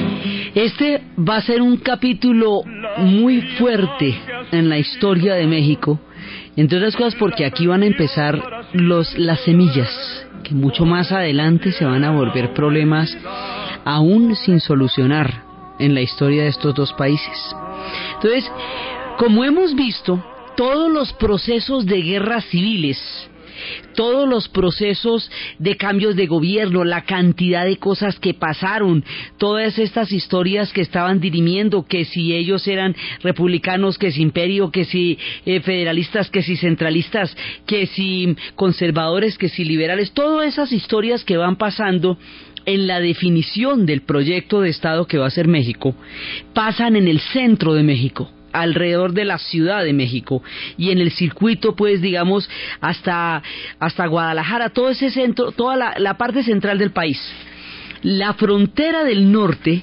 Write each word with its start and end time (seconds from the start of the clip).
Este 0.54 1.00
va 1.18 1.36
a 1.36 1.40
ser 1.40 1.62
un 1.62 1.78
capítulo 1.78 2.60
muy 2.98 3.40
fuerte 3.58 4.14
en 4.50 4.68
la 4.68 4.76
historia 4.78 5.34
de 5.34 5.46
México, 5.46 5.98
entre 6.56 6.76
otras 6.76 6.94
cosas 6.94 7.14
porque 7.14 7.46
aquí 7.46 7.66
van 7.66 7.82
a 7.82 7.86
empezar 7.86 8.38
los, 8.74 9.18
las 9.18 9.40
semillas, 9.40 9.88
que 10.44 10.54
mucho 10.54 10.84
más 10.84 11.10
adelante 11.12 11.72
se 11.72 11.86
van 11.86 12.04
a 12.04 12.10
volver 12.10 12.52
problemas 12.52 13.16
aún 13.86 14.36
sin 14.36 14.60
solucionar 14.60 15.44
en 15.78 15.94
la 15.94 16.02
historia 16.02 16.42
de 16.42 16.50
estos 16.50 16.74
dos 16.74 16.92
países. 16.92 17.56
Entonces, 18.16 18.52
como 19.16 19.44
hemos 19.44 19.74
visto, 19.74 20.22
todos 20.56 20.90
los 20.90 21.12
procesos 21.14 21.86
de 21.86 22.02
guerras 22.02 22.44
civiles, 22.46 22.98
todos 23.94 24.28
los 24.28 24.48
procesos 24.48 25.30
de 25.58 25.76
cambios 25.76 26.16
de 26.16 26.26
gobierno, 26.26 26.84
la 26.84 27.04
cantidad 27.04 27.64
de 27.64 27.76
cosas 27.76 28.18
que 28.18 28.34
pasaron, 28.34 29.04
todas 29.38 29.78
estas 29.78 30.12
historias 30.12 30.72
que 30.72 30.80
estaban 30.80 31.20
dirimiendo, 31.20 31.84
que 31.84 32.04
si 32.04 32.34
ellos 32.34 32.66
eran 32.66 32.96
republicanos, 33.22 33.98
que 33.98 34.10
si 34.10 34.22
imperio, 34.22 34.70
que 34.70 34.84
si 34.84 35.18
eh, 35.44 35.60
federalistas, 35.60 36.30
que 36.30 36.42
si 36.42 36.56
centralistas, 36.56 37.36
que 37.66 37.86
si 37.86 38.36
conservadores, 38.54 39.38
que 39.38 39.48
si 39.48 39.64
liberales, 39.64 40.12
todas 40.12 40.48
esas 40.48 40.72
historias 40.72 41.24
que 41.24 41.36
van 41.36 41.56
pasando 41.56 42.18
en 42.64 42.86
la 42.86 43.00
definición 43.00 43.86
del 43.86 44.02
proyecto 44.02 44.60
de 44.60 44.70
Estado 44.70 45.06
que 45.06 45.18
va 45.18 45.26
a 45.26 45.30
ser 45.30 45.48
México, 45.48 45.94
pasan 46.54 46.96
en 46.96 47.08
el 47.08 47.20
centro 47.20 47.74
de 47.74 47.82
México 47.82 48.30
alrededor 48.52 49.12
de 49.12 49.24
la 49.24 49.38
Ciudad 49.38 49.84
de 49.84 49.92
México. 49.92 50.42
Y 50.76 50.90
en 50.90 50.98
el 50.98 51.10
circuito 51.10 51.74
pues 51.74 52.00
digamos 52.00 52.48
hasta 52.80 53.42
hasta 53.78 54.06
Guadalajara 54.06 54.70
todo 54.70 54.90
ese 54.90 55.10
centro 55.10 55.52
toda 55.52 55.76
la, 55.76 55.94
la 55.98 56.16
parte 56.16 56.42
central 56.42 56.78
del 56.78 56.90
país. 56.90 57.20
La 58.02 58.34
frontera 58.34 59.04
del 59.04 59.30
norte 59.30 59.82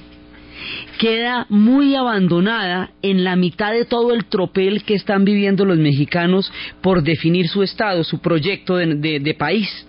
queda 0.98 1.46
muy 1.48 1.94
abandonada 1.94 2.90
en 3.00 3.24
la 3.24 3.36
mitad 3.36 3.72
de 3.72 3.86
todo 3.86 4.12
el 4.12 4.26
tropel 4.26 4.84
que 4.84 4.94
están 4.94 5.24
viviendo 5.24 5.64
los 5.64 5.78
mexicanos 5.78 6.52
por 6.82 7.02
definir 7.02 7.48
su 7.48 7.62
estado, 7.62 8.04
su 8.04 8.20
proyecto 8.20 8.76
de, 8.76 8.94
de, 8.96 9.20
de 9.20 9.34
país. 9.34 9.86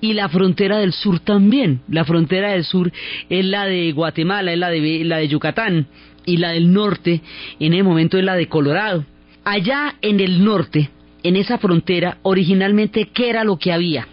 Y 0.00 0.14
la 0.14 0.28
frontera 0.28 0.78
del 0.78 0.92
sur 0.92 1.20
también. 1.20 1.82
La 1.88 2.04
frontera 2.04 2.52
del 2.52 2.64
sur 2.64 2.90
es 3.28 3.44
la 3.44 3.66
de 3.66 3.92
Guatemala, 3.92 4.52
es 4.52 4.58
la 4.58 4.70
de, 4.70 5.04
la 5.04 5.18
de 5.18 5.28
Yucatán 5.28 5.86
y 6.24 6.36
la 6.36 6.50
del 6.50 6.72
norte 6.72 7.20
en 7.58 7.74
el 7.74 7.84
momento 7.84 8.18
es 8.18 8.24
la 8.24 8.36
de 8.36 8.48
Colorado. 8.48 9.04
Allá 9.44 9.94
en 10.02 10.20
el 10.20 10.44
norte, 10.44 10.90
en 11.22 11.36
esa 11.36 11.58
frontera, 11.58 12.18
originalmente, 12.22 13.08
¿qué 13.12 13.30
era 13.30 13.44
lo 13.44 13.58
que 13.58 13.72
había? 13.72 14.06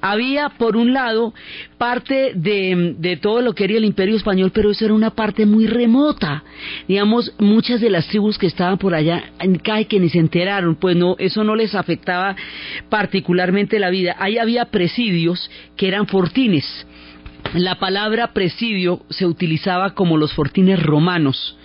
Había, 0.00 0.50
por 0.50 0.76
un 0.76 0.92
lado, 0.92 1.34
parte 1.76 2.32
de, 2.34 2.94
de, 2.98 3.16
todo 3.16 3.40
lo 3.40 3.54
que 3.54 3.64
era 3.64 3.74
el 3.74 3.84
imperio 3.84 4.16
español, 4.16 4.50
pero 4.52 4.70
eso 4.70 4.84
era 4.84 4.94
una 4.94 5.10
parte 5.10 5.46
muy 5.46 5.66
remota. 5.66 6.44
Digamos, 6.86 7.32
muchas 7.38 7.80
de 7.80 7.90
las 7.90 8.06
tribus 8.08 8.38
que 8.38 8.46
estaban 8.46 8.78
por 8.78 8.94
allá, 8.94 9.24
cae 9.62 9.86
que 9.86 10.00
ni 10.00 10.08
se 10.08 10.18
enteraron, 10.18 10.76
pues 10.76 10.96
no, 10.96 11.16
eso 11.18 11.44
no 11.44 11.54
les 11.54 11.74
afectaba 11.74 12.36
particularmente 12.88 13.78
la 13.78 13.90
vida. 13.90 14.16
Ahí 14.18 14.38
había 14.38 14.66
presidios 14.66 15.50
que 15.76 15.88
eran 15.88 16.06
fortines. 16.06 16.86
La 17.54 17.76
palabra 17.76 18.34
presidio 18.34 19.00
se 19.08 19.24
utilizaba 19.24 19.94
como 19.94 20.18
los 20.18 20.34
fortines 20.34 20.82
romanos 20.82 21.56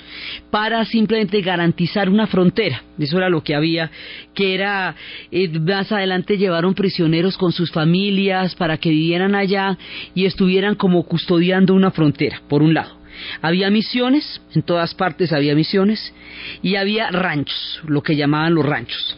para 0.49 0.85
simplemente 0.85 1.41
garantizar 1.41 2.09
una 2.09 2.25
frontera. 2.25 2.83
Eso 2.97 3.17
era 3.17 3.29
lo 3.29 3.44
que 3.44 3.53
había, 3.53 3.91
que 4.33 4.53
era, 4.53 4.95
eh, 5.29 5.49
más 5.59 5.91
adelante 5.91 6.38
llevaron 6.38 6.73
prisioneros 6.73 7.38
con 7.38 7.51
sus 7.51 7.69
familias 7.69 8.55
para 8.55 8.77
que 8.77 8.91
vivieran 8.91 9.35
allá 9.35 9.77
y 10.16 10.25
estuvieran 10.25 10.75
como 10.75 11.03
custodiando 11.03 11.73
una 11.73 11.91
frontera, 11.91 12.41
por 12.47 12.63
un 12.63 12.73
lado. 12.73 12.97
Había 13.41 13.69
misiones, 13.69 14.41
en 14.55 14.61
todas 14.63 14.95
partes 14.95 15.33
había 15.33 15.53
misiones, 15.53 16.13
y 16.61 16.77
había 16.77 17.11
ranchos, 17.11 17.81
lo 17.85 18.01
que 18.01 18.15
llamaban 18.15 18.55
los 18.55 18.65
ranchos 18.65 19.17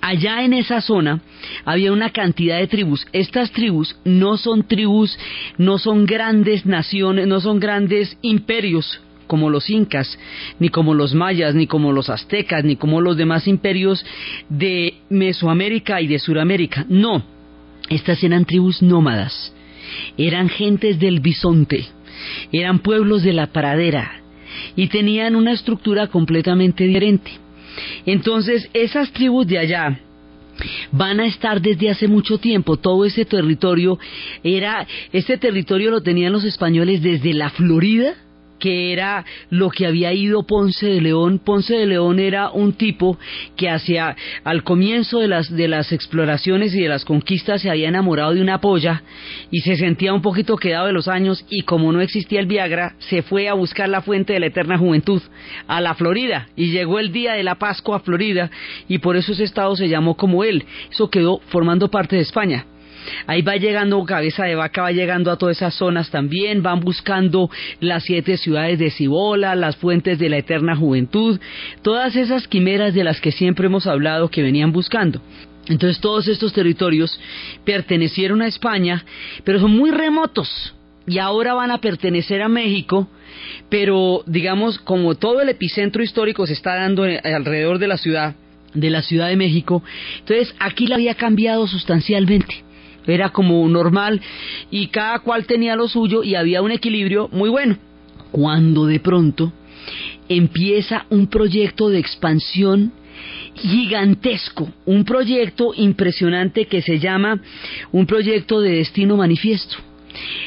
allá 0.00 0.44
en 0.44 0.52
esa 0.52 0.80
zona 0.80 1.20
había 1.64 1.92
una 1.92 2.10
cantidad 2.10 2.58
de 2.58 2.66
tribus. 2.66 3.06
Estas 3.12 3.50
tribus 3.52 3.96
no 4.04 4.36
son 4.36 4.66
tribus, 4.66 5.18
no 5.58 5.78
son 5.78 6.06
grandes 6.06 6.66
naciones, 6.66 7.26
no 7.26 7.40
son 7.40 7.60
grandes 7.60 8.16
imperios 8.22 9.00
como 9.26 9.50
los 9.50 9.68
incas, 9.70 10.18
ni 10.58 10.68
como 10.68 10.94
los 10.94 11.14
mayas, 11.14 11.54
ni 11.54 11.66
como 11.66 11.92
los 11.92 12.10
aztecas, 12.10 12.64
ni 12.64 12.76
como 12.76 13.00
los 13.00 13.16
demás 13.16 13.48
imperios 13.48 14.04
de 14.48 14.94
Mesoamérica 15.10 16.00
y 16.00 16.06
de 16.06 16.18
Suramérica. 16.18 16.86
No, 16.88 17.24
estas 17.88 18.22
eran 18.22 18.44
tribus 18.44 18.82
nómadas, 18.82 19.52
eran 20.16 20.48
gentes 20.48 20.98
del 20.98 21.20
bisonte, 21.20 21.86
eran 22.52 22.78
pueblos 22.78 23.22
de 23.22 23.32
la 23.32 23.48
pradera 23.48 24.20
y 24.74 24.88
tenían 24.88 25.36
una 25.36 25.52
estructura 25.52 26.06
completamente 26.06 26.84
diferente. 26.84 27.45
Entonces, 28.04 28.68
esas 28.72 29.12
tribus 29.12 29.46
de 29.46 29.58
allá 29.58 30.00
van 30.90 31.20
a 31.20 31.26
estar 31.26 31.60
desde 31.60 31.90
hace 31.90 32.08
mucho 32.08 32.38
tiempo. 32.38 32.76
Todo 32.76 33.04
ese 33.04 33.24
territorio 33.24 33.98
era, 34.42 34.86
este 35.12 35.36
territorio 35.38 35.90
lo 35.90 36.02
tenían 36.02 36.32
los 36.32 36.44
españoles 36.44 37.02
desde 37.02 37.34
la 37.34 37.50
Florida 37.50 38.14
que 38.58 38.92
era 38.92 39.24
lo 39.50 39.70
que 39.70 39.86
había 39.86 40.12
ido 40.12 40.46
Ponce 40.46 40.86
de 40.86 41.00
León. 41.00 41.38
Ponce 41.38 41.74
de 41.74 41.86
León 41.86 42.18
era 42.18 42.50
un 42.50 42.72
tipo 42.72 43.18
que 43.56 43.68
hacia 43.68 44.16
al 44.44 44.62
comienzo 44.62 45.20
de 45.20 45.28
las 45.28 45.54
de 45.54 45.68
las 45.68 45.92
exploraciones 45.92 46.74
y 46.74 46.82
de 46.82 46.88
las 46.88 47.04
conquistas 47.04 47.62
se 47.62 47.70
había 47.70 47.88
enamorado 47.88 48.34
de 48.34 48.40
una 48.40 48.60
polla 48.60 49.02
y 49.50 49.60
se 49.60 49.76
sentía 49.76 50.12
un 50.12 50.22
poquito 50.22 50.56
quedado 50.56 50.86
de 50.86 50.92
los 50.92 51.08
años 51.08 51.44
y 51.50 51.62
como 51.62 51.92
no 51.92 52.00
existía 52.00 52.40
el 52.40 52.46
Viagra, 52.46 52.94
se 52.98 53.22
fue 53.22 53.48
a 53.48 53.54
buscar 53.54 53.88
la 53.88 54.02
fuente 54.02 54.32
de 54.32 54.40
la 54.40 54.46
eterna 54.46 54.78
juventud 54.78 55.22
a 55.66 55.80
la 55.80 55.94
Florida 55.94 56.48
y 56.56 56.70
llegó 56.70 56.98
el 56.98 57.12
día 57.12 57.34
de 57.34 57.42
la 57.42 57.56
Pascua 57.56 57.96
a 57.96 58.00
Florida 58.00 58.50
y 58.88 58.98
por 58.98 59.16
eso 59.16 59.32
ese 59.32 59.44
estado 59.44 59.76
se 59.76 59.88
llamó 59.88 60.16
como 60.16 60.44
él. 60.44 60.64
Eso 60.90 61.10
quedó 61.10 61.40
formando 61.48 61.90
parte 61.90 62.16
de 62.16 62.22
España. 62.22 62.66
Ahí 63.26 63.42
va 63.42 63.56
llegando 63.56 64.04
Cabeza 64.04 64.44
de 64.44 64.54
Vaca, 64.54 64.82
va 64.82 64.92
llegando 64.92 65.30
a 65.30 65.36
todas 65.36 65.56
esas 65.56 65.74
zonas 65.74 66.10
también, 66.10 66.62
van 66.62 66.80
buscando 66.80 67.50
las 67.80 68.04
siete 68.04 68.36
ciudades 68.36 68.78
de 68.78 68.90
Cibola, 68.90 69.54
las 69.54 69.76
fuentes 69.76 70.18
de 70.18 70.28
la 70.28 70.38
eterna 70.38 70.76
juventud, 70.76 71.40
todas 71.82 72.16
esas 72.16 72.46
quimeras 72.48 72.94
de 72.94 73.04
las 73.04 73.20
que 73.20 73.32
siempre 73.32 73.66
hemos 73.66 73.86
hablado 73.86 74.30
que 74.30 74.42
venían 74.42 74.72
buscando. 74.72 75.20
Entonces 75.68 76.00
todos 76.00 76.28
estos 76.28 76.52
territorios 76.52 77.18
pertenecieron 77.64 78.42
a 78.42 78.46
España, 78.46 79.04
pero 79.44 79.58
son 79.58 79.72
muy 79.72 79.90
remotos. 79.90 80.72
y 81.08 81.18
ahora 81.18 81.54
van 81.54 81.70
a 81.70 81.78
pertenecer 81.78 82.42
a 82.42 82.48
México, 82.48 83.08
pero 83.68 84.24
digamos 84.26 84.78
como 84.78 85.14
todo 85.14 85.40
el 85.40 85.48
epicentro 85.48 86.02
histórico 86.02 86.46
se 86.46 86.52
está 86.52 86.74
dando 86.74 87.04
alrededor 87.04 87.78
de 87.78 87.86
la 87.86 87.96
ciudad, 87.96 88.34
de 88.74 88.90
la 88.90 89.02
Ciudad 89.02 89.28
de 89.28 89.36
México, 89.36 89.84
entonces 90.18 90.52
aquí 90.58 90.88
la 90.88 90.96
había 90.96 91.14
cambiado 91.14 91.66
sustancialmente. 91.68 92.65
Era 93.06 93.30
como 93.30 93.68
normal 93.68 94.20
y 94.70 94.88
cada 94.88 95.20
cual 95.20 95.46
tenía 95.46 95.76
lo 95.76 95.88
suyo 95.88 96.22
y 96.22 96.34
había 96.34 96.62
un 96.62 96.70
equilibrio 96.70 97.28
muy 97.32 97.50
bueno. 97.50 97.76
Cuando 98.32 98.86
de 98.86 99.00
pronto 99.00 99.52
empieza 100.28 101.06
un 101.10 101.28
proyecto 101.28 101.88
de 101.88 101.98
expansión 101.98 102.92
gigantesco, 103.54 104.68
un 104.84 105.04
proyecto 105.04 105.72
impresionante 105.74 106.66
que 106.66 106.82
se 106.82 106.98
llama 106.98 107.40
un 107.92 108.06
proyecto 108.06 108.60
de 108.60 108.76
destino 108.76 109.16
manifiesto. 109.16 109.76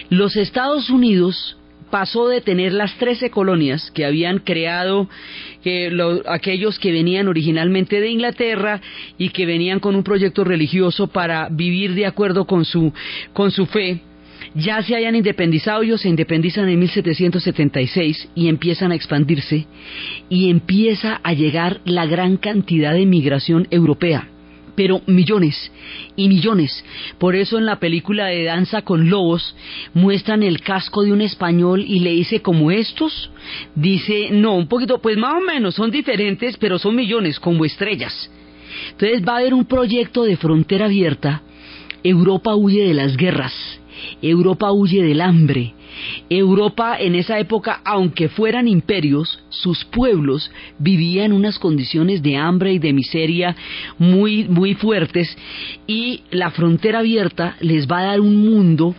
Los 0.09 0.35
Estados 0.35 0.89
Unidos 0.89 1.57
pasó 1.89 2.27
de 2.27 2.41
tener 2.41 2.73
las 2.73 2.95
13 2.97 3.31
colonias 3.31 3.91
que 3.91 4.05
habían 4.05 4.39
creado 4.39 5.09
aquellos 6.27 6.79
que 6.79 6.91
venían 6.91 7.27
originalmente 7.27 7.99
de 7.99 8.09
Inglaterra 8.09 8.81
y 9.17 9.29
que 9.29 9.45
venían 9.45 9.79
con 9.79 9.95
un 9.95 10.03
proyecto 10.03 10.43
religioso 10.43 11.07
para 11.07 11.49
vivir 11.49 11.93
de 11.93 12.05
acuerdo 12.05 12.45
con 12.45 12.65
su, 12.65 12.93
con 13.33 13.51
su 13.51 13.65
fe, 13.65 14.01
ya 14.55 14.81
se 14.81 14.95
hayan 14.95 15.15
independizado, 15.15 15.83
ellos 15.83 16.01
se 16.01 16.09
independizan 16.09 16.67
en 16.69 16.79
1776 16.79 18.29
y 18.35 18.47
empiezan 18.47 18.91
a 18.91 18.95
expandirse 18.95 19.67
y 20.29 20.49
empieza 20.49 21.19
a 21.23 21.33
llegar 21.33 21.81
la 21.85 22.05
gran 22.05 22.37
cantidad 22.37 22.93
de 22.93 23.05
migración 23.05 23.67
europea 23.69 24.27
pero 24.79 25.01
millones 25.07 25.73
y 26.15 26.29
millones. 26.29 26.85
Por 27.17 27.35
eso 27.35 27.57
en 27.57 27.65
la 27.65 27.81
película 27.81 28.27
de 28.27 28.45
Danza 28.45 28.83
con 28.83 29.09
Lobos 29.09 29.53
muestran 29.93 30.41
el 30.41 30.61
casco 30.61 31.03
de 31.03 31.11
un 31.11 31.19
español 31.19 31.83
y 31.85 31.99
le 31.99 32.11
dice 32.11 32.41
como 32.41 32.71
estos. 32.71 33.29
Dice, 33.75 34.29
no, 34.31 34.55
un 34.55 34.69
poquito, 34.69 35.01
pues 35.01 35.17
más 35.17 35.33
o 35.33 35.41
menos, 35.41 35.75
son 35.75 35.91
diferentes, 35.91 36.55
pero 36.55 36.79
son 36.79 36.95
millones, 36.95 37.41
como 37.41 37.65
estrellas. 37.65 38.31
Entonces 38.91 39.21
va 39.27 39.33
a 39.33 39.37
haber 39.39 39.53
un 39.53 39.65
proyecto 39.65 40.23
de 40.23 40.37
frontera 40.37 40.85
abierta. 40.85 41.41
Europa 42.01 42.55
huye 42.55 42.87
de 42.87 42.93
las 42.93 43.17
guerras 43.17 43.53
Europa 44.21 44.71
huye 44.71 45.03
del 45.03 45.21
hambre. 45.21 45.73
Europa 46.29 46.97
en 46.99 47.15
esa 47.15 47.39
época, 47.39 47.81
aunque 47.83 48.29
fueran 48.29 48.67
imperios, 48.67 49.39
sus 49.49 49.83
pueblos 49.85 50.51
vivían 50.77 51.33
unas 51.33 51.59
condiciones 51.59 52.21
de 52.21 52.37
hambre 52.37 52.73
y 52.73 52.79
de 52.79 52.93
miseria 52.93 53.55
muy, 53.97 54.47
muy 54.47 54.75
fuertes 54.75 55.35
y 55.87 56.21
la 56.31 56.51
frontera 56.51 56.99
abierta 56.99 57.55
les 57.59 57.87
va 57.87 57.99
a 57.99 58.05
dar 58.05 58.21
un 58.21 58.37
mundo 58.37 58.95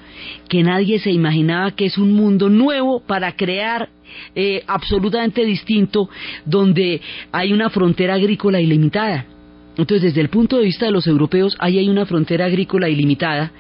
que 0.49 0.63
nadie 0.63 0.99
se 0.99 1.11
imaginaba 1.11 1.71
que 1.73 1.87
es 1.87 1.99
un 1.99 2.13
mundo 2.13 2.49
nuevo 2.49 3.01
para 3.01 3.37
crear 3.37 3.89
eh, 4.35 4.63
absolutamente 4.67 5.45
distinto 5.45 6.09
donde 6.45 7.01
hay 7.33 7.53
una 7.53 7.71
frontera 7.71 8.15
agrícola 8.15 8.61
ilimitada. 8.61 9.27
Entonces, 9.77 10.03
desde 10.03 10.21
el 10.21 10.29
punto 10.29 10.59
de 10.59 10.65
vista 10.65 10.87
de 10.87 10.93
los 10.93 11.07
europeos, 11.07 11.57
ahí 11.59 11.79
hay 11.79 11.89
una 11.89 12.05
frontera 12.05 12.47
agrícola 12.47 12.89
ilimitada 12.89 13.53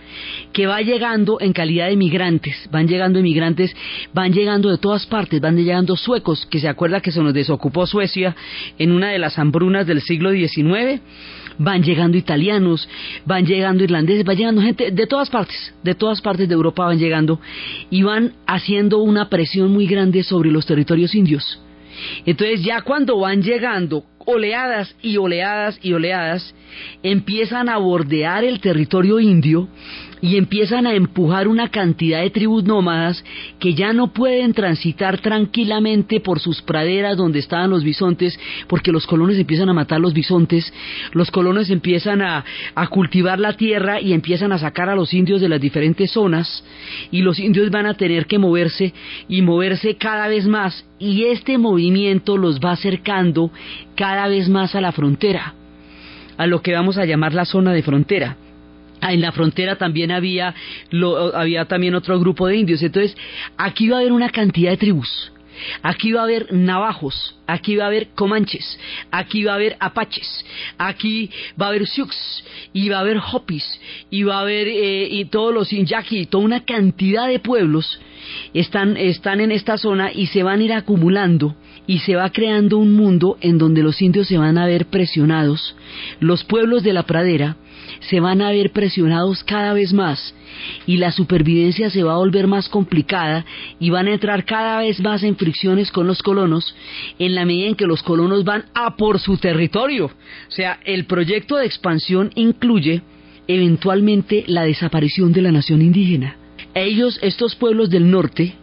que 0.53 0.67
va 0.67 0.83
llegando 0.83 1.41
en 1.41 1.53
calidad 1.53 1.89
de 1.89 1.97
migrantes, 1.97 2.69
van 2.71 2.89
llegando 2.89 3.21
inmigrantes, 3.21 3.75
van 4.13 4.33
llegando 4.33 4.71
de 4.71 4.79
todas 4.79 5.07
partes, 5.07 5.41
van 5.41 5.57
llegando 5.57 5.97
suecos, 5.97 6.47
que 6.51 6.59
se 6.59 6.69
acuerda 6.69 7.01
que 7.01 7.13
se 7.13 7.23
nos 7.23 7.33
desocupó 7.33 7.87
Suecia 7.87 8.35
en 8.79 8.91
una 8.93 9.11
de 9.11 9.19
las 9.19 9.39
hambrunas 9.39 9.87
del 9.87 10.01
siglo 10.01 10.33
XIX, 10.33 11.01
van 11.59 11.83
llegando 11.83 12.19
italianos, 12.19 12.89
van 13.25 13.47
llegando 13.47 13.85
irlandeses, 13.85 14.25
va 14.29 14.35
llegando 14.35 14.63
gente 14.63 14.91
de 14.91 15.07
todas 15.07 15.31
partes, 15.31 15.75
de 15.85 15.95
todas 15.95 16.21
partes 16.21 16.49
de 16.49 16.55
Europa 16.55 16.87
van 16.87 16.99
llegando 16.99 17.41
y 17.89 18.03
van 18.03 18.33
haciendo 18.47 18.99
una 18.99 19.29
presión 19.29 19.71
muy 19.71 19.87
grande 19.87 20.23
sobre 20.25 20.51
los 20.51 20.67
territorios 20.67 21.15
indios. 21.15 21.61
Entonces 22.27 22.63
ya 22.63 22.83
cuando 22.83 23.19
van 23.19 23.43
llegando 23.43 24.05
oleadas 24.27 24.95
y 25.03 25.17
oleadas 25.17 25.79
y 25.83 25.93
oleadas, 25.93 26.55
empiezan 27.03 27.69
a 27.69 27.79
bordear 27.79 28.45
el 28.45 28.61
territorio 28.61 29.21
indio 29.21 29.69
y 30.23 30.37
empiezan 30.37 30.87
a 30.87 30.95
empujar 30.95 31.49
una 31.49 31.69
cantidad 31.69 32.21
de 32.21 32.31
tribus 32.31 32.65
nómadas 32.65 33.25
que 33.59 33.75
ya 33.75 33.93
no 33.93 34.13
pueden 34.13 34.53
transitar 34.53 35.19
tranquilamente 35.21 36.21
por 36.21 36.41
sus 36.41 36.61
praderas 36.63 37.17
donde 37.17 37.39
estaban 37.39 37.71
los 37.71 37.85
bisontes, 37.85 38.39
porque 38.69 38.93
los 38.93 39.07
colonos 39.07 39.37
empiezan 39.37 39.69
a 39.69 39.75
matar 39.75 40.01
los 40.01 40.13
bisontes, 40.13 40.73
los 41.13 41.31
colonos 41.31 41.71
empiezan 41.71 42.23
a, 42.23 42.45
a 42.75 42.87
cultivar 42.89 43.39
la 43.41 43.55
tierra 43.55 44.01
y 44.01 44.13
empiezan 44.13 44.53
a 44.53 44.59
sacar 44.59 44.89
a 44.89 44.95
los 44.95 45.15
indios 45.15 45.41
de 45.41 45.49
las 45.49 45.61
diferentes 45.61 46.11
zonas, 46.11 46.65
y 47.11 47.23
los 47.23 47.39
indios 47.39 47.71
van 47.71 47.87
a 47.87 47.95
tener 47.95 48.27
que 48.27 48.39
moverse 48.39 48.93
y 49.29 49.43
moverse 49.43 49.97
cada 49.97 50.29
vez 50.29 50.47
más, 50.47 50.85
y 50.99 51.25
este 51.25 51.57
movimiento 51.57 52.37
los 52.37 52.61
va 52.61 52.73
acercando 52.73 53.51
cada 53.95 54.29
vez 54.29 54.49
más 54.49 54.75
a 54.75 54.81
la 54.81 54.93
frontera, 54.93 55.55
a 56.41 56.47
lo 56.47 56.63
que 56.63 56.73
vamos 56.73 56.97
a 56.97 57.05
llamar 57.05 57.35
la 57.35 57.45
zona 57.45 57.75
de 57.75 57.83
frontera. 57.83 58.35
Ah, 59.03 59.13
en 59.13 59.21
la 59.21 59.31
frontera 59.31 59.77
también 59.77 60.11
había, 60.11 60.55
había 61.35 61.67
también 61.67 61.95
otro 61.95 62.19
grupo 62.19 62.47
de 62.47 62.57
indios. 62.57 62.83
Entonces, 62.83 63.15
aquí 63.59 63.91
va 63.91 63.99
a 63.99 64.01
haber 64.01 64.13
una 64.13 64.31
cantidad 64.31 64.71
de 64.71 64.79
tribus. 64.79 65.33
Aquí 65.83 66.13
va 66.13 66.21
a 66.21 66.25
haber 66.25 66.51
navajos, 66.51 67.37
aquí 67.47 67.77
va 67.77 67.85
a 67.85 67.87
haber 67.89 68.09
comanches, 68.15 68.79
aquí 69.11 69.45
va 69.45 69.53
a 69.53 69.57
haber 69.57 69.77
apaches, 69.81 70.47
aquí 70.79 71.29
va 71.61 71.67
a 71.67 71.69
haber 71.69 71.87
sioux, 71.87 72.09
y 72.73 72.89
va 72.89 72.97
a 72.97 73.01
haber 73.01 73.19
hopis, 73.19 73.79
y 74.09 74.23
va 74.23 74.39
a 74.39 74.41
haber 74.41 74.67
eh, 74.67 75.09
y 75.11 75.27
todos 75.27 75.53
los 75.53 75.71
inyaki, 75.75 76.25
toda 76.25 76.43
una 76.43 76.65
cantidad 76.65 77.29
de 77.29 77.41
pueblos 77.41 78.01
están, 78.55 78.97
están 78.97 79.43
en 79.43 79.53
esta 79.53 79.77
zona 79.77 80.11
y 80.11 80.29
se 80.29 80.43
van 80.43 80.61
a 80.61 80.65
ir 80.65 80.73
acumulando 80.73 81.55
y 81.91 81.99
se 81.99 82.15
va 82.15 82.31
creando 82.31 82.79
un 82.79 82.93
mundo 82.93 83.37
en 83.41 83.59
donde 83.59 83.83
los 83.83 84.01
indios 84.01 84.29
se 84.29 84.39
van 84.39 84.59
a 84.59 84.67
ver 84.67 84.87
presionados, 84.87 85.75
los 86.21 86.45
pueblos 86.45 86.85
de 86.85 86.93
la 86.93 87.03
pradera 87.03 87.57
se 87.99 88.21
van 88.21 88.43
a 88.43 88.53
ver 88.53 88.71
presionados 88.71 89.43
cada 89.43 89.73
vez 89.73 89.93
más 89.93 90.33
y 90.87 90.99
la 90.99 91.11
supervivencia 91.11 91.91
se 91.91 92.05
va 92.05 92.13
a 92.13 92.19
volver 92.19 92.47
más 92.47 92.69
complicada 92.69 93.45
y 93.81 93.91
van 93.91 94.07
a 94.07 94.13
entrar 94.13 94.45
cada 94.45 94.79
vez 94.79 95.01
más 95.01 95.25
en 95.25 95.35
fricciones 95.35 95.91
con 95.91 96.07
los 96.07 96.23
colonos 96.23 96.77
en 97.19 97.35
la 97.35 97.45
medida 97.45 97.67
en 97.67 97.75
que 97.75 97.89
los 97.89 98.05
colonos 98.05 98.45
van 98.45 98.67
a 98.73 98.97
por 98.97 99.19
su 99.19 99.37
territorio. 99.39 100.05
O 100.05 100.51
sea, 100.53 100.79
el 100.85 101.07
proyecto 101.07 101.57
de 101.57 101.67
expansión 101.67 102.31
incluye 102.37 103.03
eventualmente 103.49 104.45
la 104.47 104.63
desaparición 104.63 105.33
de 105.33 105.43
la 105.43 105.51
nación 105.51 105.83
indígena. 105.83 106.37
Ellos, 106.73 107.19
estos 107.21 107.57
pueblos 107.57 107.91
del 107.91 108.09
norte, 108.13 108.55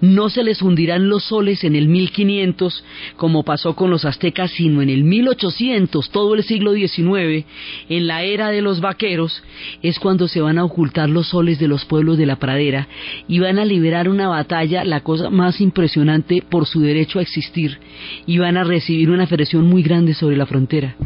no 0.00 0.30
se 0.30 0.42
les 0.42 0.62
hundirán 0.62 1.08
los 1.08 1.24
soles 1.24 1.64
en 1.64 1.76
el 1.76 1.88
1500 1.88 2.84
como 3.16 3.44
pasó 3.44 3.74
con 3.74 3.90
los 3.90 4.04
aztecas, 4.04 4.50
sino 4.52 4.82
en 4.82 4.90
el 4.90 5.04
1800, 5.04 6.10
todo 6.10 6.34
el 6.34 6.42
siglo 6.42 6.72
XIX, 6.74 7.44
en 7.88 8.06
la 8.06 8.22
era 8.22 8.50
de 8.50 8.62
los 8.62 8.80
vaqueros, 8.80 9.42
es 9.82 9.98
cuando 9.98 10.28
se 10.28 10.40
van 10.40 10.58
a 10.58 10.64
ocultar 10.64 11.08
los 11.08 11.28
soles 11.28 11.58
de 11.58 11.68
los 11.68 11.84
pueblos 11.84 12.18
de 12.18 12.26
la 12.26 12.36
pradera 12.36 12.88
y 13.28 13.38
van 13.38 13.58
a 13.58 13.64
liberar 13.64 14.08
una 14.08 14.28
batalla, 14.28 14.84
la 14.84 15.00
cosa 15.00 15.30
más 15.30 15.60
impresionante 15.60 16.42
por 16.48 16.66
su 16.66 16.80
derecho 16.80 17.18
a 17.18 17.22
existir, 17.22 17.78
y 18.26 18.38
van 18.38 18.56
a 18.56 18.64
recibir 18.64 19.10
una 19.10 19.26
presión 19.26 19.66
muy 19.66 19.82
grande 19.82 20.14
sobre 20.14 20.36
la 20.36 20.46
frontera. 20.46 20.96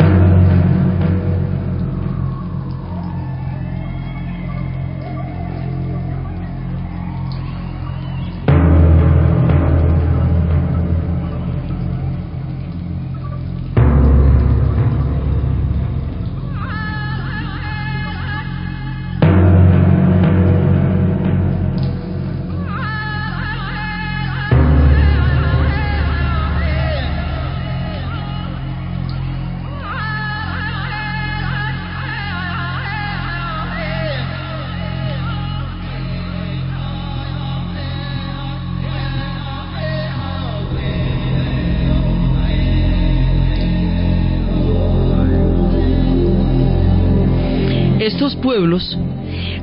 Pueblos 48.55 48.97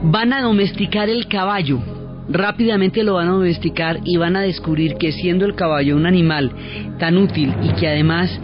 van 0.04 0.34
a 0.34 0.42
domesticar 0.42 1.10
el 1.10 1.28
caballo. 1.28 1.80
Rápidamente 2.28 3.04
lo 3.04 3.14
van 3.14 3.30
a 3.30 3.32
domesticar 3.32 4.00
y 4.04 4.18
van 4.18 4.36
a 4.36 4.42
descubrir 4.42 4.96
que 4.96 5.14
siendo 5.14 5.46
el 5.46 5.56
caballo 5.56 5.96
un 5.96 6.06
animal 6.06 6.52
tan 7.00 7.18
útil 7.18 7.54
y 7.64 7.74
que 7.80 7.88
además 7.88 8.38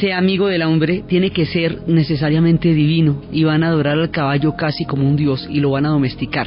sea 0.00 0.16
amigo 0.16 0.46
del 0.46 0.62
hombre, 0.62 1.04
tiene 1.06 1.30
que 1.32 1.44
ser 1.44 1.82
necesariamente 1.86 2.72
divino 2.72 3.20
y 3.30 3.44
van 3.44 3.62
a 3.62 3.68
adorar 3.68 3.98
al 3.98 4.10
caballo 4.10 4.56
casi 4.56 4.86
como 4.86 5.06
un 5.06 5.16
dios 5.16 5.46
y 5.50 5.60
lo 5.60 5.70
van 5.70 5.84
a 5.84 5.90
domesticar. 5.90 6.46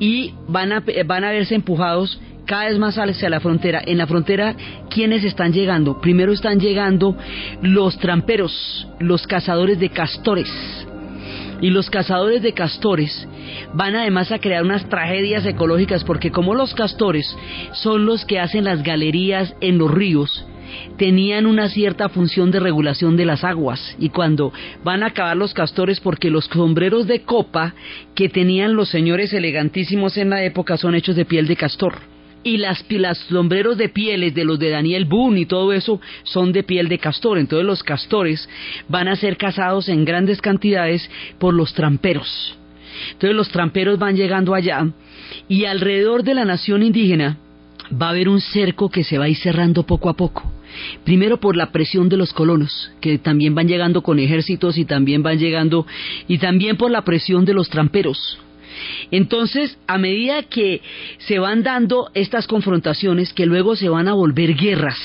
y 0.00 0.32
van 0.46 0.72
a, 0.72 0.82
van 1.04 1.24
a 1.24 1.30
verse 1.30 1.54
empujados 1.54 2.18
cada 2.46 2.64
vez 2.64 2.78
más 2.78 2.96
hacia 2.96 3.28
la 3.28 3.40
frontera. 3.40 3.82
En 3.84 3.98
la 3.98 4.06
frontera, 4.06 4.56
¿quiénes 4.88 5.22
están 5.22 5.52
llegando? 5.52 6.00
Primero 6.00 6.32
están 6.32 6.58
llegando 6.58 7.14
los 7.60 7.98
tramperos, 7.98 8.88
los 9.00 9.26
cazadores 9.26 9.78
de 9.78 9.90
castores. 9.90 10.48
Y 11.60 11.70
los 11.70 11.90
cazadores 11.90 12.42
de 12.42 12.52
castores 12.52 13.26
van 13.74 13.96
además 13.96 14.30
a 14.30 14.38
crear 14.38 14.62
unas 14.62 14.88
tragedias 14.88 15.44
ecológicas 15.44 16.04
porque 16.04 16.30
como 16.30 16.54
los 16.54 16.74
castores 16.74 17.36
son 17.72 18.06
los 18.06 18.24
que 18.24 18.38
hacen 18.38 18.64
las 18.64 18.82
galerías 18.82 19.54
en 19.60 19.78
los 19.78 19.90
ríos, 19.90 20.46
tenían 20.96 21.46
una 21.46 21.68
cierta 21.68 22.08
función 22.08 22.50
de 22.50 22.60
regulación 22.60 23.16
de 23.16 23.24
las 23.24 23.44
aguas. 23.44 23.96
Y 23.98 24.10
cuando 24.10 24.52
van 24.84 25.02
a 25.02 25.06
acabar 25.06 25.36
los 25.36 25.54
castores 25.54 26.00
porque 26.00 26.30
los 26.30 26.44
sombreros 26.46 27.06
de 27.06 27.22
copa 27.22 27.74
que 28.14 28.28
tenían 28.28 28.74
los 28.74 28.88
señores 28.88 29.32
elegantísimos 29.32 30.16
en 30.16 30.30
la 30.30 30.44
época 30.44 30.76
son 30.76 30.94
hechos 30.94 31.16
de 31.16 31.24
piel 31.24 31.46
de 31.46 31.56
castor 31.56 32.17
y 32.48 32.56
las, 32.56 33.18
sombreros 33.28 33.76
de 33.76 33.88
pieles 33.88 34.34
de 34.34 34.44
los 34.44 34.58
de 34.58 34.70
Daniel 34.70 35.04
Boone 35.04 35.40
y 35.40 35.46
todo 35.46 35.72
eso 35.72 36.00
son 36.22 36.52
de 36.52 36.62
piel 36.62 36.88
de 36.88 36.98
castor. 36.98 37.38
Entonces 37.38 37.66
los 37.66 37.82
castores 37.82 38.48
van 38.88 39.08
a 39.08 39.16
ser 39.16 39.36
cazados 39.36 39.88
en 39.88 40.04
grandes 40.04 40.40
cantidades 40.40 41.08
por 41.38 41.54
los 41.54 41.74
tramperos. 41.74 42.56
Entonces 43.12 43.36
los 43.36 43.50
tramperos 43.50 43.98
van 43.98 44.16
llegando 44.16 44.54
allá 44.54 44.88
y 45.48 45.66
alrededor 45.66 46.24
de 46.24 46.34
la 46.34 46.44
nación 46.44 46.82
indígena 46.82 47.38
va 47.90 48.06
a 48.06 48.10
haber 48.10 48.28
un 48.28 48.40
cerco 48.40 48.90
que 48.90 49.04
se 49.04 49.18
va 49.18 49.26
a 49.26 49.28
ir 49.28 49.36
cerrando 49.36 49.84
poco 49.84 50.08
a 50.08 50.14
poco. 50.14 50.50
Primero 51.04 51.40
por 51.40 51.56
la 51.56 51.70
presión 51.70 52.08
de 52.08 52.16
los 52.16 52.32
colonos, 52.32 52.90
que 53.00 53.18
también 53.18 53.54
van 53.54 53.68
llegando 53.68 54.02
con 54.02 54.18
ejércitos 54.18 54.76
y 54.76 54.84
también 54.84 55.22
van 55.22 55.38
llegando, 55.38 55.86
y 56.26 56.38
también 56.38 56.76
por 56.76 56.90
la 56.90 57.02
presión 57.02 57.44
de 57.44 57.54
los 57.54 57.70
tramperos. 57.70 58.38
Entonces, 59.10 59.78
a 59.86 59.98
medida 59.98 60.42
que 60.44 60.80
se 61.18 61.38
van 61.38 61.62
dando 61.62 62.10
estas 62.14 62.46
confrontaciones, 62.46 63.32
que 63.32 63.46
luego 63.46 63.76
se 63.76 63.88
van 63.88 64.08
a 64.08 64.14
volver 64.14 64.54
guerras, 64.54 64.98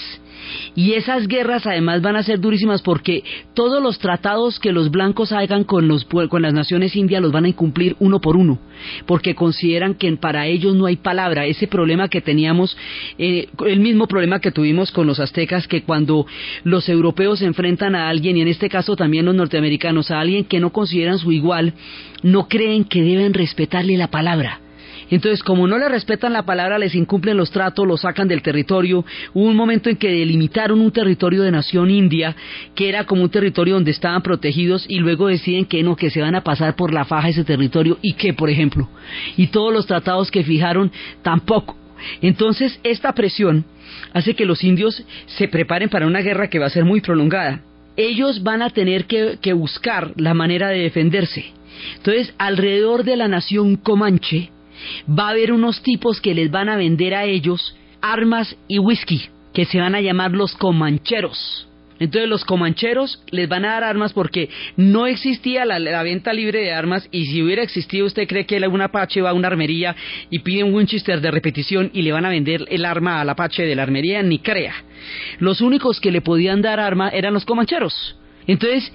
y 0.75 0.93
esas 0.93 1.27
guerras 1.27 1.67
además 1.67 2.01
van 2.01 2.15
a 2.15 2.23
ser 2.23 2.39
durísimas 2.39 2.81
porque 2.81 3.23
todos 3.53 3.81
los 3.81 3.99
tratados 3.99 4.59
que 4.59 4.71
los 4.71 4.89
blancos 4.89 5.31
hagan 5.31 5.63
con, 5.63 5.87
los, 5.87 6.05
con 6.05 6.41
las 6.41 6.53
naciones 6.53 6.95
indias 6.95 7.21
los 7.21 7.31
van 7.31 7.45
a 7.45 7.49
incumplir 7.49 7.95
uno 7.99 8.19
por 8.19 8.35
uno, 8.35 8.59
porque 9.05 9.35
consideran 9.35 9.93
que 9.93 10.11
para 10.17 10.47
ellos 10.47 10.75
no 10.75 10.85
hay 10.85 10.95
palabra. 10.95 11.45
Ese 11.45 11.67
problema 11.67 12.07
que 12.07 12.21
teníamos, 12.21 12.75
eh, 13.17 13.49
el 13.65 13.79
mismo 13.79 14.07
problema 14.07 14.39
que 14.39 14.51
tuvimos 14.51 14.91
con 14.91 15.05
los 15.05 15.19
aztecas, 15.19 15.67
que 15.67 15.83
cuando 15.83 16.25
los 16.63 16.89
europeos 16.89 17.39
se 17.39 17.45
enfrentan 17.45 17.95
a 17.95 18.09
alguien, 18.09 18.37
y 18.37 18.41
en 18.41 18.47
este 18.47 18.69
caso 18.69 18.95
también 18.95 19.25
los 19.25 19.35
norteamericanos, 19.35 20.11
a 20.11 20.19
alguien 20.19 20.45
que 20.45 20.59
no 20.59 20.71
consideran 20.71 21.19
su 21.19 21.31
igual, 21.31 21.73
no 22.23 22.47
creen 22.47 22.85
que 22.85 23.03
deben 23.03 23.33
respetarle 23.33 23.97
la 23.97 24.07
palabra. 24.07 24.62
Entonces, 25.09 25.43
como 25.43 25.67
no 25.67 25.77
le 25.77 25.89
respetan 25.89 26.33
la 26.33 26.43
palabra, 26.43 26.77
les 26.77 26.95
incumplen 26.95 27.37
los 27.37 27.51
tratos, 27.51 27.87
los 27.87 28.01
sacan 28.01 28.27
del 28.27 28.41
territorio. 28.41 29.05
Hubo 29.33 29.47
un 29.47 29.55
momento 29.55 29.89
en 29.89 29.97
que 29.97 30.09
delimitaron 30.09 30.81
un 30.81 30.91
territorio 30.91 31.43
de 31.43 31.51
nación 31.51 31.89
india, 31.89 32.35
que 32.75 32.89
era 32.89 33.05
como 33.05 33.23
un 33.23 33.29
territorio 33.29 33.75
donde 33.75 33.91
estaban 33.91 34.21
protegidos, 34.21 34.85
y 34.87 34.99
luego 34.99 35.27
deciden 35.27 35.65
que 35.65 35.83
no, 35.83 35.95
que 35.95 36.09
se 36.09 36.21
van 36.21 36.35
a 36.35 36.43
pasar 36.43 36.75
por 36.75 36.93
la 36.93 37.05
faja 37.05 37.29
ese 37.29 37.43
territorio, 37.43 37.97
y 38.01 38.13
que, 38.13 38.33
por 38.33 38.49
ejemplo, 38.49 38.89
y 39.37 39.47
todos 39.47 39.73
los 39.73 39.85
tratados 39.85 40.31
que 40.31 40.43
fijaron 40.43 40.91
tampoco. 41.21 41.77
Entonces, 42.21 42.79
esta 42.83 43.13
presión 43.13 43.65
hace 44.13 44.35
que 44.35 44.45
los 44.45 44.63
indios 44.63 45.03
se 45.25 45.47
preparen 45.47 45.89
para 45.89 46.07
una 46.07 46.21
guerra 46.21 46.49
que 46.49 46.59
va 46.59 46.67
a 46.67 46.71
ser 46.71 46.85
muy 46.85 47.01
prolongada. 47.01 47.61
Ellos 47.95 48.41
van 48.43 48.61
a 48.61 48.69
tener 48.69 49.05
que, 49.05 49.37
que 49.41 49.53
buscar 49.53 50.13
la 50.15 50.33
manera 50.33 50.69
de 50.69 50.79
defenderse. 50.79 51.45
Entonces, 51.97 52.33
alrededor 52.37 53.03
de 53.03 53.17
la 53.17 53.27
nación 53.27 53.75
comanche, 53.75 54.49
va 55.07 55.27
a 55.27 55.31
haber 55.31 55.51
unos 55.51 55.81
tipos 55.81 56.21
que 56.21 56.33
les 56.33 56.51
van 56.51 56.69
a 56.69 56.77
vender 56.77 57.13
a 57.15 57.25
ellos 57.25 57.75
armas 58.01 58.55
y 58.67 58.79
whisky, 58.79 59.29
que 59.53 59.65
se 59.65 59.79
van 59.79 59.95
a 59.95 60.01
llamar 60.01 60.31
los 60.31 60.55
comancheros. 60.55 61.67
Entonces 61.99 62.29
los 62.29 62.43
comancheros 62.43 63.23
les 63.31 63.47
van 63.47 63.65
a 63.65 63.73
dar 63.73 63.83
armas 63.83 64.13
porque 64.13 64.49
no 64.75 65.07
existía 65.07 65.63
la, 65.63 66.03
venta 66.03 66.33
libre 66.33 66.59
de 66.59 66.73
armas 66.73 67.07
y 67.11 67.27
si 67.27 67.41
hubiera 67.41 67.63
existido 67.63 68.07
usted 68.07 68.27
cree 68.27 68.45
que 68.45 68.57
un 68.67 68.81
apache 68.81 69.21
va 69.21 69.29
a 69.29 69.33
una 69.33 69.47
armería 69.47 69.95
y 70.29 70.39
pide 70.39 70.63
un 70.63 70.73
Winchester 70.73 71.21
de 71.21 71.31
repetición 71.31 71.91
y 71.93 72.01
le 72.01 72.11
van 72.11 72.25
a 72.25 72.29
vender 72.29 72.65
el 72.69 72.83
arma 72.83 73.21
al 73.21 73.29
apache 73.29 73.63
de 73.63 73.75
la 73.75 73.83
armería, 73.83 74.21
ni 74.23 74.39
crea. 74.39 74.73
Los 75.39 75.61
únicos 75.61 76.01
que 76.01 76.11
le 76.11 76.21
podían 76.21 76.61
dar 76.61 76.79
arma 76.79 77.09
eran 77.09 77.33
los 77.33 77.45
comancheros. 77.45 78.17
Entonces 78.47 78.91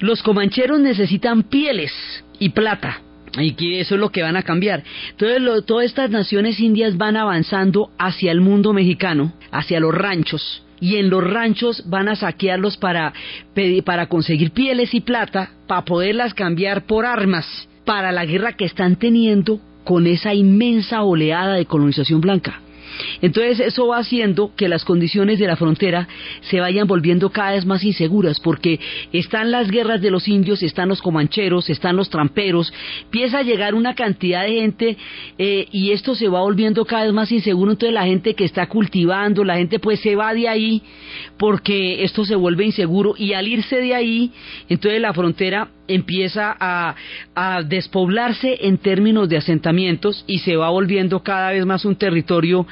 los 0.00 0.22
comancheros 0.22 0.80
necesitan 0.80 1.44
pieles 1.44 1.92
y 2.40 2.48
plata 2.48 3.02
y 3.38 3.52
que 3.52 3.80
eso 3.80 3.94
es 3.94 4.00
lo 4.00 4.10
que 4.10 4.22
van 4.22 4.36
a 4.36 4.42
cambiar. 4.42 4.82
Entonces, 5.10 5.66
todas 5.66 5.86
estas 5.86 6.10
naciones 6.10 6.60
indias 6.60 6.96
van 6.96 7.16
avanzando 7.16 7.90
hacia 7.98 8.32
el 8.32 8.40
mundo 8.40 8.72
mexicano, 8.72 9.32
hacia 9.50 9.80
los 9.80 9.94
ranchos, 9.94 10.62
y 10.80 10.96
en 10.96 11.10
los 11.10 11.24
ranchos 11.24 11.82
van 11.86 12.08
a 12.08 12.16
saquearlos 12.16 12.76
para, 12.76 13.12
para 13.84 14.06
conseguir 14.06 14.52
pieles 14.52 14.94
y 14.94 15.00
plata, 15.00 15.50
para 15.66 15.84
poderlas 15.84 16.34
cambiar 16.34 16.86
por 16.86 17.06
armas, 17.06 17.68
para 17.84 18.12
la 18.12 18.24
guerra 18.24 18.52
que 18.52 18.64
están 18.64 18.96
teniendo 18.96 19.60
con 19.84 20.06
esa 20.06 20.34
inmensa 20.34 21.02
oleada 21.02 21.54
de 21.54 21.66
colonización 21.66 22.20
blanca. 22.20 22.60
Entonces 23.22 23.60
eso 23.60 23.88
va 23.88 23.98
haciendo 23.98 24.52
que 24.56 24.68
las 24.68 24.84
condiciones 24.84 25.38
de 25.38 25.46
la 25.46 25.56
frontera 25.56 26.08
se 26.42 26.60
vayan 26.60 26.86
volviendo 26.86 27.30
cada 27.30 27.52
vez 27.52 27.64
más 27.66 27.84
inseguras 27.84 28.40
porque 28.40 28.80
están 29.12 29.50
las 29.50 29.70
guerras 29.70 30.00
de 30.00 30.10
los 30.10 30.28
indios, 30.28 30.62
están 30.62 30.88
los 30.88 31.02
comancheros, 31.02 31.70
están 31.70 31.96
los 31.96 32.10
tramperos, 32.10 32.72
empieza 33.04 33.38
a 33.38 33.42
llegar 33.42 33.74
una 33.74 33.94
cantidad 33.94 34.44
de 34.44 34.52
gente 34.52 34.96
eh, 35.38 35.66
y 35.72 35.90
esto 35.92 36.14
se 36.14 36.28
va 36.28 36.40
volviendo 36.40 36.84
cada 36.84 37.04
vez 37.04 37.12
más 37.12 37.32
inseguro, 37.32 37.72
entonces 37.72 37.94
la 37.94 38.06
gente 38.06 38.34
que 38.34 38.44
está 38.44 38.66
cultivando, 38.66 39.44
la 39.44 39.56
gente 39.56 39.78
pues 39.78 40.00
se 40.00 40.16
va 40.16 40.34
de 40.34 40.48
ahí 40.48 40.82
porque 41.38 42.04
esto 42.04 42.24
se 42.24 42.36
vuelve 42.36 42.64
inseguro 42.64 43.14
y 43.16 43.32
al 43.32 43.48
irse 43.48 43.76
de 43.76 43.94
ahí, 43.94 44.32
entonces 44.68 45.00
la 45.00 45.12
frontera 45.12 45.68
empieza 45.88 46.54
a, 46.60 46.94
despoblarse 47.64 48.58
en 48.66 48.78
términos 48.78 49.28
de 49.28 49.36
asentamientos 49.36 50.24
y 50.26 50.40
se 50.40 50.56
va 50.56 50.68
volviendo 50.68 51.22
cada 51.22 51.52
vez 51.52 51.64
más 51.64 51.84
un 51.84 51.96
territorio, 51.96 52.66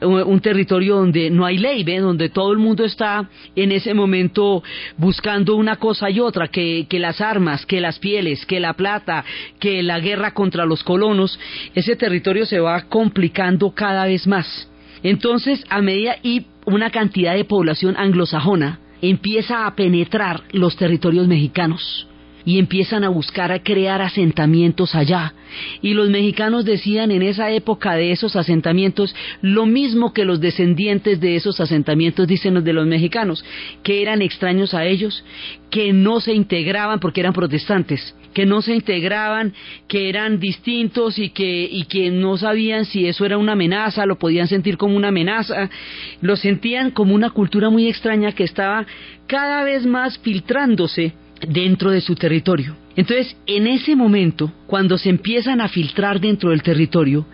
un 0.00 0.40
territorio 0.40 0.96
donde 0.96 1.30
no 1.30 1.44
hay 1.44 1.58
ley, 1.58 1.84
donde 1.84 2.28
todo 2.28 2.52
el 2.52 2.58
mundo 2.58 2.84
está 2.84 3.28
en 3.54 3.72
ese 3.72 3.94
momento 3.94 4.62
buscando 4.96 5.56
una 5.56 5.76
cosa 5.76 6.10
y 6.10 6.20
otra, 6.20 6.48
que, 6.48 6.86
que 6.88 6.98
las 6.98 7.20
armas, 7.20 7.66
que 7.66 7.80
las 7.80 7.98
pieles, 7.98 8.46
que 8.46 8.60
la 8.60 8.74
plata, 8.74 9.24
que 9.58 9.82
la 9.82 10.00
guerra 10.00 10.32
contra 10.32 10.64
los 10.64 10.82
colonos, 10.82 11.38
ese 11.74 11.96
territorio 11.96 12.46
se 12.46 12.60
va 12.60 12.82
complicando 12.82 13.70
cada 13.72 14.06
vez 14.06 14.26
más. 14.26 14.68
Entonces, 15.02 15.64
a 15.70 15.80
medida 15.80 16.16
y 16.22 16.46
una 16.66 16.90
cantidad 16.90 17.34
de 17.34 17.44
población 17.44 17.96
anglosajona 17.96 18.80
empieza 19.02 19.66
a 19.66 19.74
penetrar 19.74 20.42
los 20.52 20.76
territorios 20.76 21.26
mexicanos 21.26 22.06
y 22.44 22.58
empiezan 22.58 23.04
a 23.04 23.08
buscar 23.08 23.52
a 23.52 23.62
crear 23.62 24.02
asentamientos 24.02 24.94
allá. 24.94 25.34
Y 25.82 25.94
los 25.94 26.10
mexicanos 26.10 26.64
decían 26.64 27.10
en 27.10 27.22
esa 27.22 27.50
época 27.50 27.94
de 27.94 28.12
esos 28.12 28.36
asentamientos 28.36 29.14
lo 29.42 29.66
mismo 29.66 30.12
que 30.12 30.24
los 30.24 30.40
descendientes 30.40 31.20
de 31.20 31.36
esos 31.36 31.60
asentamientos 31.60 32.26
dicen 32.26 32.54
los 32.54 32.64
de 32.64 32.72
los 32.72 32.86
mexicanos, 32.86 33.44
que 33.82 34.02
eran 34.02 34.22
extraños 34.22 34.74
a 34.74 34.84
ellos, 34.84 35.24
que 35.70 35.92
no 35.92 36.20
se 36.20 36.34
integraban 36.34 37.00
porque 37.00 37.20
eran 37.20 37.32
protestantes, 37.32 38.14
que 38.32 38.46
no 38.46 38.62
se 38.62 38.74
integraban, 38.74 39.54
que 39.88 40.08
eran 40.08 40.38
distintos 40.38 41.18
y 41.18 41.30
que, 41.30 41.68
y 41.70 41.84
que 41.84 42.10
no 42.10 42.36
sabían 42.36 42.84
si 42.84 43.06
eso 43.06 43.24
era 43.24 43.38
una 43.38 43.52
amenaza, 43.52 44.06
lo 44.06 44.18
podían 44.18 44.48
sentir 44.48 44.76
como 44.76 44.96
una 44.96 45.08
amenaza, 45.08 45.68
lo 46.20 46.36
sentían 46.36 46.90
como 46.90 47.14
una 47.14 47.30
cultura 47.30 47.70
muy 47.70 47.88
extraña 47.88 48.32
que 48.32 48.44
estaba 48.44 48.86
cada 49.26 49.64
vez 49.64 49.86
más 49.86 50.18
filtrándose 50.18 51.14
dentro 51.46 51.90
de 51.90 52.00
su 52.00 52.14
territorio. 52.14 52.76
Entonces, 52.96 53.36
en 53.46 53.66
ese 53.66 53.96
momento, 53.96 54.52
cuando 54.66 54.98
se 54.98 55.08
empiezan 55.08 55.60
a 55.60 55.68
filtrar 55.68 56.20
dentro 56.20 56.50
del 56.50 56.62
territorio, 56.62 57.26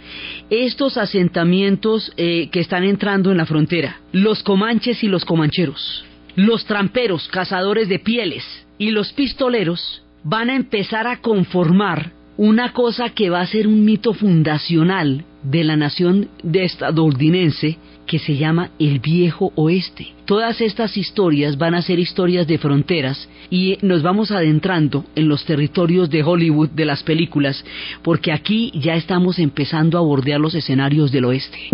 estos 0.51 0.97
asentamientos 0.97 2.13
eh, 2.17 2.49
que 2.51 2.61
están 2.61 2.85
entrando 2.85 3.31
en 3.31 3.39
la 3.39 3.47
frontera, 3.47 4.01
los 4.13 4.43
comanches 4.43 5.03
y 5.03 5.09
los 5.09 5.25
comancheros, 5.25 6.05
los 6.37 6.65
tramperos, 6.67 7.29
cazadores 7.29 7.89
de 7.89 7.99
pieles 7.99 8.45
y 8.79 8.91
los 8.91 9.13
pistoleros, 9.13 10.03
van 10.23 10.51
a 10.51 10.57
empezar 10.57 11.07
a 11.07 11.21
conformar 11.21 12.13
una 12.37 12.73
cosa 12.73 13.11
que 13.11 13.31
va 13.31 13.41
a 13.41 13.47
ser 13.47 13.67
un 13.67 13.85
mito 13.85 14.13
fundacional 14.13 15.25
de 15.51 15.65
la 15.65 15.77
nación 15.77 16.29
de 16.43 16.65
estadounidense 16.65 17.79
que 18.07 18.19
se 18.19 18.37
llama 18.37 18.71
el 18.79 19.01
viejo 19.01 19.53
oeste. 19.57 20.09
Todas 20.25 20.61
estas 20.61 20.97
historias 20.97 21.59
van 21.59 21.75
a 21.75 21.83
ser 21.83 21.99
historias 21.99 22.47
de 22.47 22.59
fronteras 22.59 23.29
y 23.51 23.79
nos 23.83 24.03
vamos 24.03 24.31
adentrando 24.31 25.05
en 25.15 25.29
los 25.29 25.45
territorios 25.45 26.09
de 26.11 26.23
Hollywood 26.23 26.71
de 26.71 26.85
las 26.85 27.03
películas 27.03 27.65
porque 28.03 28.33
aquí 28.33 28.73
ya 28.75 28.95
estamos 28.95 29.39
empezando 29.39 29.99
a 29.99 30.03
bordear 30.03 30.41
los 30.41 30.55
escenarios 30.55 31.11
del 31.13 31.27
oeste. 31.27 31.71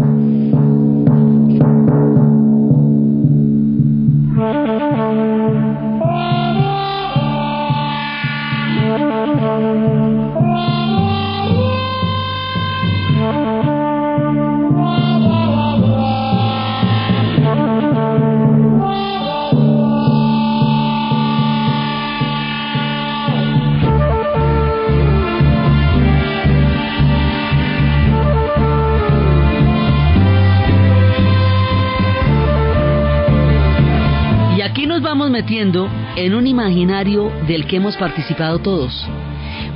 Metiendo 35.33 35.89
en 36.15 36.35
un 36.35 36.47
imaginario 36.47 37.33
del 37.49 37.67
que 37.67 37.77
hemos 37.77 37.97
participado 37.97 38.59
todos, 38.61 39.05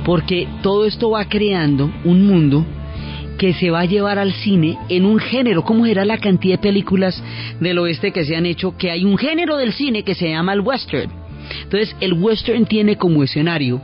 porque 0.05 0.47
todo 0.61 0.85
esto 0.85 1.09
va 1.09 1.25
creando 1.25 1.91
un 2.05 2.25
mundo 2.25 2.65
que 3.37 3.53
se 3.53 3.69
va 3.69 3.81
a 3.81 3.85
llevar 3.85 4.19
al 4.19 4.31
cine 4.33 4.77
en 4.89 5.05
un 5.05 5.19
género. 5.19 5.63
¿Cómo 5.63 5.85
era 5.85 6.05
la 6.05 6.17
cantidad 6.17 6.55
de 6.55 6.61
películas 6.61 7.21
del 7.59 7.77
oeste 7.79 8.11
que 8.11 8.23
se 8.23 8.35
han 8.35 8.45
hecho? 8.45 8.77
Que 8.77 8.91
hay 8.91 9.03
un 9.03 9.17
género 9.17 9.57
del 9.57 9.73
cine 9.73 10.03
que 10.03 10.15
se 10.15 10.29
llama 10.29 10.53
el 10.53 10.61
western. 10.61 11.11
Entonces, 11.63 11.95
el 11.99 12.13
western 12.13 12.65
tiene 12.65 12.95
como 12.95 13.23
escenario 13.23 13.81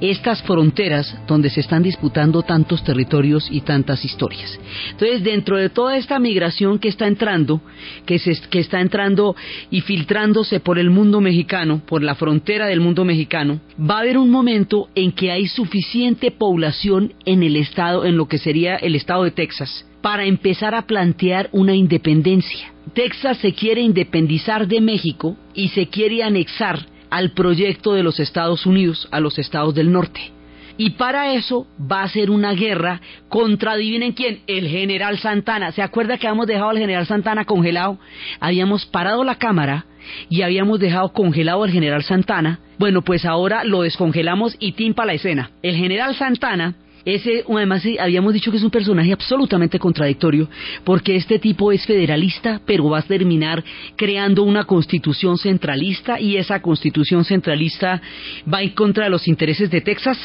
estas 0.00 0.42
fronteras 0.42 1.16
donde 1.26 1.50
se 1.50 1.60
están 1.60 1.82
disputando 1.82 2.42
tantos 2.42 2.82
territorios 2.84 3.48
y 3.50 3.60
tantas 3.60 4.04
historias. 4.04 4.58
Entonces, 4.90 5.22
dentro 5.22 5.56
de 5.56 5.70
toda 5.70 5.96
esta 5.96 6.18
migración 6.18 6.78
que 6.78 6.88
está 6.88 7.06
entrando, 7.06 7.60
que, 8.06 8.18
se, 8.18 8.38
que 8.48 8.60
está 8.60 8.80
entrando 8.80 9.36
y 9.70 9.80
filtrándose 9.80 10.60
por 10.60 10.78
el 10.78 10.90
mundo 10.90 11.20
mexicano, 11.20 11.82
por 11.86 12.02
la 12.02 12.14
frontera 12.14 12.66
del 12.66 12.80
mundo 12.80 13.04
mexicano, 13.04 13.60
va 13.78 13.96
a 13.96 14.00
haber 14.00 14.18
un 14.18 14.30
momento 14.30 14.88
en 14.94 15.12
que 15.12 15.30
hay 15.30 15.46
suficiente 15.46 16.30
población 16.30 17.14
en 17.24 17.42
el 17.42 17.56
estado, 17.56 18.04
en 18.04 18.16
lo 18.16 18.26
que 18.26 18.38
sería 18.38 18.76
el 18.76 18.94
estado 18.94 19.24
de 19.24 19.30
Texas, 19.30 19.86
para 20.00 20.24
empezar 20.24 20.74
a 20.74 20.86
plantear 20.86 21.48
una 21.52 21.74
independencia. 21.74 22.72
Texas 22.94 23.38
se 23.38 23.52
quiere 23.52 23.82
independizar 23.82 24.66
de 24.66 24.80
México 24.80 25.36
y 25.54 25.68
se 25.68 25.86
quiere 25.86 26.22
anexar 26.22 26.86
al 27.10 27.32
proyecto 27.32 27.92
de 27.92 28.02
los 28.02 28.20
Estados 28.20 28.66
Unidos, 28.66 29.08
a 29.10 29.20
los 29.20 29.38
estados 29.38 29.74
del 29.74 29.92
norte. 29.92 30.32
Y 30.76 30.90
para 30.90 31.34
eso 31.34 31.66
va 31.78 32.02
a 32.02 32.08
ser 32.08 32.30
una 32.30 32.52
guerra 32.52 33.02
contra, 33.28 33.72
adivinen 33.72 34.12
quién, 34.12 34.40
el 34.46 34.66
general 34.66 35.18
Santana. 35.18 35.72
¿Se 35.72 35.82
acuerda 35.82 36.16
que 36.16 36.26
habíamos 36.26 36.46
dejado 36.46 36.70
al 36.70 36.78
general 36.78 37.06
Santana 37.06 37.44
congelado? 37.44 37.98
Habíamos 38.40 38.86
parado 38.86 39.22
la 39.22 39.34
cámara 39.34 39.84
y 40.30 40.40
habíamos 40.40 40.80
dejado 40.80 41.12
congelado 41.12 41.64
al 41.64 41.70
general 41.70 42.02
Santana. 42.02 42.60
Bueno, 42.78 43.02
pues 43.02 43.26
ahora 43.26 43.62
lo 43.64 43.82
descongelamos 43.82 44.56
y 44.58 44.72
timpa 44.72 45.04
la 45.04 45.12
escena. 45.12 45.50
El 45.62 45.76
general 45.76 46.14
Santana 46.14 46.76
ese, 47.04 47.44
además, 47.48 47.82
habíamos 47.98 48.34
dicho 48.34 48.50
que 48.50 48.58
es 48.58 48.62
un 48.62 48.70
personaje 48.70 49.12
absolutamente 49.12 49.78
contradictorio, 49.78 50.48
porque 50.84 51.16
este 51.16 51.38
tipo 51.38 51.72
es 51.72 51.86
federalista, 51.86 52.60
pero 52.66 52.88
va 52.88 52.98
a 52.98 53.02
terminar 53.02 53.62
creando 53.96 54.42
una 54.42 54.64
constitución 54.64 55.38
centralista 55.38 56.20
y 56.20 56.36
esa 56.36 56.60
constitución 56.60 57.24
centralista 57.24 58.00
va 58.52 58.62
en 58.62 58.70
contra 58.70 59.04
de 59.04 59.10
los 59.10 59.28
intereses 59.28 59.70
de 59.70 59.80
Texas. 59.80 60.18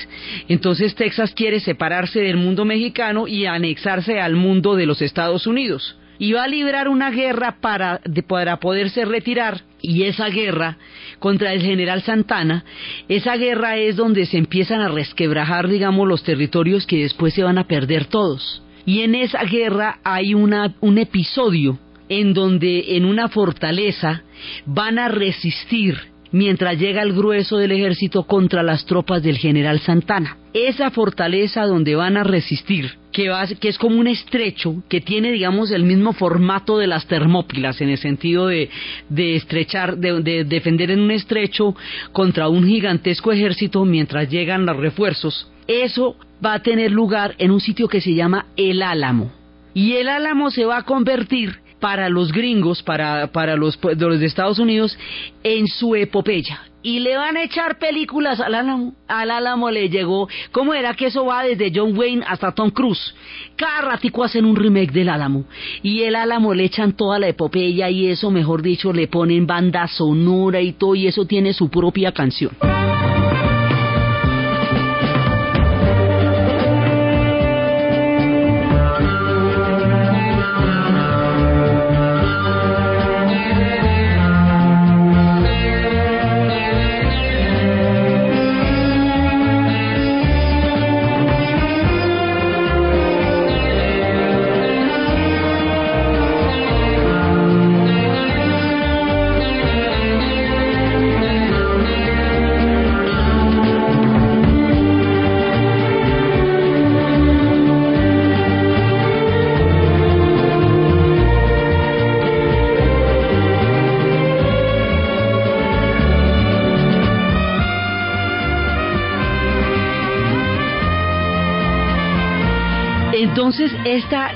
Entonces 0.48 0.96
Texas 0.96 1.34
quiere 1.34 1.60
separarse 1.60 2.22
del 2.22 2.38
mundo 2.38 2.66
mexicano 2.66 3.28
y 3.28 3.46
anexarse 3.46 4.20
al 4.20 4.36
mundo 4.36 4.76
de 4.76 4.86
los 4.86 5.02
Estados 5.02 5.48
Unidos 5.48 5.96
y 6.20 6.34
va 6.34 6.44
a 6.44 6.48
librar 6.48 6.88
una 6.88 7.12
guerra 7.12 7.58
para, 7.62 8.02
para 8.28 8.60
poderse 8.60 9.06
retirar 9.06 9.62
y 9.82 10.04
esa 10.04 10.30
guerra 10.30 10.78
contra 11.20 11.54
el 11.54 11.62
general 11.62 12.02
Santana, 12.02 12.66
esa 13.08 13.36
guerra 13.38 13.78
es 13.78 13.96
donde 13.96 14.26
se 14.26 14.38
empiezan 14.38 14.82
a 14.82 14.88
resquebrajar, 14.88 15.68
digamos, 15.68 16.08
los 16.08 16.24
territorios 16.24 16.86
que 16.86 17.04
después 17.04 17.34
se 17.34 17.44
van 17.44 17.58
a 17.58 17.68
perder 17.68 18.06
todos. 18.06 18.62
Y 18.86 19.02
en 19.02 19.16
esa 19.16 19.44
guerra 19.44 20.00
hay 20.04 20.34
una, 20.34 20.76
un 20.82 20.98
episodio 20.98 21.80
en 22.10 22.34
donde 22.34 22.96
en 22.96 23.06
una 23.06 23.30
fortaleza 23.30 24.24
van 24.66 25.00
a 25.00 25.08
resistir 25.08 25.98
mientras 26.32 26.78
llega 26.78 27.02
el 27.02 27.14
grueso 27.14 27.58
del 27.58 27.72
ejército 27.72 28.24
contra 28.24 28.62
las 28.62 28.86
tropas 28.86 29.24
del 29.24 29.38
general 29.38 29.80
Santana. 29.80 30.38
Esa 30.54 30.92
fortaleza 30.92 31.64
donde 31.64 31.96
van 31.96 32.18
a 32.18 32.24
resistir, 32.24 32.92
que, 33.16 33.32
que 33.62 33.70
es 33.70 33.78
como 33.78 33.98
un 33.98 34.08
estrecho, 34.08 34.84
que 34.90 35.00
tiene, 35.00 35.32
digamos, 35.32 35.72
el 35.72 35.84
mismo 35.84 36.12
formato 36.12 36.78
de 36.78 36.86
las 36.86 37.08
termópilas, 37.08 37.80
en 37.80 37.88
el 37.88 37.98
sentido 37.98 38.48
de, 38.48 38.70
estrechar, 39.10 39.98
de 39.98 40.44
defender 40.44 40.92
en 40.92 41.00
un 41.00 41.12
estrecho 41.12 41.78
contra 42.12 42.50
un 42.50 42.68
gigantesco 42.68 43.32
ejército 43.32 43.86
mientras 43.86 44.30
llegan 44.30 44.66
los 44.66 44.76
refuerzos. 44.76 45.50
Eso 45.66 46.18
va 46.46 46.56
a 46.56 46.62
tener 46.62 46.92
lugar 46.92 47.36
en 47.38 47.52
un 47.52 47.62
sitio 47.62 47.88
que 47.88 48.02
se 48.02 48.14
llama 48.14 48.48
El 48.58 48.84
Álamo. 48.84 49.32
Y 49.74 49.94
el 49.94 50.10
Álamo 50.10 50.52
se 50.52 50.66
va 50.66 50.80
a 50.80 50.84
convertir 50.84 51.56
para 51.80 52.10
los 52.10 52.34
gringos, 52.34 52.84
para, 52.84 53.28
para 53.28 53.56
los, 53.56 53.80
los 53.82 54.20
de 54.20 54.26
Estados 54.26 54.60
Unidos, 54.60 54.98
en 55.42 55.68
su 55.68 55.96
epopeya. 55.96 56.64
Y 56.86 57.00
le 57.00 57.18
van 57.18 57.36
a 57.36 57.42
echar 57.42 57.80
películas 57.80 58.40
al 58.40 58.54
Álamo. 58.54 58.94
Al 59.08 59.32
Álamo 59.32 59.72
le 59.72 59.90
llegó. 59.90 60.30
¿Cómo 60.52 60.76
era 60.76 60.94
que 60.94 61.08
eso 61.08 61.26
va 61.26 61.42
desde 61.42 61.72
John 61.74 61.98
Wayne 61.98 62.24
hasta 62.28 62.52
Tom 62.52 62.70
Cruise? 62.70 63.16
Cada 63.56 63.82
ratico 63.82 64.24
hacen 64.24 64.46
un 64.46 64.56
remake 64.56 64.92
del 64.92 65.10
Álamo. 65.10 65.46
Y 65.82 66.04
el 66.04 66.16
Álamo 66.16 66.54
le 66.54 66.66
echan 66.66 66.94
toda 66.94 67.18
la 67.18 67.28
epopeya 67.28 67.90
y 67.90 68.10
eso, 68.10 68.30
mejor 68.30 68.62
dicho, 68.62 68.94
le 68.94 69.08
ponen 69.08 69.48
banda 69.48 69.88
sonora 69.88 70.62
y 70.62 70.74
todo. 70.74 70.94
Y 70.94 71.08
eso 71.08 71.26
tiene 71.26 71.54
su 71.54 71.72
propia 71.72 72.12
canción. 72.12 72.52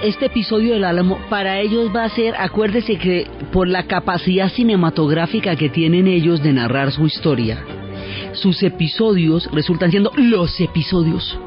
Este 0.10 0.26
episodio 0.26 0.74
del 0.74 0.84
Álamo 0.84 1.20
para 1.30 1.60
ellos 1.60 1.96
va 1.96 2.04
a 2.04 2.10
ser, 2.10 2.34
acuérdese 2.36 2.98
que 2.98 3.28
por 3.54 3.68
la 3.68 3.84
capacidad 3.84 4.50
cinematográfica 4.50 5.56
que 5.56 5.70
tienen 5.70 6.08
ellos 6.08 6.42
de 6.42 6.52
narrar 6.52 6.92
su 6.92 7.06
historia, 7.06 7.64
sus 8.34 8.62
episodios 8.64 9.50
resultan 9.54 9.92
siendo 9.92 10.12
los 10.16 10.60
episodios 10.60 11.40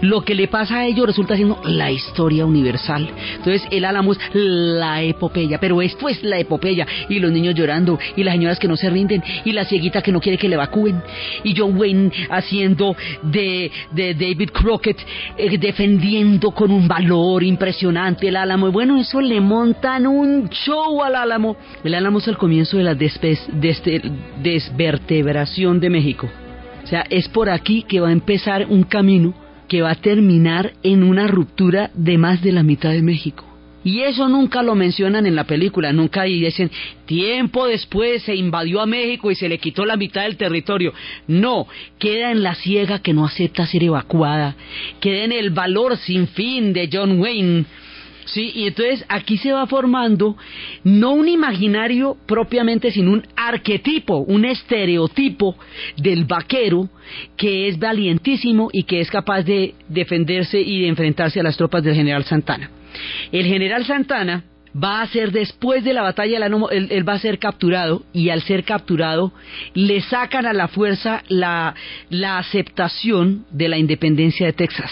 lo 0.00 0.22
que 0.22 0.34
le 0.34 0.48
pasa 0.48 0.78
a 0.78 0.86
ellos 0.86 1.06
resulta 1.06 1.36
siendo 1.36 1.60
la 1.64 1.90
historia 1.90 2.46
universal. 2.46 3.08
Entonces 3.36 3.66
el 3.70 3.84
Álamo 3.84 4.12
es 4.12 4.18
la 4.32 5.02
epopeya, 5.02 5.58
pero 5.58 5.82
esto 5.82 6.08
es 6.08 6.22
la 6.22 6.38
epopeya. 6.38 6.86
Y 7.08 7.18
los 7.18 7.32
niños 7.32 7.54
llorando, 7.54 7.98
y 8.16 8.22
las 8.24 8.34
señoras 8.34 8.58
que 8.58 8.68
no 8.68 8.76
se 8.76 8.90
rinden, 8.90 9.22
y 9.44 9.52
la 9.52 9.64
cieguita 9.64 10.02
que 10.02 10.12
no 10.12 10.20
quiere 10.20 10.38
que 10.38 10.48
le 10.48 10.54
evacúen, 10.54 11.02
y 11.44 11.54
John 11.56 11.76
Wayne 11.76 12.10
haciendo 12.30 12.96
de, 13.22 13.70
de 13.92 14.14
David 14.14 14.50
Crockett, 14.50 14.98
eh, 15.36 15.58
defendiendo 15.58 16.50
con 16.50 16.70
un 16.70 16.88
valor 16.88 17.42
impresionante 17.42 18.28
el 18.28 18.36
Álamo. 18.36 18.68
Y 18.68 18.72
bueno, 18.72 18.98
eso 18.98 19.20
le 19.20 19.40
montan 19.40 20.06
un 20.06 20.48
show 20.48 21.02
al 21.02 21.16
Álamo. 21.16 21.56
El 21.84 21.94
Álamo 21.94 22.18
es 22.18 22.28
el 22.28 22.36
comienzo 22.36 22.76
de 22.78 22.84
la 22.84 22.92
este, 22.92 24.02
desvertebración 24.42 25.80
de 25.80 25.90
México. 25.90 26.28
O 26.82 26.86
sea, 26.86 27.04
es 27.08 27.28
por 27.28 27.48
aquí 27.48 27.82
que 27.82 28.00
va 28.00 28.08
a 28.08 28.12
empezar 28.12 28.66
un 28.68 28.82
camino 28.82 29.34
que 29.72 29.80
va 29.80 29.92
a 29.92 29.94
terminar 29.94 30.74
en 30.82 31.02
una 31.02 31.26
ruptura 31.26 31.90
de 31.94 32.18
más 32.18 32.42
de 32.42 32.52
la 32.52 32.62
mitad 32.62 32.90
de 32.90 33.00
México. 33.00 33.46
Y 33.82 34.00
eso 34.02 34.28
nunca 34.28 34.62
lo 34.62 34.74
mencionan 34.74 35.24
en 35.24 35.34
la 35.34 35.44
película, 35.44 35.94
nunca 35.94 36.24
dicen, 36.24 36.70
tiempo 37.06 37.66
después 37.66 38.22
se 38.22 38.34
invadió 38.34 38.82
a 38.82 38.86
México 38.86 39.30
y 39.30 39.34
se 39.34 39.48
le 39.48 39.56
quitó 39.56 39.86
la 39.86 39.96
mitad 39.96 40.24
del 40.24 40.36
territorio. 40.36 40.92
No, 41.26 41.66
queda 41.98 42.32
en 42.32 42.42
la 42.42 42.54
ciega 42.54 42.98
que 42.98 43.14
no 43.14 43.24
acepta 43.24 43.64
ser 43.64 43.82
evacuada, 43.84 44.56
queda 45.00 45.24
en 45.24 45.32
el 45.32 45.48
valor 45.48 45.96
sin 45.96 46.28
fin 46.28 46.74
de 46.74 46.90
John 46.92 47.18
Wayne, 47.18 47.64
Sí, 48.24 48.52
y 48.54 48.66
entonces 48.68 49.04
aquí 49.08 49.36
se 49.36 49.52
va 49.52 49.66
formando 49.66 50.36
no 50.84 51.12
un 51.12 51.28
imaginario 51.28 52.16
propiamente, 52.26 52.90
sino 52.90 53.12
un 53.12 53.26
arquetipo, 53.36 54.18
un 54.18 54.44
estereotipo 54.44 55.56
del 55.96 56.24
vaquero 56.24 56.88
que 57.36 57.68
es 57.68 57.78
valientísimo 57.78 58.70
y 58.72 58.84
que 58.84 59.00
es 59.00 59.10
capaz 59.10 59.42
de 59.42 59.74
defenderse 59.88 60.60
y 60.60 60.82
de 60.82 60.88
enfrentarse 60.88 61.40
a 61.40 61.42
las 61.42 61.56
tropas 61.56 61.82
del 61.82 61.94
general 61.94 62.24
Santana. 62.24 62.70
El 63.32 63.46
general 63.46 63.84
Santana 63.86 64.44
va 64.82 65.02
a 65.02 65.06
ser 65.08 65.32
después 65.32 65.84
de 65.84 65.92
la 65.92 66.02
batalla 66.02 66.46
él, 66.46 66.88
él, 66.90 67.08
va 67.08 67.14
a 67.14 67.18
ser 67.18 67.38
capturado 67.38 68.02
y 68.12 68.30
al 68.30 68.42
ser 68.42 68.64
capturado 68.64 69.32
le 69.74 70.00
sacan 70.00 70.46
a 70.46 70.52
la 70.52 70.68
fuerza 70.68 71.22
la, 71.28 71.74
la 72.08 72.38
aceptación 72.38 73.44
de 73.50 73.68
la 73.68 73.78
independencia 73.78 74.46
de 74.46 74.52
Texas. 74.52 74.90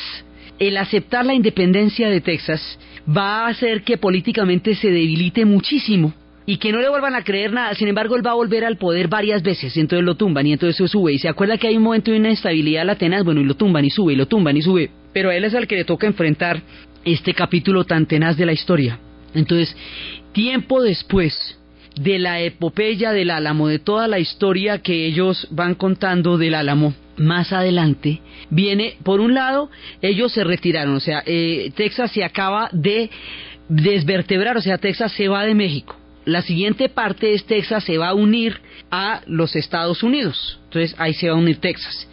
El 0.60 0.76
aceptar 0.76 1.24
la 1.24 1.32
independencia 1.32 2.10
de 2.10 2.20
Texas 2.20 2.78
va 3.08 3.46
a 3.46 3.48
hacer 3.48 3.82
que 3.82 3.96
políticamente 3.96 4.74
se 4.74 4.90
debilite 4.90 5.46
muchísimo 5.46 6.12
y 6.44 6.58
que 6.58 6.70
no 6.70 6.80
le 6.80 6.90
vuelvan 6.90 7.14
a 7.14 7.24
creer 7.24 7.50
nada. 7.50 7.74
Sin 7.74 7.88
embargo, 7.88 8.14
él 8.14 8.26
va 8.26 8.32
a 8.32 8.34
volver 8.34 8.66
al 8.66 8.76
poder 8.76 9.08
varias 9.08 9.42
veces, 9.42 9.74
entonces 9.78 10.04
lo 10.04 10.16
tumban, 10.16 10.46
y 10.46 10.52
entonces 10.52 10.76
se 10.76 10.86
sube. 10.86 11.14
Y 11.14 11.18
se 11.18 11.28
acuerda 11.28 11.56
que 11.56 11.68
hay 11.68 11.78
un 11.78 11.82
momento 11.82 12.10
de 12.10 12.18
inestabilidad 12.18 12.84
la 12.84 12.96
tenaz, 12.96 13.24
bueno, 13.24 13.40
y 13.40 13.44
lo 13.44 13.54
tumban, 13.54 13.86
y 13.86 13.90
sube, 13.90 14.12
y 14.12 14.16
lo 14.16 14.26
tumban, 14.26 14.54
y 14.54 14.60
sube. 14.60 14.90
Pero 15.14 15.30
a 15.30 15.34
él 15.34 15.44
es 15.44 15.54
al 15.54 15.66
que 15.66 15.76
le 15.76 15.84
toca 15.84 16.06
enfrentar 16.06 16.60
este 17.06 17.32
capítulo 17.32 17.84
tan 17.84 18.04
tenaz 18.04 18.36
de 18.36 18.44
la 18.44 18.52
historia. 18.52 18.98
Entonces, 19.34 19.74
tiempo 20.32 20.82
después 20.82 21.58
de 21.96 22.18
la 22.18 22.40
epopeya 22.40 23.12
del 23.12 23.30
Álamo, 23.30 23.68
de 23.68 23.78
toda 23.78 24.08
la 24.08 24.18
historia 24.18 24.78
que 24.78 25.06
ellos 25.06 25.48
van 25.50 25.74
contando 25.74 26.38
del 26.38 26.54
Álamo, 26.54 26.94
más 27.16 27.52
adelante, 27.52 28.20
viene, 28.48 28.96
por 29.02 29.20
un 29.20 29.34
lado, 29.34 29.70
ellos 30.00 30.32
se 30.32 30.44
retiraron, 30.44 30.94
o 30.94 31.00
sea, 31.00 31.22
eh, 31.26 31.70
Texas 31.74 32.12
se 32.12 32.24
acaba 32.24 32.70
de 32.72 33.10
desvertebrar, 33.68 34.56
o 34.56 34.62
sea, 34.62 34.78
Texas 34.78 35.12
se 35.12 35.28
va 35.28 35.44
de 35.44 35.54
México. 35.54 35.96
La 36.24 36.42
siguiente 36.42 36.88
parte 36.88 37.34
es 37.34 37.44
Texas 37.44 37.84
se 37.84 37.98
va 37.98 38.10
a 38.10 38.14
unir 38.14 38.60
a 38.90 39.22
los 39.26 39.56
Estados 39.56 40.02
Unidos. 40.02 40.60
Entonces 40.64 40.94
ahí 40.98 41.14
se 41.14 41.28
va 41.28 41.34
a 41.34 41.38
unir 41.38 41.58
Texas. 41.58 42.08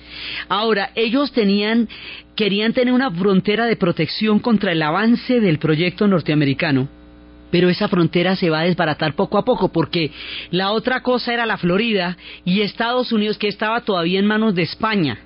Ahora, 0.48 0.92
ellos 0.96 1.32
tenían, 1.34 1.90
querían 2.36 2.74
tener 2.74 2.94
una 2.94 3.12
frontera 3.12 3.66
de 3.66 3.76
protección 3.76 4.40
contra 4.40 4.72
el 4.72 4.82
avance 4.82 5.40
del 5.42 5.60
proyecto 5.60 6.08
norteamericano 6.08 6.88
pero 7.52 7.70
esa 7.70 7.88
frontera 7.88 8.36
se 8.36 8.50
va 8.50 8.62
a 8.62 8.66
desbaratar 8.66 9.16
poco 9.16 9.38
a 9.38 9.46
poco 9.46 9.72
porque 9.72 10.12
la 10.52 10.72
otra 10.72 11.02
cosa 11.02 11.34
era 11.34 11.46
la 11.46 11.58
Florida 11.58 12.18
y 12.46 12.62
Estados 12.62 13.12
Unidos 13.12 13.38
que 13.38 13.48
estaba 13.48 13.82
todavía 13.82 14.20
en 14.20 14.26
manos 14.26 14.56
de 14.56 14.64
España. 14.64 15.20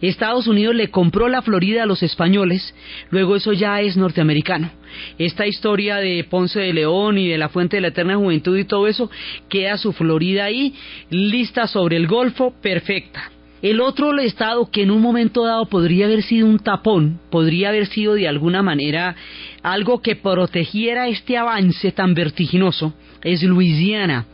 Estados 0.00 0.46
Unidos 0.46 0.74
le 0.74 0.90
compró 0.90 1.28
la 1.28 1.42
Florida 1.42 1.82
a 1.82 1.86
los 1.86 2.02
españoles, 2.02 2.74
luego 3.10 3.36
eso 3.36 3.52
ya 3.52 3.80
es 3.80 3.96
norteamericano. 3.96 4.70
Esta 5.18 5.46
historia 5.46 5.96
de 5.96 6.24
Ponce 6.28 6.60
de 6.60 6.72
León 6.72 7.18
y 7.18 7.28
de 7.28 7.38
la 7.38 7.48
Fuente 7.48 7.76
de 7.76 7.82
la 7.82 7.88
Eterna 7.88 8.16
Juventud 8.16 8.56
y 8.58 8.64
todo 8.64 8.86
eso, 8.86 9.10
queda 9.48 9.78
su 9.78 9.92
Florida 9.92 10.44
ahí, 10.44 10.74
lista 11.10 11.66
sobre 11.66 11.96
el 11.96 12.06
Golfo, 12.06 12.54
perfecta. 12.60 13.30
El 13.60 13.80
otro 13.80 14.16
estado 14.20 14.70
que 14.70 14.82
en 14.82 14.92
un 14.92 15.02
momento 15.02 15.44
dado 15.44 15.66
podría 15.66 16.06
haber 16.06 16.22
sido 16.22 16.46
un 16.46 16.60
tapón, 16.60 17.18
podría 17.28 17.70
haber 17.70 17.86
sido 17.86 18.14
de 18.14 18.28
alguna 18.28 18.62
manera 18.62 19.16
algo 19.72 20.00
que 20.00 20.16
protegiera 20.16 21.08
este 21.08 21.36
avance 21.36 21.92
tan 21.92 22.14
vertiginoso, 22.14 22.94
es 23.22 23.42
Luisiana. 23.42 24.26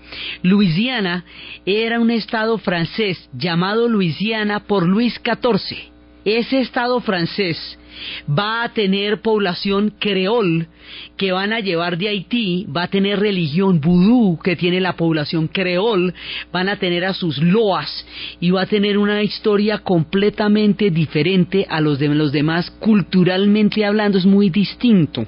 Luisiana 0.42 1.24
era 1.64 1.98
un 2.00 2.10
estado 2.10 2.58
francés 2.58 3.28
llamado 3.32 3.88
Luisiana 3.88 4.60
por 4.60 4.86
Luis 4.86 5.20
XIV. 5.24 5.92
Ese 6.24 6.60
estado 6.60 7.00
francés 7.00 7.78
va 8.28 8.64
a 8.64 8.72
tener 8.72 9.20
población 9.20 9.94
creol 9.98 10.68
que 11.16 11.32
van 11.32 11.52
a 11.52 11.60
llevar 11.60 11.98
de 11.98 12.08
Haití, 12.08 12.66
va 12.74 12.84
a 12.84 12.88
tener 12.88 13.20
religión 13.20 13.80
vudú 13.80 14.38
que 14.42 14.56
tiene 14.56 14.80
la 14.80 14.96
población 14.96 15.48
creol, 15.48 16.14
van 16.52 16.68
a 16.68 16.76
tener 16.76 17.04
a 17.04 17.14
sus 17.14 17.38
loas 17.38 18.06
y 18.40 18.50
va 18.50 18.62
a 18.62 18.66
tener 18.66 18.98
una 18.98 19.22
historia 19.22 19.78
completamente 19.78 20.90
diferente 20.90 21.66
a 21.68 21.80
los 21.80 21.98
de 21.98 22.08
los 22.08 22.32
demás, 22.32 22.70
culturalmente 22.70 23.84
hablando 23.84 24.18
es 24.18 24.26
muy 24.26 24.50
distinto. 24.50 25.26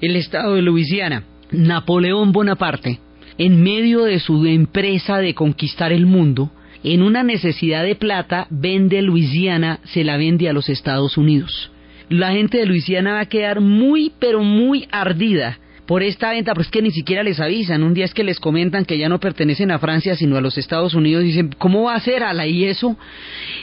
El 0.00 0.16
estado 0.16 0.54
de 0.54 0.62
Luisiana, 0.62 1.24
Napoleón 1.50 2.32
Bonaparte, 2.32 3.00
en 3.38 3.62
medio 3.62 4.04
de 4.04 4.20
su 4.20 4.44
empresa 4.46 5.18
de 5.18 5.34
conquistar 5.34 5.92
el 5.92 6.06
mundo, 6.06 6.50
en 6.84 7.02
una 7.02 7.22
necesidad 7.22 7.84
de 7.84 7.94
plata, 7.94 8.46
vende 8.50 9.00
Luisiana, 9.02 9.80
se 9.84 10.04
la 10.04 10.16
vende 10.16 10.48
a 10.48 10.52
los 10.52 10.68
Estados 10.68 11.16
Unidos 11.16 11.71
la 12.12 12.32
gente 12.32 12.58
de 12.58 12.66
Luisiana 12.66 13.14
va 13.14 13.20
a 13.20 13.26
quedar 13.26 13.60
muy, 13.60 14.12
pero 14.18 14.42
muy 14.42 14.86
ardida 14.90 15.58
por 15.86 16.02
esta 16.02 16.30
venta, 16.30 16.52
pero 16.52 16.62
es 16.62 16.70
que 16.70 16.80
ni 16.80 16.90
siquiera 16.90 17.22
les 17.22 17.40
avisan. 17.40 17.82
Un 17.82 17.92
día 17.92 18.04
es 18.04 18.14
que 18.14 18.24
les 18.24 18.38
comentan 18.38 18.84
que 18.84 18.96
ya 18.96 19.08
no 19.08 19.18
pertenecen 19.18 19.70
a 19.70 19.78
Francia, 19.78 20.14
sino 20.14 20.36
a 20.36 20.40
los 20.40 20.56
Estados 20.56 20.94
Unidos. 20.94 21.24
Dicen, 21.24 21.50
¿cómo 21.58 21.84
va 21.84 21.94
a 21.94 22.00
ser 22.00 22.22
a 22.22 22.32
la 22.32 22.46
y 22.46 22.64
eso? 22.64 22.96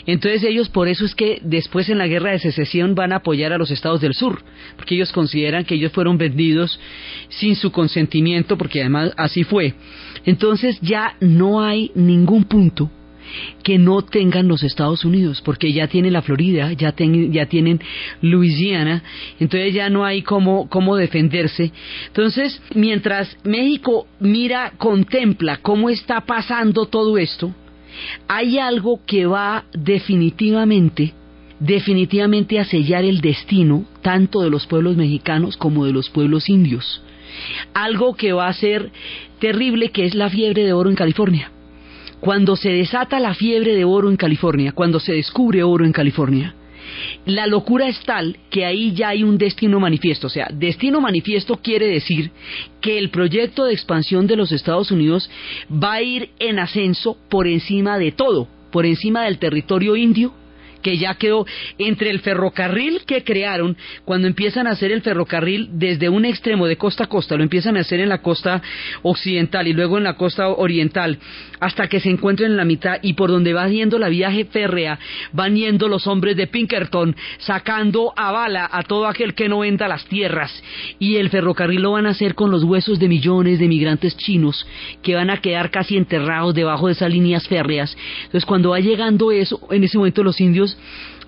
Entonces 0.06 0.44
ellos, 0.44 0.70
por 0.70 0.88
eso 0.88 1.06
es 1.06 1.16
que 1.16 1.40
después 1.42 1.90
en 1.90 1.98
la 1.98 2.08
guerra 2.08 2.32
de 2.32 2.40
secesión 2.40 2.94
van 2.94 3.14
a 3.14 3.18
apoyar 3.18 3.54
a 3.54 3.58
los 3.58 3.72
Estados 3.72 4.02
del 4.02 4.14
Sur, 4.14 4.44
porque 4.76 4.96
ellos 4.96 5.12
consideran 5.12 5.66
que 5.66 5.76
ellos 5.76 5.92
fueron 5.92 6.18
vendidos 6.18 6.80
sin 7.30 7.56
su 7.56 7.72
consentimiento, 7.72 8.58
porque 8.58 8.82
además 8.82 9.14
así 9.18 9.44
fue. 9.44 9.74
Entonces 10.26 10.78
ya 10.82 11.16
no 11.22 11.62
hay 11.62 11.92
ningún 11.96 12.44
punto 12.44 12.92
que 13.64 13.78
no 13.78 14.02
tengan 14.02 14.48
los 14.48 14.64
Estados 14.64 15.06
Unidos, 15.06 15.42
porque 15.44 15.74
ya 15.74 15.88
tienen 15.88 16.14
la 16.14 16.22
Florida, 16.22 16.74
ya, 16.74 16.94
ya 16.96 17.46
tienen 17.46 17.80
Luisiana, 18.22 19.04
entonces 19.40 19.74
ya 19.74 19.90
no 19.90 20.06
hay 20.06 20.22
cómo, 20.22 20.70
cómo 20.70 20.96
defenderse. 20.96 21.72
Entonces, 22.08 22.62
mientras 22.74 23.38
México 23.44 24.08
mira, 24.20 24.74
contempla 24.78 25.58
cómo 25.58 25.90
está 25.90 26.22
pasando 26.22 26.86
todo 26.86 27.18
esto, 27.18 27.54
hay 28.28 28.60
algo 28.60 29.02
que 29.06 29.26
va 29.26 29.66
definitivamente 29.74 31.14
definitivamente 31.60 32.58
a 32.58 32.64
sellar 32.64 33.04
el 33.04 33.22
destino 33.22 33.86
tanto 34.02 34.42
de 34.42 34.50
los 34.50 34.66
pueblos 34.66 34.96
mexicanos 34.96 35.58
como 35.58 35.86
de 35.86 35.92
los 35.92 36.10
pueblos 36.10 36.50
indios. 36.50 37.02
Algo 37.74 38.16
que 38.16 38.34
va 38.34 38.48
a 38.48 38.54
ser 38.54 38.92
terrible 39.40 39.92
que 39.92 40.06
es 40.06 40.16
la 40.16 40.30
fiebre 40.30 40.64
de 40.64 40.74
oro 40.74 40.90
en 40.90 40.96
California. 40.96 41.52
Cuando 42.20 42.56
se 42.56 42.70
desata 42.70 43.20
la 43.20 43.34
fiebre 43.34 43.76
de 43.76 43.86
oro 43.86 44.10
en 44.10 44.18
California, 44.18 44.74
cuando 44.74 45.00
se 45.00 45.14
descubre 45.14 45.64
oro 45.64 45.86
en 45.86 45.94
California, 45.94 46.54
la 47.26 47.48
locura 47.48 47.88
es 47.88 48.00
tal 48.04 48.38
que 48.50 48.66
ahí 48.66 48.94
ya 48.94 49.10
hay 49.10 49.24
un 49.24 49.38
destino 49.38 49.80
manifiesto. 49.80 50.28
O 50.28 50.30
sea, 50.30 50.48
destino 50.52 51.00
manifiesto 51.02 51.58
quiere 51.58 51.88
decir 51.88 52.32
que 52.82 52.98
el 52.98 53.10
proyecto 53.10 53.66
de 53.66 53.74
expansión 53.74 54.28
de 54.28 54.36
los 54.36 54.52
Estados 54.52 54.92
Unidos 54.92 55.30
va 55.72 55.94
a 55.94 56.02
ir 56.02 56.32
en 56.40 56.60
ascenso 56.60 57.18
por 57.30 57.48
encima 57.48 57.98
de 57.98 58.12
todo, 58.12 58.48
por 58.72 58.86
encima 58.86 59.24
del 59.24 59.38
territorio 59.38 59.96
indio, 59.96 60.34
que 60.82 60.98
ya 60.98 61.16
quedó 61.16 61.46
entre 61.78 62.10
el 62.10 62.20
ferrocarril 62.20 63.02
que 63.06 63.24
crearon 63.24 63.78
cuando 64.06 64.28
empiezan 64.28 64.68
a 64.68 64.72
hacer 64.72 64.92
el 64.92 65.02
ferrocarril 65.02 65.70
desde 65.74 66.10
un 66.10 66.26
extremo 66.26 66.68
de 66.68 66.78
costa 66.78 67.06
a 67.06 67.08
costa, 67.08 67.36
lo 67.36 67.44
empiezan 67.44 67.78
a 67.78 67.82
hacer 67.82 68.00
en 68.00 68.10
la 68.10 68.22
costa 68.22 68.62
occidental 69.02 69.68
y 69.68 69.74
luego 69.74 69.98
en 69.98 70.04
la 70.04 70.16
costa 70.16 70.50
oriental, 70.50 71.20
hasta 71.60 71.88
que 71.88 72.00
se 72.00 72.10
encuentren 72.10 72.52
en 72.52 72.58
la 72.58 72.66
mitad. 72.66 72.98
Y 73.02 73.14
por 73.14 73.30
donde 73.30 73.54
va 73.54 73.68
yendo 73.68 74.00
la 74.00 74.10
viaje 74.10 74.46
férrea, 74.46 75.00
van 75.34 75.56
yendo 75.56 75.88
los 75.88 76.08
hombres 76.08 76.36
de 76.36 76.48
Pinkerton 76.48 77.16
sacando 77.40 78.14
a 78.16 78.32
bala 78.32 78.70
a 78.72 78.84
todo 78.84 79.08
aquel 79.08 79.34
que 79.34 79.50
no 79.50 79.60
venda 79.60 79.88
las 79.88 80.06
tierras. 80.06 80.52
Y 81.00 81.18
el 81.18 81.30
ferrocarril 81.30 81.82
lo 81.82 81.92
van 81.94 82.06
a 82.06 82.12
hacer 82.12 82.36
con 82.36 82.52
los 82.52 82.64
huesos 82.64 83.00
de 83.00 83.08
millones 83.08 83.60
de 83.60 83.68
migrantes 83.68 84.16
chinos 84.18 84.66
que 85.02 85.16
van 85.16 85.30
a 85.30 85.42
quedar 85.42 85.72
casi 85.72 85.98
enterrados 85.98 86.54
debajo 86.54 86.88
de 86.88 86.94
esas 86.94 87.12
líneas 87.12 87.48
férreas. 87.48 87.96
Entonces 88.26 88.46
cuando 88.46 88.70
va 88.70 88.80
llegando 88.80 89.32
eso, 89.32 89.60
en 89.72 89.84
ese 89.84 89.98
momento 89.98 90.24
los 90.24 90.40
indios 90.40 90.69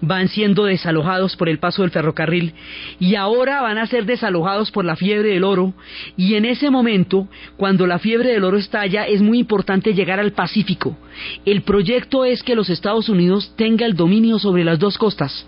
van 0.02 0.28
siendo 0.28 0.66
desalojados 0.66 1.36
por 1.36 1.48
el 1.48 1.60
paso 1.60 1.84
del 1.84 1.92
ferrocarril 1.92 2.54
y 3.00 3.16
ahora 3.16 3.62
van 3.62 3.78
a 3.78 3.86
ser 3.86 4.06
desalojados 4.06 4.72
por 4.72 4.84
la 4.84 4.96
fiebre 4.96 5.30
del 5.30 5.44
oro 5.44 5.74
y 6.18 6.36
en 6.36 6.46
ese 6.46 6.70
momento, 6.70 7.28
cuando 7.56 7.88
la 7.88 8.00
fiebre 8.00 8.32
del 8.32 8.44
oro 8.44 8.58
estalla, 8.58 9.06
es 9.06 9.22
muy 9.22 9.40
importante 9.40 9.94
llegar 9.94 10.20
al 10.20 10.34
Pacífico. 10.34 10.98
El 11.46 11.62
proyecto 11.62 12.26
es 12.26 12.42
que 12.44 12.56
los 12.56 12.70
Estados 12.70 13.10
Unidos 13.10 13.54
tenga 13.56 13.86
el 13.86 13.96
dominio 13.96 14.40
sobre 14.40 14.64
las 14.64 14.80
dos 14.80 14.98
costas 14.98 15.46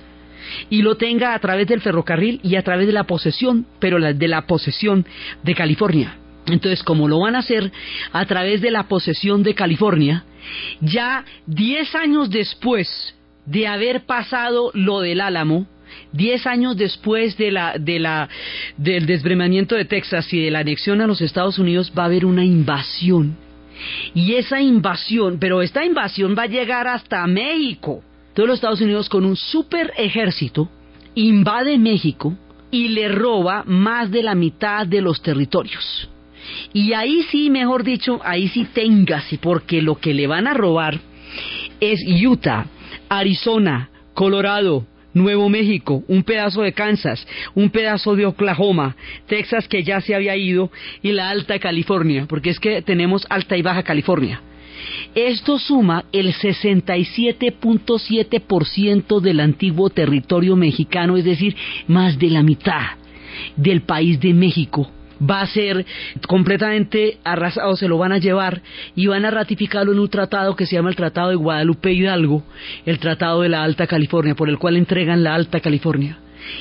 y 0.69 0.81
lo 0.81 0.95
tenga 0.95 1.33
a 1.33 1.39
través 1.39 1.67
del 1.67 1.81
ferrocarril 1.81 2.39
y 2.43 2.55
a 2.55 2.63
través 2.63 2.85
de 2.85 2.93
la 2.93 3.05
posesión, 3.05 3.65
pero 3.79 3.99
de 3.99 4.27
la 4.27 4.45
posesión 4.45 5.05
de 5.41 5.55
California. 5.55 6.17
Entonces, 6.45 6.83
como 6.83 7.07
lo 7.07 7.21
van 7.21 7.35
a 7.35 7.39
hacer 7.39 7.71
a 8.11 8.25
través 8.25 8.61
de 8.61 8.69
la 8.69 8.83
posesión 8.83 9.43
de 9.43 9.55
California, 9.55 10.25
ya 10.81 11.23
10 11.47 11.95
años 11.95 12.29
después 12.29 13.15
de 13.45 13.67
haber 13.67 14.05
pasado 14.05 14.71
lo 14.73 15.01
del 15.01 15.21
Álamo, 15.21 15.67
diez 16.11 16.47
años 16.47 16.77
después 16.77 17.37
de 17.37 17.51
la, 17.51 17.77
de 17.77 17.99
la, 17.99 18.29
del 18.77 19.05
desbremamiento 19.05 19.75
de 19.75 19.85
Texas 19.85 20.33
y 20.33 20.41
de 20.41 20.51
la 20.51 20.59
anexión 20.59 21.01
a 21.01 21.07
los 21.07 21.21
Estados 21.21 21.59
Unidos, 21.59 21.91
va 21.97 22.03
a 22.03 22.07
haber 22.07 22.25
una 22.25 22.43
invasión. 22.43 23.35
Y 24.13 24.35
esa 24.35 24.61
invasión, 24.61 25.37
pero 25.39 25.61
esta 25.61 25.83
invasión 25.83 26.35
va 26.37 26.43
a 26.43 26.47
llegar 26.47 26.87
hasta 26.87 27.25
México. 27.27 28.01
Todos 28.33 28.47
los 28.47 28.57
Estados 28.57 28.81
Unidos 28.81 29.09
con 29.09 29.25
un 29.25 29.35
super 29.35 29.93
ejército 29.97 30.69
invade 31.15 31.77
México 31.77 32.35
y 32.71 32.87
le 32.89 33.07
roba 33.07 33.63
más 33.65 34.09
de 34.09 34.23
la 34.23 34.35
mitad 34.35 34.87
de 34.87 35.01
los 35.01 35.21
territorios. 35.21 36.09
Y 36.73 36.93
ahí 36.93 37.23
sí, 37.29 37.49
mejor 37.49 37.83
dicho, 37.83 38.19
ahí 38.23 38.47
sí 38.47 38.65
téngase, 38.65 39.37
porque 39.37 39.81
lo 39.81 39.99
que 39.99 40.13
le 40.13 40.27
van 40.27 40.47
a 40.47 40.53
robar 40.53 40.99
es 41.79 42.01
Utah, 42.05 42.65
Arizona, 43.09 43.89
Colorado, 44.13 44.85
Nuevo 45.13 45.49
México, 45.49 46.03
un 46.07 46.23
pedazo 46.23 46.63
de 46.63 46.73
Kansas, 46.73 47.27
un 47.53 47.69
pedazo 47.69 48.15
de 48.15 48.25
Oklahoma, 48.25 48.95
Texas 49.27 49.67
que 49.67 49.83
ya 49.83 50.01
se 50.01 50.15
había 50.15 50.35
ido 50.35 50.71
y 51.01 51.11
la 51.11 51.29
Alta 51.29 51.59
California, 51.59 52.25
porque 52.27 52.49
es 52.49 52.59
que 52.59 52.81
tenemos 52.81 53.27
Alta 53.29 53.55
y 53.55 53.61
Baja 53.61 53.83
California. 53.83 54.41
Esto 55.13 55.59
suma 55.59 56.05
el 56.11 56.33
67.7% 56.33 59.21
del 59.21 59.39
antiguo 59.39 59.91
territorio 59.91 60.55
mexicano, 60.55 61.15
es 61.15 61.25
decir, 61.25 61.55
más 61.87 62.17
de 62.17 62.31
la 62.31 62.41
mitad 62.41 62.97
del 63.55 63.83
país 63.83 64.19
de 64.19 64.33
México 64.33 64.89
va 65.29 65.41
a 65.41 65.47
ser 65.47 65.85
completamente 66.27 67.17
arrasado, 67.23 67.75
se 67.75 67.87
lo 67.87 67.97
van 67.97 68.11
a 68.11 68.17
llevar 68.17 68.61
y 68.95 69.07
van 69.07 69.25
a 69.25 69.31
ratificarlo 69.31 69.91
en 69.91 69.99
un 69.99 70.09
tratado 70.09 70.55
que 70.55 70.65
se 70.65 70.75
llama 70.75 70.89
el 70.89 70.95
Tratado 70.95 71.29
de 71.29 71.35
Guadalupe 71.35 71.91
Hidalgo, 71.91 72.43
el 72.85 72.99
Tratado 72.99 73.41
de 73.41 73.49
la 73.49 73.63
Alta 73.63 73.87
California, 73.87 74.35
por 74.35 74.49
el 74.49 74.57
cual 74.57 74.77
entregan 74.77 75.23
la 75.23 75.35
Alta 75.35 75.59
California. 75.59 76.17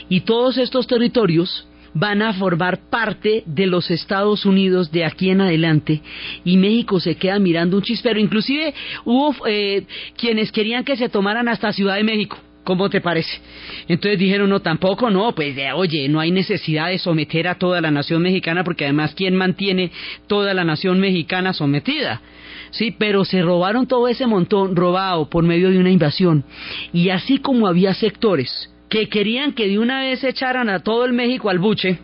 Y 0.08 0.20
todos 0.20 0.58
estos 0.58 0.86
territorios 0.86 1.66
van 1.94 2.22
a 2.22 2.32
formar 2.32 2.88
parte 2.88 3.42
de 3.46 3.66
los 3.66 3.90
Estados 3.90 4.46
Unidos 4.46 4.90
de 4.90 5.04
aquí 5.04 5.30
en 5.30 5.42
adelante 5.42 6.00
y 6.44 6.56
México 6.56 7.00
se 7.00 7.16
queda 7.16 7.38
mirando 7.38 7.76
un 7.76 7.82
chispero. 7.82 8.18
Inclusive 8.18 8.74
hubo 9.04 9.34
eh, 9.46 9.84
quienes 10.16 10.52
querían 10.52 10.84
que 10.84 10.96
se 10.96 11.08
tomaran 11.08 11.48
hasta 11.48 11.72
Ciudad 11.72 11.96
de 11.96 12.04
México. 12.04 12.38
¿Cómo 12.64 12.88
te 12.88 13.00
parece? 13.00 13.40
Entonces 13.88 14.20
dijeron, 14.20 14.48
no, 14.48 14.60
tampoco, 14.60 15.10
no, 15.10 15.34
pues 15.34 15.56
de, 15.56 15.72
oye, 15.72 16.08
no 16.08 16.20
hay 16.20 16.30
necesidad 16.30 16.88
de 16.88 16.98
someter 16.98 17.48
a 17.48 17.56
toda 17.56 17.80
la 17.80 17.90
nación 17.90 18.22
mexicana 18.22 18.62
porque 18.62 18.84
además, 18.84 19.14
¿quién 19.16 19.34
mantiene 19.34 19.90
toda 20.28 20.54
la 20.54 20.62
nación 20.62 21.00
mexicana 21.00 21.52
sometida? 21.52 22.22
Sí, 22.70 22.94
pero 22.96 23.24
se 23.24 23.42
robaron 23.42 23.88
todo 23.88 24.06
ese 24.06 24.26
montón 24.26 24.76
robado 24.76 25.28
por 25.28 25.42
medio 25.42 25.70
de 25.70 25.78
una 25.78 25.90
invasión. 25.90 26.44
Y 26.92 27.08
así 27.08 27.38
como 27.38 27.66
había 27.66 27.94
sectores 27.94 28.70
que 28.88 29.08
querían 29.08 29.52
que 29.52 29.68
de 29.68 29.78
una 29.78 30.00
vez 30.00 30.22
echaran 30.22 30.68
a 30.68 30.80
todo 30.80 31.04
el 31.04 31.12
México 31.12 31.50
al 31.50 31.58
buche, 31.58 31.98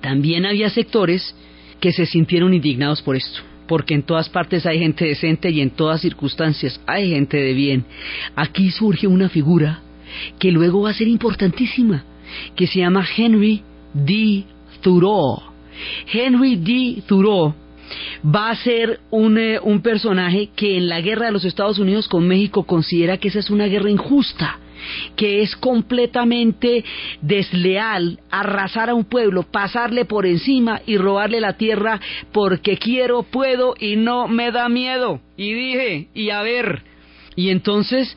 también 0.00 0.46
había 0.46 0.70
sectores 0.70 1.36
que 1.80 1.92
se 1.92 2.06
sintieron 2.06 2.54
indignados 2.54 3.02
por 3.02 3.16
esto 3.16 3.53
porque 3.66 3.94
en 3.94 4.02
todas 4.02 4.28
partes 4.28 4.66
hay 4.66 4.78
gente 4.78 5.04
decente 5.04 5.50
y 5.50 5.60
en 5.60 5.70
todas 5.70 6.00
circunstancias 6.00 6.80
hay 6.86 7.10
gente 7.10 7.36
de 7.36 7.52
bien. 7.52 7.84
Aquí 8.36 8.70
surge 8.70 9.06
una 9.06 9.28
figura 9.28 9.80
que 10.38 10.52
luego 10.52 10.82
va 10.82 10.90
a 10.90 10.94
ser 10.94 11.08
importantísima, 11.08 12.04
que 12.56 12.66
se 12.66 12.80
llama 12.80 13.06
Henry 13.16 13.62
D. 13.92 14.44
Thoreau. 14.80 15.42
Henry 16.12 16.56
D. 16.56 17.02
Thoreau 17.06 17.54
va 18.24 18.50
a 18.50 18.56
ser 18.56 19.00
un, 19.10 19.38
eh, 19.38 19.58
un 19.62 19.80
personaje 19.80 20.50
que 20.54 20.76
en 20.76 20.88
la 20.88 21.00
guerra 21.00 21.26
de 21.26 21.32
los 21.32 21.44
Estados 21.44 21.78
Unidos 21.78 22.08
con 22.08 22.26
México 22.26 22.64
considera 22.64 23.18
que 23.18 23.28
esa 23.28 23.40
es 23.40 23.50
una 23.50 23.66
guerra 23.66 23.90
injusta 23.90 24.58
que 25.16 25.42
es 25.42 25.54
completamente 25.56 26.84
desleal 27.20 28.20
arrasar 28.30 28.90
a 28.90 28.94
un 28.94 29.04
pueblo, 29.04 29.42
pasarle 29.42 30.04
por 30.04 30.26
encima 30.26 30.80
y 30.86 30.96
robarle 30.96 31.40
la 31.40 31.56
tierra 31.56 32.00
porque 32.32 32.76
quiero, 32.76 33.22
puedo 33.22 33.74
y 33.78 33.96
no 33.96 34.28
me 34.28 34.50
da 34.50 34.68
miedo. 34.68 35.20
Y 35.36 35.52
dije, 35.52 36.08
y 36.14 36.30
a 36.30 36.42
ver, 36.42 36.82
y 37.36 37.50
entonces 37.50 38.16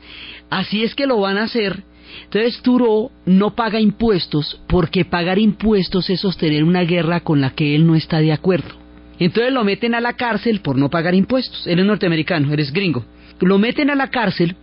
así 0.50 0.82
es 0.82 0.94
que 0.94 1.06
lo 1.06 1.20
van 1.20 1.38
a 1.38 1.44
hacer. 1.44 1.82
Entonces 2.24 2.60
Turo 2.62 3.10
no 3.26 3.54
paga 3.54 3.80
impuestos 3.80 4.60
porque 4.66 5.04
pagar 5.04 5.38
impuestos 5.38 6.10
es 6.10 6.20
sostener 6.20 6.64
una 6.64 6.82
guerra 6.82 7.20
con 7.20 7.40
la 7.40 7.50
que 7.50 7.74
él 7.74 7.86
no 7.86 7.94
está 7.94 8.18
de 8.18 8.32
acuerdo. 8.32 8.74
Entonces 9.18 9.52
lo 9.52 9.64
meten 9.64 9.94
a 9.94 10.00
la 10.00 10.14
cárcel 10.14 10.60
por 10.60 10.76
no 10.76 10.90
pagar 10.90 11.14
impuestos. 11.14 11.66
Él 11.66 11.80
es 11.80 11.86
norteamericano, 11.86 12.52
eres 12.52 12.72
gringo. 12.72 13.04
Lo 13.40 13.58
meten 13.58 13.90
a 13.90 13.94
la 13.94 14.08
cárcel 14.08 14.56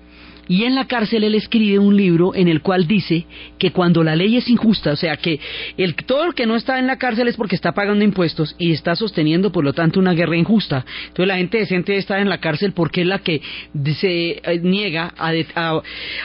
y 0.47 0.63
en 0.63 0.75
la 0.75 0.85
cárcel 0.85 1.23
él 1.23 1.35
escribe 1.35 1.79
un 1.79 1.95
libro 1.95 2.35
en 2.35 2.47
el 2.47 2.61
cual 2.61 2.87
dice 2.87 3.25
que 3.57 3.71
cuando 3.71 4.03
la 4.03 4.15
ley 4.15 4.37
es 4.37 4.47
injusta, 4.49 4.91
o 4.91 4.95
sea 4.95 5.17
que 5.17 5.39
el, 5.77 5.95
todo 5.95 6.25
el 6.25 6.33
que 6.33 6.45
no 6.45 6.55
está 6.55 6.79
en 6.79 6.87
la 6.87 6.97
cárcel 6.97 7.27
es 7.27 7.35
porque 7.35 7.55
está 7.55 7.73
pagando 7.73 8.03
impuestos 8.03 8.55
y 8.59 8.71
está 8.71 8.95
sosteniendo 8.95 9.51
por 9.51 9.63
lo 9.63 9.73
tanto 9.73 9.99
una 9.99 10.13
guerra 10.13 10.37
injusta. 10.37 10.85
Entonces 11.07 11.27
la 11.27 11.37
gente 11.37 11.57
decente 11.57 11.97
está 11.97 12.19
en 12.19 12.29
la 12.29 12.39
cárcel 12.39 12.73
porque 12.73 13.01
es 13.01 13.07
la 13.07 13.19
que 13.19 13.41
se 13.99 14.41
eh, 14.43 14.59
niega 14.61 15.13
a, 15.17 15.33
a, 15.55 15.81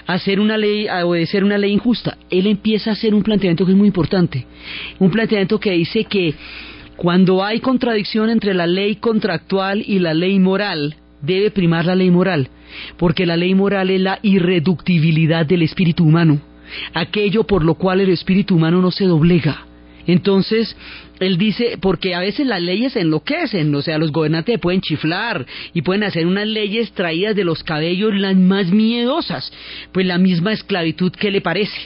hacer 0.06 0.40
una 0.40 0.56
ley, 0.56 0.88
a 0.88 1.06
obedecer 1.06 1.44
una 1.44 1.59
ley 1.59 1.72
injusta. 1.72 2.18
Él 2.30 2.46
empieza 2.46 2.90
a 2.90 2.92
hacer 2.92 3.14
un 3.14 3.22
planteamiento 3.22 3.64
que 3.64 3.72
es 3.72 3.78
muy 3.78 3.88
importante, 3.88 4.46
un 4.98 5.11
planteamiento 5.11 5.59
que 5.59 5.72
dice 5.72 6.04
que 6.04 6.35
cuando 6.96 7.42
hay 7.42 7.61
contradicción 7.61 8.28
entre 8.28 8.52
la 8.52 8.66
ley 8.66 8.96
contractual 8.96 9.83
y 9.87 10.00
la 10.00 10.12
ley 10.12 10.38
moral, 10.38 10.96
debe 11.22 11.50
primar 11.50 11.87
la 11.87 11.94
ley 11.94 12.11
moral, 12.11 12.48
porque 12.96 13.26
la 13.26 13.37
ley 13.37 13.54
moral 13.54 13.90
es 13.90 14.00
la 14.00 14.18
irreductibilidad 14.22 15.46
del 15.46 15.62
espíritu 15.62 16.04
humano, 16.04 16.40
aquello 16.94 17.44
por 17.44 17.64
lo 17.64 17.74
cual 17.74 18.00
el 18.00 18.11
espíritu 18.11 18.56
humano 18.56 18.80
no 18.80 18.90
se 18.90 19.04
doblega. 19.04 19.66
Entonces, 20.06 20.76
él 21.20 21.37
dice, 21.37 21.78
porque 21.80 22.14
a 22.14 22.20
veces 22.20 22.46
las 22.46 22.62
leyes 22.62 22.96
enloquecen, 22.96 23.72
o 23.74 23.83
sea, 23.83 23.98
los 23.98 24.11
gobernantes 24.11 24.59
pueden 24.59 24.80
chiflar 24.80 25.46
y 25.74 25.83
pueden 25.83 26.02
hacer 26.02 26.26
unas 26.26 26.46
leyes 26.46 26.92
traídas 26.92 27.37
de 27.37 27.44
los 27.44 27.62
cabellos 27.62 28.14
las 28.14 28.37
más 28.37 28.70
miedosas, 28.70 29.52
pues 29.92 30.06
la 30.06 30.18
misma 30.18 30.52
esclavitud 30.52 31.12
que 31.12 31.30
le 31.30 31.40
parece 31.40 31.78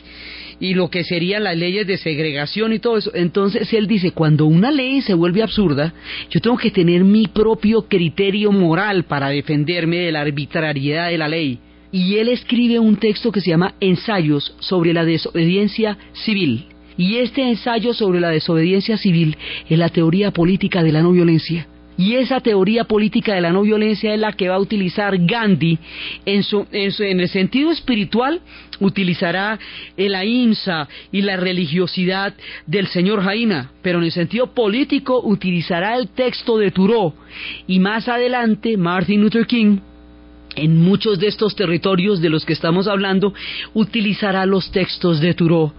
y 0.65 0.73
lo 0.73 0.89
que 0.89 1.05
serían 1.05 1.45
las 1.45 1.59
leyes 1.59 1.87
de 1.87 1.99
segregación 1.99 2.73
y 2.73 2.79
todo 2.79 2.97
eso. 2.97 3.11
Entonces 3.15 3.71
él 3.75 3.87
dice, 3.87 4.13
cuando 4.13 4.47
una 4.47 4.71
ley 4.71 5.03
se 5.03 5.13
vuelve 5.13 5.43
absurda, 5.43 5.93
yo 6.31 6.41
tengo 6.41 6.57
que 6.57 6.71
tener 6.71 7.05
mi 7.05 7.27
propio 7.27 7.83
criterio 7.83 8.51
moral 8.51 9.05
para 9.05 9.29
defenderme 9.29 9.99
de 9.99 10.13
la 10.13 10.23
arbitrariedad 10.23 11.11
de 11.11 11.19
la 11.19 11.29
ley. 11.29 11.59
Y 11.93 12.17
él 12.17 12.31
escribe 12.31 12.79
un 12.79 12.97
texto 12.97 13.31
que 13.31 13.43
se 13.43 13.51
llama 13.51 13.75
Ensayos 13.79 14.57
sobre 14.61 14.95
la 14.95 15.05
desobediencia 15.05 15.99
civil. 16.15 16.65
Y 16.97 17.17
este 17.17 17.47
ensayo 17.47 17.93
sobre 17.93 18.21
la 18.21 18.31
desobediencia 18.31 18.97
civil 18.97 19.37
es 19.69 19.79
la 19.79 19.91
teoría 19.91 20.31
política 20.31 20.83
de 20.83 20.93
la 20.93 21.03
no 21.03 21.13
violencia. 21.13 21.67
Y 21.97 22.15
esa 22.17 22.41
teoría 22.41 22.85
política 22.85 23.35
de 23.35 23.41
la 23.41 23.53
no 23.53 23.63
violencia 23.63 24.13
es 24.15 24.21
la 24.21 24.33
que 24.33 24.49
va 24.49 24.57
a 24.57 24.61
utilizar 24.61 25.17
Gandhi 25.19 25.79
en, 26.25 26.43
su, 26.43 26.67
en, 26.73 27.21
el 27.21 27.29
sentido 27.29 27.71
espiritual, 27.71 28.41
utilizará 28.81 29.59
el 29.97 30.15
ahimsa 30.15 30.89
y 31.13 31.23
la 31.23 31.37
religiosidad 31.37 32.35
del 32.67 32.89
señor 32.89 33.23
Jaina, 33.23 33.71
pero 33.83 33.99
en 33.99 34.05
el 34.05 34.13
sentido 34.13 34.53
político 34.55 35.21
utilizará 35.23 35.97
el 35.97 36.09
texto 36.09 36.59
de 36.59 36.71
Thoreau. 36.71 37.15
Y 37.67 37.79
más 37.79 38.09
adelante 38.09 38.77
Martin 38.77 39.21
Luther 39.21 39.47
King 39.47 39.79
en 40.57 40.83
muchos 40.83 41.19
de 41.19 41.29
estos 41.29 41.55
territorios 41.57 42.21
de 42.21 42.31
los 42.31 42.45
que 42.45 42.53
estamos 42.53 42.87
hablando, 42.87 43.35
utilizará 43.73 44.47
los 44.47 44.71
textos 44.71 45.21
de 45.21 45.35
Thoreau 45.35 45.73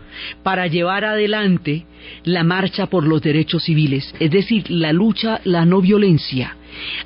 para 0.43 0.67
llevar 0.67 1.05
adelante 1.05 1.85
la 2.23 2.43
marcha 2.43 2.87
por 2.87 3.07
los 3.07 3.21
derechos 3.21 3.63
civiles, 3.63 4.13
es 4.19 4.31
decir, 4.31 4.69
la 4.69 4.93
lucha, 4.93 5.41
la 5.43 5.65
no 5.65 5.81
violencia, 5.81 6.55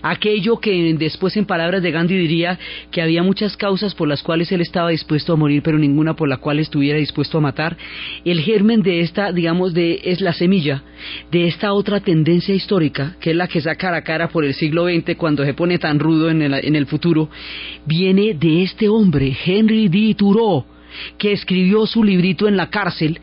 aquello 0.01 0.57
que 0.57 0.93
después 0.97 1.35
en 1.37 1.45
palabras 1.45 1.81
de 1.81 1.91
Gandhi 1.91 2.17
diría 2.17 2.59
que 2.91 3.01
había 3.01 3.23
muchas 3.23 3.57
causas 3.57 3.95
por 3.95 4.07
las 4.07 4.23
cuales 4.23 4.51
él 4.51 4.61
estaba 4.61 4.89
dispuesto 4.89 5.33
a 5.33 5.35
morir, 5.35 5.61
pero 5.63 5.77
ninguna 5.77 6.15
por 6.15 6.29
la 6.29 6.37
cual 6.37 6.59
estuviera 6.59 6.97
dispuesto 6.97 7.37
a 7.37 7.41
matar. 7.41 7.77
El 8.25 8.41
germen 8.41 8.81
de 8.81 9.01
esta, 9.01 9.31
digamos, 9.31 9.73
de, 9.73 10.01
es 10.03 10.21
la 10.21 10.33
semilla 10.33 10.83
de 11.31 11.47
esta 11.47 11.73
otra 11.73 11.99
tendencia 11.99 12.53
histórica, 12.53 13.15
que 13.19 13.31
es 13.31 13.35
la 13.35 13.47
que 13.47 13.61
saca 13.61 13.95
a 13.95 14.03
cara 14.03 14.29
por 14.29 14.45
el 14.45 14.53
siglo 14.53 14.87
XX 14.87 15.15
cuando 15.15 15.43
se 15.45 15.53
pone 15.53 15.79
tan 15.79 15.99
rudo 15.99 16.29
en 16.29 16.41
el, 16.41 16.53
en 16.53 16.75
el 16.75 16.85
futuro, 16.85 17.29
viene 17.85 18.33
de 18.33 18.63
este 18.63 18.89
hombre, 18.89 19.35
Henry 19.45 19.87
D. 19.87 20.15
Thoreau, 20.15 20.65
que 21.17 21.31
escribió 21.31 21.85
su 21.85 22.03
librito 22.03 22.47
en 22.47 22.57
la 22.57 22.69
cárcel 22.69 23.19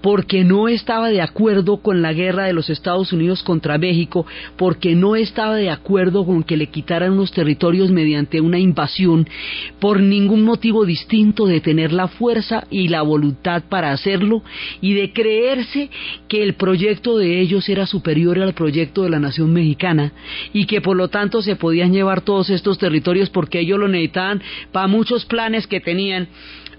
porque 0.00 0.44
no 0.44 0.68
estaba 0.68 1.08
de 1.08 1.20
acuerdo 1.20 1.78
con 1.78 2.02
la 2.02 2.12
guerra 2.12 2.44
de 2.44 2.52
los 2.52 2.70
Estados 2.70 3.12
Unidos 3.12 3.42
contra 3.42 3.78
México, 3.78 4.26
porque 4.56 4.94
no 4.94 5.16
estaba 5.16 5.56
de 5.56 5.70
acuerdo 5.70 6.24
con 6.24 6.42
que 6.42 6.56
le 6.56 6.68
quitaran 6.68 7.12
unos 7.12 7.32
territorios 7.32 7.90
mediante 7.90 8.40
una 8.40 8.58
invasión, 8.58 9.28
por 9.78 10.00
ningún 10.00 10.44
motivo 10.44 10.84
distinto 10.84 11.46
de 11.46 11.60
tener 11.60 11.92
la 11.92 12.08
fuerza 12.08 12.66
y 12.70 12.88
la 12.88 13.02
voluntad 13.02 13.62
para 13.68 13.92
hacerlo 13.92 14.42
y 14.80 14.94
de 14.94 15.12
creerse 15.12 15.90
que 16.28 16.42
el 16.42 16.54
proyecto 16.54 17.18
de 17.18 17.40
ellos 17.40 17.68
era 17.68 17.86
superior 17.86 18.38
al 18.38 18.54
proyecto 18.54 19.02
de 19.02 19.10
la 19.10 19.18
nación 19.18 19.52
mexicana 19.52 20.12
y 20.52 20.66
que 20.66 20.80
por 20.80 20.96
lo 20.96 21.08
tanto 21.08 21.42
se 21.42 21.56
podían 21.56 21.92
llevar 21.92 22.22
todos 22.22 22.50
estos 22.50 22.78
territorios 22.78 23.30
porque 23.30 23.60
ellos 23.60 23.78
lo 23.78 23.88
necesitaban 23.88 24.42
para 24.72 24.86
muchos 24.86 25.24
planes 25.24 25.66
que 25.66 25.80
tenían 25.80 26.28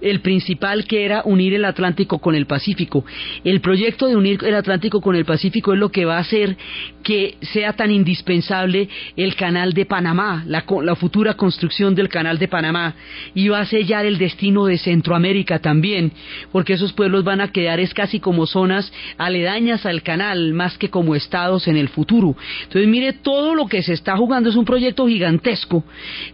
el 0.01 0.21
principal 0.21 0.85
que 0.85 1.05
era 1.05 1.21
unir 1.25 1.53
el 1.53 1.65
Atlántico 1.65 2.19
con 2.19 2.35
el 2.35 2.45
Pacífico. 2.45 3.05
El 3.43 3.61
proyecto 3.61 4.07
de 4.07 4.15
unir 4.15 4.43
el 4.43 4.55
Atlántico 4.55 5.01
con 5.01 5.15
el 5.15 5.25
Pacífico 5.25 5.73
es 5.73 5.79
lo 5.79 5.89
que 5.89 6.05
va 6.05 6.17
a 6.17 6.21
hacer 6.21 6.57
que 7.03 7.37
sea 7.41 7.73
tan 7.73 7.91
indispensable 7.91 8.89
el 9.15 9.35
canal 9.35 9.73
de 9.73 9.85
Panamá, 9.85 10.43
la, 10.47 10.63
futura 10.95 11.35
construcción 11.35 11.95
del 11.95 12.09
canal 12.09 12.37
de 12.37 12.47
Panamá, 12.47 12.95
y 13.33 13.47
va 13.47 13.59
a 13.59 13.65
sellar 13.65 14.05
el 14.05 14.17
destino 14.17 14.65
de 14.65 14.77
Centroamérica 14.77 15.59
también, 15.59 16.11
porque 16.51 16.73
esos 16.73 16.93
pueblos 16.93 17.23
van 17.23 17.41
a 17.41 17.51
quedar 17.51 17.79
es 17.79 17.93
casi 17.93 18.19
como 18.19 18.45
zonas 18.45 18.91
aledañas 19.17 19.85
al 19.85 20.03
canal, 20.03 20.53
más 20.53 20.77
que 20.77 20.89
como 20.89 21.15
estados 21.15 21.67
en 21.67 21.77
el 21.77 21.89
futuro. 21.89 22.35
Entonces 22.63 22.87
mire, 22.87 23.13
todo 23.13 23.55
lo 23.55 23.67
que 23.67 23.83
se 23.83 23.93
está 23.93 24.15
jugando 24.17 24.49
es 24.49 24.55
un 24.55 24.65
proyecto 24.65 25.07
gigantesco, 25.07 25.83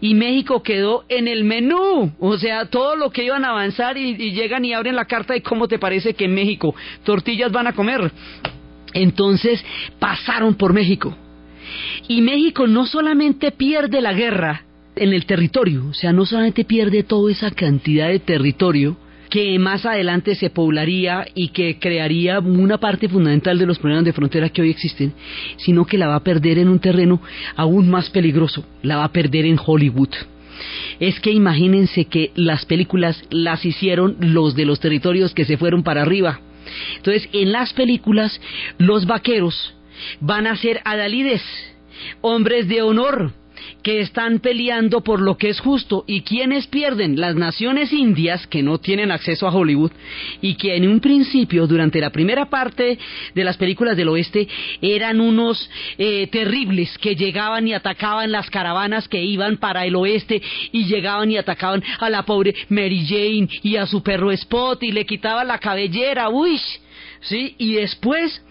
y 0.02 0.14
México 0.14 0.64
quedó 0.64 1.06
en 1.10 1.28
el 1.28 1.44
menú, 1.44 2.12
o 2.20 2.38
sea, 2.38 2.66
todo 2.66 2.96
lo 2.96 3.10
que 3.10 3.24
iban 3.24 3.46
a 3.46 3.54
avanzar 3.58 3.98
y, 3.98 4.16
llegan 4.32 4.66
y 4.66 4.74
abren 4.74 4.96
la 4.96 5.06
carta 5.06 5.34
de 5.34 5.42
cómo 5.42 5.68
te 5.68 5.80
parece 5.80 6.14
que 6.14 6.26
en 6.26 6.34
México 6.34 6.76
tortillas 7.04 7.52
van 7.52 7.68
a 7.68 7.74
comer. 7.74 8.12
Entonces 8.94 9.64
pasaron 10.00 10.56
por 10.56 10.74
México. 10.74 11.16
Y 12.08 12.22
México 12.22 12.68
no 12.68 12.86
solamente 12.86 13.52
pierde 13.52 14.02
la 14.02 14.14
guerra 14.14 14.64
en 14.96 15.14
el 15.14 15.26
territorio, 15.26 15.88
o 15.90 15.94
sea, 15.94 16.12
no 16.12 16.26
solamente 16.26 16.64
pierde 16.64 17.04
toda 17.04 17.32
esa 17.32 17.52
cantidad 17.52 18.08
de 18.08 18.20
territorio, 18.20 18.98
que 19.30 19.60
más 19.60 19.86
adelante 19.86 20.36
se 20.36 20.50
poblaría 20.50 21.26
y 21.36 21.50
que 21.50 21.78
crearía 21.80 22.40
una 22.40 22.78
parte 22.78 23.10
fundamental 23.10 23.60
de 23.60 23.66
los 23.66 23.78
problemas 23.78 24.06
de 24.06 24.14
frontera 24.14 24.50
que 24.50 24.62
hoy 24.62 24.70
existen, 24.70 25.14
sino 25.58 25.86
que 25.86 25.98
la 25.98 26.08
va 26.08 26.16
a 26.16 26.24
perder 26.24 26.60
en 26.60 26.70
un 26.70 26.80
terreno 26.80 27.22
aún 27.56 27.90
más 27.90 28.10
peligroso, 28.10 28.66
la 28.82 28.98
va 28.98 29.04
a 29.04 29.12
perder 29.12 29.46
en 29.46 29.60
Hollywood 29.64 30.10
es 31.00 31.20
que 31.20 31.32
imagínense 31.32 32.06
que 32.06 32.32
las 32.36 32.66
películas 32.66 33.24
las 33.30 33.66
hicieron 33.66 34.18
los 34.20 34.56
de 34.56 34.66
los 34.66 34.80
territorios 34.80 35.34
que 35.34 35.46
se 35.46 35.58
fueron 35.58 35.84
para 35.84 36.02
arriba. 36.02 36.40
Entonces, 36.98 37.30
en 37.34 37.52
las 37.52 37.74
películas, 37.74 38.40
los 38.78 39.06
vaqueros 39.06 39.76
van 40.20 40.48
a 40.48 40.56
ser 40.58 40.82
adalides, 40.86 41.44
hombres 42.22 42.68
de 42.68 42.82
honor, 42.82 43.32
que 43.88 44.02
están 44.02 44.40
peleando 44.40 45.00
por 45.00 45.22
lo 45.22 45.38
que 45.38 45.48
es 45.48 45.62
justo. 45.62 46.04
¿Y 46.06 46.20
quiénes 46.24 46.68
pierden? 46.68 47.22
Las 47.22 47.38
naciones 47.38 47.94
indias 47.94 48.46
que 48.46 48.62
no 48.62 48.80
tienen 48.80 49.12
acceso 49.12 49.48
a 49.48 49.56
Hollywood 49.56 49.94
y 50.42 50.56
que 50.56 50.76
en 50.76 50.90
un 50.90 51.00
principio, 51.00 51.68
durante 51.68 52.02
la 52.02 52.10
primera 52.10 52.50
parte 52.50 53.00
de 53.34 53.44
las 53.46 53.56
películas 53.56 53.96
del 53.96 54.10
oeste, 54.10 54.46
eran 54.82 55.22
unos 55.22 55.70
eh, 55.98 56.28
terribles 56.28 56.98
que 56.98 57.16
llegaban 57.16 57.66
y 57.66 57.74
atacaban 57.74 58.30
las 58.30 58.50
caravanas 58.50 59.08
que 59.08 59.24
iban 59.24 59.56
para 59.56 59.86
el 59.86 59.96
oeste 59.96 60.42
y 60.74 60.84
llegaban 60.84 61.32
y 61.32 61.38
atacaban 61.38 61.82
a 62.02 62.10
la 62.10 62.24
pobre 62.24 62.56
Mary 62.68 63.06
Jane 63.08 63.48
y 63.64 63.78
a 63.78 63.86
su 63.86 64.04
perro 64.04 64.34
Spot 64.34 64.84
y 64.84 64.92
le 64.92 65.06
quitaban 65.06 65.48
la 65.48 65.60
cabellera, 65.60 66.28
uy, 66.28 66.60
¿sí? 67.22 67.56
Y 67.58 67.76
después 67.76 68.42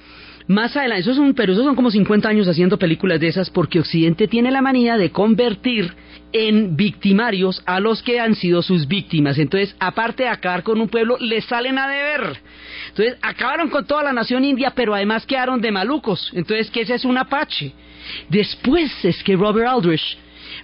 más 0.49 0.77
adelante, 0.77 1.03
eso 1.03 1.15
son, 1.15 1.35
pero 1.35 1.53
esos 1.53 1.65
son 1.65 1.75
como 1.75 1.91
50 1.91 2.29
años 2.29 2.47
haciendo 2.47 2.79
películas 2.79 3.19
de 3.19 3.29
esas 3.29 3.51
porque 3.51 3.81
Occidente 3.81 4.29
tiene 4.29 4.51
la 4.51 4.63
manía 4.63 4.97
de 4.97 5.11
convertir 5.11 5.93
en 6.33 6.77
victimarios 6.77 7.63
a 7.67 7.81
los 7.81 8.03
que 8.03 8.21
han 8.21 8.35
sido 8.35 8.63
sus 8.63 8.87
víctimas. 8.87 9.39
Entonces, 9.39 9.75
aparte 9.81 10.25
de 10.25 10.29
acabar 10.29 10.63
con 10.63 10.81
un 10.81 10.89
pueblo, 10.89 11.17
les 11.19 11.45
salen 11.47 11.79
a 11.79 11.89
deber. 11.89 12.39
Entonces, 12.91 13.17
acabaron 13.23 13.71
con 13.71 13.87
toda 13.87 14.05
la 14.05 14.13
nación 14.13 14.45
india, 14.45 14.73
pero 14.75 14.95
además 14.95 15.27
quedaron 15.27 15.61
de 15.61 15.73
malucos. 15.73 16.31
Entonces, 16.35 16.71
¿qué 16.71 16.83
ese 16.83 16.95
es 16.95 17.05
un 17.05 17.19
apache? 17.19 17.73
Después 18.29 19.05
es 19.05 19.23
que 19.25 19.35
Robert 19.35 19.69
Aldrich 19.69 20.17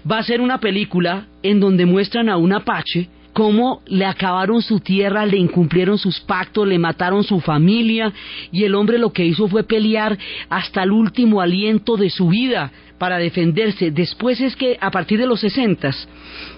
va 0.09 0.17
a 0.17 0.21
hacer 0.21 0.41
una 0.41 0.59
película 0.59 1.27
en 1.43 1.59
donde 1.59 1.87
muestran 1.87 2.29
a 2.29 2.37
un 2.37 2.53
apache 2.53 3.09
cómo 3.33 3.83
le 3.87 4.05
acabaron 4.05 4.63
su 4.63 4.81
tierra, 4.81 5.27
le 5.27 5.37
incumplieron 5.37 5.99
sus 5.99 6.21
pactos, 6.21 6.67
le 6.67 6.79
mataron 6.79 7.25
su 7.25 7.41
familia 7.41 8.13
y 8.51 8.65
el 8.65 8.75
hombre 8.75 8.99
lo 8.99 9.13
que 9.13 9.25
hizo 9.25 9.49
fue 9.49 9.65
pelear 9.65 10.19
hasta 10.49 10.83
el 10.83 10.93
último 10.93 11.41
aliento 11.41 11.97
de 11.97 12.11
su 12.11 12.29
vida 12.29 12.71
para 12.99 13.19
defenderse. 13.19 13.91
Después 13.91 14.41
es 14.41 14.55
que 14.55 14.79
a 14.81 14.91
partir 14.91 15.19
de 15.19 15.27
los 15.27 15.41
60, 15.41 15.91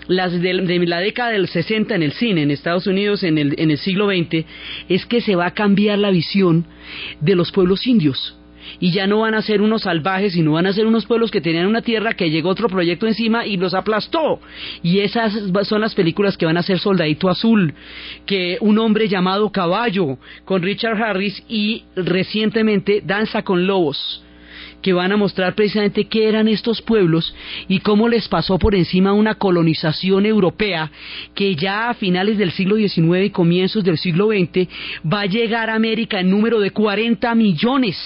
las 0.09 0.41
de, 0.41 0.55
la 0.87 0.99
década 0.99 1.31
del 1.31 1.49
60 1.49 1.95
en 1.95 2.03
el 2.03 2.13
cine 2.13 2.43
en 2.43 2.51
Estados 2.51 2.87
Unidos 2.87 3.23
en 3.23 3.39
el, 3.39 3.55
en 3.59 3.71
el 3.71 3.79
siglo 3.79 4.09
XX, 4.09 4.45
es 4.89 5.07
que 5.07 5.21
se 5.21 5.37
va 5.37 5.47
a 5.47 5.55
cambiar 5.55 5.99
la 5.99 6.11
visión 6.11 6.67
de 7.21 7.35
los 7.35 7.51
pueblos 7.51 7.87
indios 7.87 8.37
y 8.81 8.93
ya 8.93 9.07
no 9.07 9.21
van 9.21 9.35
a 9.35 9.43
ser 9.43 9.63
unos 9.63 9.83
salvajes, 9.83 10.35
sino 10.35 10.53
van 10.53 10.67
a 10.67 10.73
ser 10.73 10.87
unos 10.87 11.07
pueblos 11.07 11.31
que 11.31 11.41
tenían 11.41 11.67
una 11.67 11.83
tierra 11.83 12.15
que 12.15 12.31
llegó 12.31 12.51
otro 12.51 12.69
proyecto 12.69 13.07
encima 13.07 13.47
y 13.47 13.57
los 13.57 13.75
aplastó. 13.75 14.41
Y 14.83 15.01
esas 15.01 15.33
son 15.63 15.81
las 15.81 15.95
películas 15.95 16.37
que 16.37 16.47
van 16.47 16.57
a 16.57 16.63
ser 16.63 16.79
Soldadito 16.79 17.29
Azul, 17.29 17.75
que 18.27 18.59
un 18.61 18.79
hombre 18.79 19.09
llamado 19.09 19.51
Caballo 19.51 20.19
con 20.45 20.63
Richard 20.63 21.03
Harris 21.03 21.43
y 21.49 21.85
recientemente 21.97 23.03
Danza 23.05 23.43
con 23.43 23.67
Lobos 23.67 24.23
que 24.85 24.93
van 24.93 25.13
a 25.13 25.17
mostrar 25.17 25.55
precisamente 25.55 26.05
qué 26.05 26.29
eran 26.29 26.47
estos 26.47 26.83
pueblos 26.83 27.35
y 27.69 27.81
cómo 27.81 28.07
les 28.07 28.29
pasó 28.29 28.59
por 28.59 28.75
encima 28.75 29.15
una 29.15 29.37
colonización 29.37 30.27
europea 30.27 30.91
que 31.35 31.57
ya 31.57 31.89
a 31.89 31.95
finales 31.95 32.37
del 32.37 32.53
siglo 32.53 32.77
XIX 32.77 33.25
y 33.25 33.31
comienzos 33.31 33.83
del 33.83 33.97
siglo 33.97 34.29
XX 34.29 34.69
va 35.11 35.23
a 35.23 35.27
llegar 35.27 35.71
a 35.71 35.75
América 35.75 36.21
en 36.21 36.29
número 36.29 36.61
de 36.61 36.71
40 36.71 37.35
millones 37.35 37.97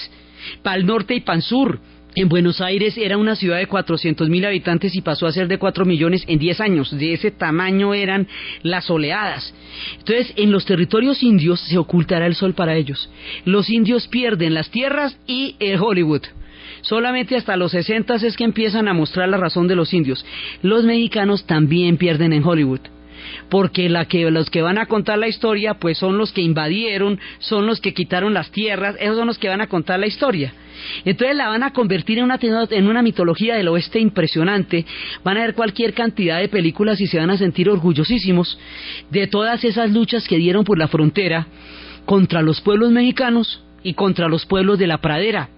para 0.63 0.77
el 0.77 0.85
norte 0.85 1.15
y 1.15 1.23
el 1.31 1.41
sur. 1.41 1.79
En 2.15 2.27
Buenos 2.27 2.59
Aires 2.59 2.97
era 2.97 3.17
una 3.17 3.35
ciudad 3.35 3.59
de 3.59 3.67
400 3.67 4.29
mil 4.29 4.43
habitantes 4.43 4.95
y 4.95 5.01
pasó 5.01 5.27
a 5.27 5.31
ser 5.31 5.47
de 5.47 5.59
4 5.59 5.85
millones 5.85 6.23
en 6.27 6.39
10 6.39 6.59
años. 6.59 6.97
De 6.97 7.13
ese 7.13 7.29
tamaño 7.29 7.93
eran 7.93 8.27
las 8.63 8.89
oleadas. 8.89 9.53
Entonces, 9.99 10.33
en 10.35 10.51
los 10.51 10.65
territorios 10.65 11.21
indios 11.21 11.59
se 11.59 11.77
ocultará 11.77 12.25
el 12.25 12.35
sol 12.35 12.55
para 12.55 12.75
ellos. 12.75 13.09
Los 13.45 13.69
indios 13.69 14.07
pierden 14.07 14.55
las 14.55 14.71
tierras 14.71 15.19
y 15.27 15.55
el 15.59 15.79
Hollywood. 15.79 16.23
Solamente 16.81 17.35
hasta 17.35 17.57
los 17.57 17.71
60 17.71 18.15
es 18.15 18.35
que 18.35 18.43
empiezan 18.43 18.87
a 18.87 18.93
mostrar 18.93 19.29
la 19.29 19.37
razón 19.37 19.67
de 19.67 19.75
los 19.75 19.93
indios. 19.93 20.25
Los 20.63 20.83
mexicanos 20.83 21.45
también 21.45 21.97
pierden 21.97 22.33
en 22.33 22.43
Hollywood 22.43 22.81
porque 23.49 23.89
la 23.89 24.05
que, 24.05 24.29
los 24.31 24.49
que 24.49 24.61
van 24.61 24.77
a 24.77 24.85
contar 24.85 25.17
la 25.17 25.27
historia 25.27 25.75
pues 25.75 25.97
son 25.97 26.17
los 26.17 26.31
que 26.31 26.41
invadieron, 26.41 27.19
son 27.39 27.65
los 27.65 27.81
que 27.81 27.93
quitaron 27.93 28.33
las 28.33 28.51
tierras, 28.51 28.95
esos 28.99 29.17
son 29.17 29.27
los 29.27 29.37
que 29.37 29.49
van 29.49 29.61
a 29.61 29.67
contar 29.67 29.99
la 29.99 30.07
historia. 30.07 30.53
Entonces 31.03 31.35
la 31.35 31.49
van 31.49 31.63
a 31.63 31.73
convertir 31.73 32.19
en 32.19 32.25
una, 32.25 32.39
en 32.41 32.87
una 32.87 33.01
mitología 33.01 33.55
del 33.55 33.67
oeste 33.67 33.99
impresionante, 33.99 34.85
van 35.23 35.37
a 35.37 35.41
ver 35.41 35.55
cualquier 35.55 35.93
cantidad 35.93 36.39
de 36.39 36.47
películas 36.47 37.01
y 37.01 37.07
se 37.07 37.17
van 37.17 37.29
a 37.29 37.37
sentir 37.37 37.69
orgullosísimos 37.69 38.57
de 39.09 39.27
todas 39.27 39.63
esas 39.63 39.91
luchas 39.91 40.27
que 40.27 40.37
dieron 40.37 40.63
por 40.63 40.77
la 40.77 40.87
frontera 40.87 41.47
contra 42.05 42.41
los 42.41 42.61
pueblos 42.61 42.91
mexicanos 42.91 43.63
y 43.83 43.93
contra 43.93 44.27
los 44.27 44.45
pueblos 44.45 44.79
de 44.79 44.87
la 44.87 44.99
pradera. 44.99 45.49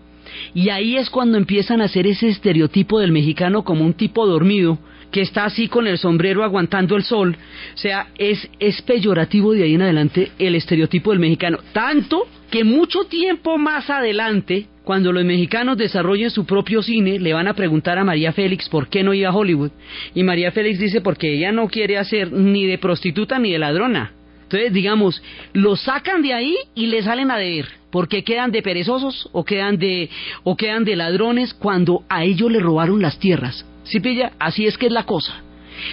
Y 0.54 0.70
ahí 0.70 0.98
es 0.98 1.10
cuando 1.10 1.38
empiezan 1.38 1.82
a 1.82 1.86
hacer 1.86 2.08
ese 2.08 2.30
estereotipo 2.30 3.00
del 3.00 3.12
mexicano 3.12 3.64
como 3.64 3.86
un 3.86 3.94
tipo 3.94 4.26
dormido, 4.26 4.80
que 5.12 5.22
está 5.22 5.46
así 5.46 5.68
con 5.68 5.88
el 5.88 5.98
sombrero 5.98 6.44
aguantando 6.44 6.96
el 6.96 7.04
sol. 7.04 7.36
O 7.74 7.78
sea, 7.78 8.08
es, 8.18 8.50
es 8.60 8.82
peyorativo 8.82 9.54
de 9.54 9.64
ahí 9.64 9.76
en 9.76 9.82
adelante 9.82 10.32
el 10.40 10.56
estereotipo 10.56 11.12
del 11.12 11.20
mexicano. 11.20 11.60
Tanto 11.74 12.28
que 12.50 12.64
mucho 12.64 13.06
tiempo 13.06 13.58
más 13.58 13.90
adelante, 13.90 14.68
cuando 14.84 15.12
los 15.12 15.24
mexicanos 15.24 15.78
desarrollen 15.78 16.30
su 16.30 16.46
propio 16.46 16.82
cine, 16.82 17.20
le 17.20 17.34
van 17.34 17.48
a 17.48 17.54
preguntar 17.54 17.98
a 17.98 18.04
María 18.04 18.34
Félix 18.34 18.68
por 18.70 18.90
qué 18.90 19.04
no 19.04 19.14
iba 19.14 19.30
a 19.30 19.36
Hollywood. 19.36 19.72
Y 20.14 20.24
María 20.24 20.52
Félix 20.52 20.80
dice 20.80 21.02
porque 21.02 21.34
ella 21.34 21.52
no 21.52 21.68
quiere 21.68 21.98
hacer 21.98 22.32
ni 22.32 22.66
de 22.66 22.78
prostituta 22.78 23.40
ni 23.40 23.52
de 23.52 23.60
ladrona. 23.60 24.14
Entonces, 24.44 24.74
digamos, 24.74 25.24
lo 25.54 25.78
sacan 25.78 26.22
de 26.22 26.34
ahí 26.34 26.56
y 26.76 26.88
le 26.88 27.02
salen 27.04 27.32
a 27.32 27.38
deber, 27.38 27.68
porque 27.90 28.26
quedan 28.26 28.52
de 28.52 28.62
perezosos 28.62 29.30
o 29.32 29.46
quedan 29.46 29.78
de 29.78 30.10
o 30.44 30.58
quedan 30.58 30.84
de 30.84 30.98
ladrones 30.98 31.54
cuando 31.54 32.04
a 32.10 32.26
ellos 32.26 32.52
le 32.52 32.60
robaron 32.60 33.02
las 33.02 33.18
tierras. 33.18 33.66
¿Sí 33.84 34.00
pilla? 34.00 34.34
Así 34.40 34.66
es 34.66 34.78
que 34.78 34.88
es 34.88 34.92
la 34.92 35.06
cosa. 35.06 35.44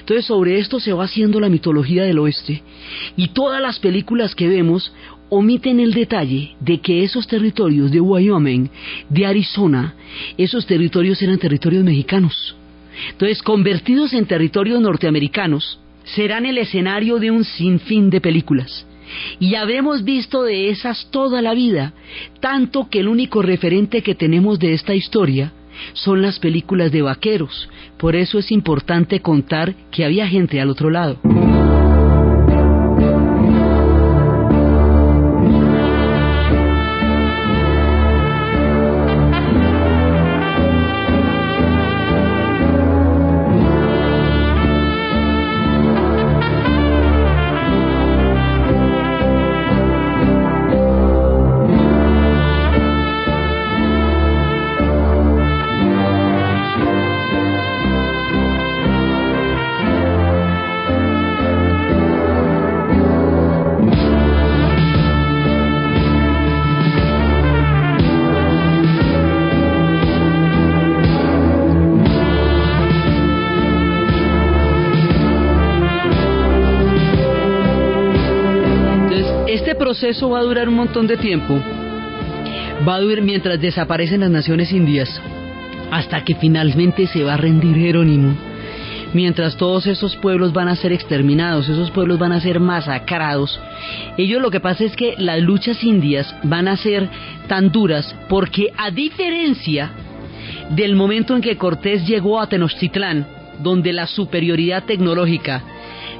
Entonces 0.00 0.26
sobre 0.26 0.58
esto 0.58 0.80
se 0.80 0.92
va 0.92 1.04
haciendo 1.04 1.40
la 1.40 1.48
mitología 1.48 2.04
del 2.04 2.18
oeste 2.18 2.62
y 3.16 3.28
todas 3.28 3.60
las 3.60 3.78
películas 3.78 4.34
que 4.34 4.48
vemos 4.48 4.92
omiten 5.30 5.80
el 5.80 5.92
detalle 5.92 6.56
de 6.60 6.80
que 6.80 7.04
esos 7.04 7.26
territorios 7.26 7.90
de 7.90 8.00
Wyoming, 8.00 8.70
de 9.08 9.26
Arizona, 9.26 9.94
esos 10.36 10.66
territorios 10.66 11.20
eran 11.22 11.38
territorios 11.38 11.84
mexicanos. 11.84 12.56
Entonces, 13.10 13.42
convertidos 13.42 14.12
en 14.12 14.26
territorios 14.26 14.80
norteamericanos, 14.80 15.78
serán 16.04 16.46
el 16.46 16.58
escenario 16.58 17.18
de 17.18 17.30
un 17.30 17.44
sinfín 17.44 18.10
de 18.10 18.20
películas. 18.20 18.86
Y 19.38 19.54
habremos 19.54 20.04
visto 20.04 20.42
de 20.42 20.70
esas 20.70 21.08
toda 21.10 21.40
la 21.40 21.54
vida, 21.54 21.94
tanto 22.40 22.88
que 22.90 23.00
el 23.00 23.08
único 23.08 23.42
referente 23.42 24.02
que 24.02 24.14
tenemos 24.14 24.58
de 24.58 24.74
esta 24.74 24.94
historia 24.94 25.52
son 25.92 26.22
las 26.22 26.38
películas 26.38 26.92
de 26.92 27.02
vaqueros. 27.02 27.68
Por 27.98 28.16
eso 28.16 28.38
es 28.38 28.50
importante 28.50 29.20
contar 29.20 29.74
que 29.90 30.04
había 30.04 30.28
gente 30.28 30.60
al 30.60 30.70
otro 30.70 30.90
lado. 30.90 31.18
Proceso 80.08 80.30
va 80.30 80.38
a 80.38 80.42
durar 80.42 80.70
un 80.70 80.76
montón 80.76 81.06
de 81.06 81.18
tiempo. 81.18 81.60
Va 82.88 82.94
a 82.94 83.00
durar 83.00 83.20
mientras 83.20 83.60
desaparecen 83.60 84.20
las 84.20 84.30
naciones 84.30 84.72
indias, 84.72 85.20
hasta 85.90 86.24
que 86.24 86.34
finalmente 86.34 87.06
se 87.06 87.22
va 87.24 87.34
a 87.34 87.36
rendir 87.36 87.76
Jerónimo. 87.76 88.34
mientras 89.12 89.56
todos 89.56 89.86
esos 89.86 90.16
pueblos 90.16 90.54
van 90.54 90.68
a 90.68 90.76
ser 90.76 90.92
exterminados, 90.92 91.68
esos 91.68 91.90
pueblos 91.90 92.18
van 92.18 92.32
a 92.32 92.40
ser 92.40 92.58
masacrados, 92.58 93.60
ellos 94.16 94.40
lo 94.40 94.50
que 94.50 94.60
pasa 94.60 94.84
es 94.84 94.96
que 94.96 95.14
las 95.18 95.40
luchas 95.40 95.82
indias 95.84 96.34
van 96.42 96.68
a 96.68 96.76
ser 96.76 97.08
tan 97.46 97.70
duras 97.70 98.16
porque 98.30 98.72
a 98.78 98.90
diferencia 98.90 99.90
del 100.70 100.94
momento 100.94 101.34
en 101.36 101.42
que 101.42 101.56
Cortés 101.56 102.06
llegó 102.06 102.40
a 102.40 102.48
Tenochtitlán, 102.48 103.26
donde 103.62 103.92
la 103.92 104.06
superioridad 104.06 104.84
tecnológica 104.84 105.62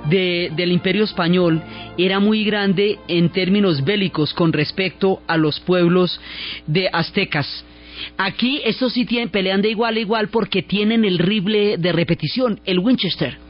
del 0.09 0.73
imperio 0.73 1.05
español 1.05 1.63
era 1.97 2.21
muy 2.21 2.45
grande 2.45 2.99
en 3.09 3.31
términos 3.31 3.85
bélicos 3.85 4.33
con 4.35 4.53
respecto 4.53 5.23
a 5.27 5.37
los 5.37 5.61
pueblos 5.61 6.21
de 6.67 6.89
aztecas. 6.93 7.65
Aquí 8.17 8.61
estos 8.65 8.93
sí 8.93 9.05
tienen, 9.05 9.29
pelean 9.29 9.63
de 9.63 9.71
igual 9.71 9.97
a 9.97 10.01
igual 10.01 10.29
porque 10.29 10.63
tienen 10.63 11.05
el 11.05 11.19
rifle 11.19 11.77
de 11.79 11.93
repetición, 11.93 12.61
el 12.65 12.79
Winchester. 12.79 13.48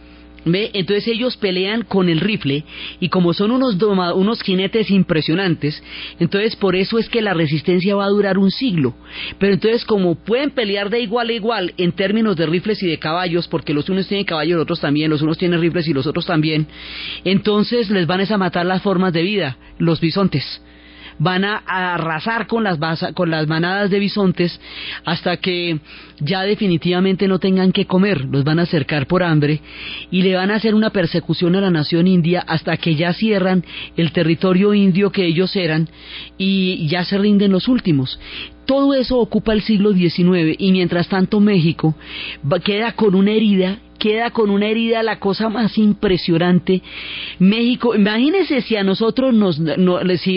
Entonces 0.55 1.07
ellos 1.09 1.37
pelean 1.37 1.83
con 1.83 2.09
el 2.09 2.21
rifle 2.21 2.65
y 3.01 3.09
como 3.09 3.33
son 3.33 3.51
unos, 3.51 3.77
unos 4.15 4.43
jinetes 4.43 4.91
impresionantes, 4.91 5.83
entonces 6.19 6.57
por 6.57 6.77
eso 6.77 6.99
es 6.99 7.09
que 7.09 7.23
la 7.23 7.35
resistencia 7.35 7.95
va 7.95 8.05
a 8.05 8.11
durar 8.11 8.39
un 8.39 8.51
siglo. 8.51 8.95
Pero 9.39 9.55
entonces 9.55 9.85
como 9.85 10.15
pueden 10.15 10.51
pelear 10.51 10.91
de 10.91 11.01
igual 11.01 11.29
a 11.29 11.33
igual 11.33 11.75
en 11.77 11.93
términos 11.93 12.37
de 12.37 12.47
rifles 12.47 12.83
y 12.83 12.87
de 12.87 12.99
caballos, 12.99 13.49
porque 13.49 13.75
los 13.75 13.89
unos 13.89 14.09
tienen 14.09 14.27
caballos 14.27 14.51
y 14.51 14.55
los 14.55 14.63
otros 14.63 14.81
también, 14.81 15.11
los 15.11 15.23
unos 15.23 15.39
tienen 15.39 15.61
rifles 15.61 15.89
y 15.89 15.93
los 15.93 16.07
otros 16.07 16.27
también, 16.27 16.67
entonces 17.25 17.91
les 17.91 18.07
van 18.07 18.21
a 18.21 18.39
matar 18.39 18.67
las 18.67 18.83
formas 18.83 19.13
de 19.13 19.23
vida, 19.23 19.57
los 19.79 20.01
bisontes 20.01 20.61
van 21.19 21.45
a 21.45 21.63
arrasar 21.67 22.47
con 22.47 22.65
las, 22.65 22.79
con 23.15 23.31
las 23.31 23.47
manadas 23.47 23.91
de 23.91 23.99
bisontes 23.99 24.61
hasta 25.05 25.37
que 25.39 25.79
ya 26.21 26.43
definitivamente 26.43 27.29
no 27.29 27.39
tengan 27.39 27.73
que 27.73 27.87
comer, 27.87 28.25
los 28.25 28.45
van 28.45 28.59
a 28.59 28.63
acercar 28.63 29.07
por 29.07 29.23
hambre 29.23 29.61
y 30.11 30.23
le 30.23 30.35
van 30.35 30.51
a 30.51 30.57
hacer 30.57 30.75
una 30.75 30.91
persecución 30.91 31.57
a 31.57 31.61
la 31.61 31.71
nación 31.71 32.07
india 32.07 32.45
hasta 32.47 32.77
que 32.77 32.95
ya 32.95 33.13
cierran 33.13 33.65
el 33.97 34.13
territorio 34.13 34.75
indio 34.75 35.11
que 35.11 35.27
ellos 35.27 35.55
eran 35.57 35.89
y 36.37 36.87
ya 36.89 37.05
se 37.05 37.19
rinden 37.19 37.53
los 37.53 37.69
últimos. 37.69 38.19
Todo 38.67 38.93
eso 38.95 39.19
ocupa 39.19 39.55
el 39.55 39.63
siglo 39.63 39.93
XIX 39.93 40.57
y 40.59 40.73
mientras 40.73 41.09
tanto 41.09 41.41
México 41.41 41.95
queda 42.65 42.93
con 42.93 43.15
una 43.15 43.31
herida 43.31 43.79
queda 43.99 44.31
con 44.31 44.51
una 44.51 44.67
herida 44.67 45.03
la 45.03 45.19
cosa 45.19 45.49
más 45.49 45.77
impresionante. 45.79 46.83
México, 47.39 47.95
imagínense 47.95 48.63
si 48.63 48.77
a 48.77 48.85
nosotros 48.85 49.35
nos 49.35 49.61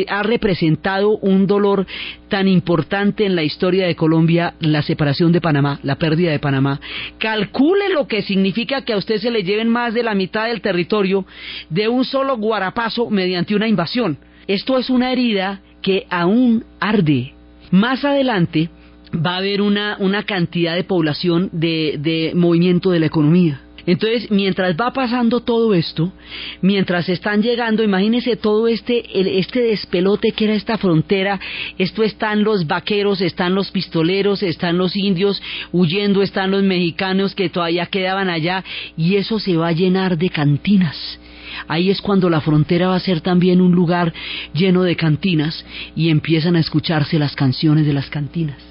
ha 0.07 0.24
representado 0.24 1.18
un 1.18 1.47
dolor 1.47 1.86
tan 2.28 2.47
importante 2.47 3.26
en 3.26 3.36
la 3.36 3.43
historia 3.43 3.86
de 3.88 3.95
Colombia 3.95 4.55
la 4.59 4.82
separación 4.82 5.32
de 5.32 5.41
Panamá, 5.41 5.80
la 5.84 5.95
pérdida 5.95 6.32
de 6.32 6.39
Panamá. 6.39 6.80
Calcule 7.18 7.89
lo 7.89 8.07
que 8.07 8.22
significa 8.22 8.84
que 8.84 8.93
a 8.93 8.97
usted 8.97 9.18
se 9.18 9.32
le 9.32 9.43
lleven 9.43 9.70
más 9.70 9.93
de 9.93 10.03
la 10.03 10.16
mitad 10.16 10.47
del 10.47 10.62
territorio 10.62 11.26
de 11.70 11.88
un 11.88 12.05
solo 12.05 12.38
guarapazo 12.38 13.09
mediante 13.09 13.55
una 13.55 13.68
invasión. 13.68 14.18
Esto 14.47 14.78
es 14.78 14.89
una 14.89 15.12
herida 15.12 15.62
que 15.82 16.05
aún 16.09 16.64
arde. 16.80 17.34
Más 17.72 18.03
adelante, 18.03 18.70
va 19.14 19.36
a 19.36 19.38
haber 19.38 19.62
una, 19.62 19.97
una 19.99 20.24
cantidad 20.24 20.76
de 20.76 20.84
población 20.84 21.49
de, 21.51 21.97
de 21.99 22.34
movimiento 22.36 22.91
de 22.91 22.99
la 22.99 23.05
economía. 23.07 23.62
Entonces, 23.88 24.30
mientras 24.30 24.76
va 24.76 24.93
pasando 24.93 25.39
todo 25.39 25.74
esto, 25.74 26.14
mientras 26.62 27.09
están 27.09 27.41
llegando, 27.41 27.84
imagínense 27.84 28.36
todo 28.36 28.68
este, 28.68 29.03
este 29.39 29.59
despelote 29.59 30.34
que 30.34 30.45
era 30.45 30.53
esta 30.53 30.78
frontera, 30.78 31.39
esto 31.80 32.03
están 32.03 32.43
los 32.43 32.68
vaqueros, 32.68 33.22
están 33.22 33.55
los 33.55 33.72
pistoleros, 33.72 34.43
están 34.43 34.78
los 34.78 34.95
indios 34.95 35.41
huyendo, 35.72 36.22
están 36.22 36.51
los 36.51 36.62
mexicanos 36.62 37.34
que 37.34 37.49
todavía 37.49 37.88
quedaban 37.88 38.30
allá, 38.30 38.64
y 38.95 39.16
eso 39.16 39.39
se 39.39 39.57
va 39.57 39.70
a 39.70 39.74
llenar 39.74 40.16
de 40.16 40.30
cantinas 40.30 41.20
Ahí 41.68 41.89
es 41.89 42.01
cuando 42.01 42.30
la 42.30 42.41
frontera 42.41 42.89
va 42.89 42.95
a 42.95 42.99
ser 42.99 43.22
también 43.22 43.62
un 43.62 43.72
lugar 43.72 44.14
lleno 44.53 44.84
de 44.84 44.95
cantinas 44.95 45.66
y 45.95 46.09
empiezan 46.09 46.55
a 46.55 46.59
escucharse 46.59 47.20
las 47.20 47.36
canciones 47.36 47.86
de 47.86 47.93
las 47.93 48.09
cantinas. 48.09 48.70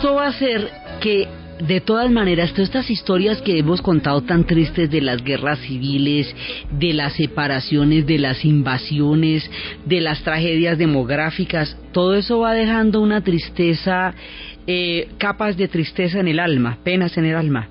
Esto 0.00 0.14
va 0.14 0.24
a 0.24 0.28
hacer 0.28 0.66
que 1.02 1.28
de 1.58 1.82
todas 1.82 2.10
maneras, 2.10 2.52
todas 2.52 2.68
estas 2.68 2.88
historias 2.88 3.42
que 3.42 3.58
hemos 3.58 3.82
contado 3.82 4.22
tan 4.22 4.44
tristes 4.44 4.90
de 4.90 5.02
las 5.02 5.22
guerras 5.22 5.58
civiles, 5.58 6.34
de 6.70 6.94
las 6.94 7.12
separaciones, 7.12 8.06
de 8.06 8.16
las 8.16 8.42
invasiones, 8.46 9.50
de 9.84 10.00
las 10.00 10.22
tragedias 10.22 10.78
demográficas, 10.78 11.76
todo 11.92 12.14
eso 12.14 12.38
va 12.38 12.54
dejando 12.54 13.02
una 13.02 13.20
tristeza, 13.20 14.14
eh, 14.66 15.06
capas 15.18 15.58
de 15.58 15.68
tristeza 15.68 16.18
en 16.18 16.28
el 16.28 16.40
alma, 16.40 16.78
penas 16.82 17.18
en 17.18 17.26
el 17.26 17.36
alma 17.36 17.68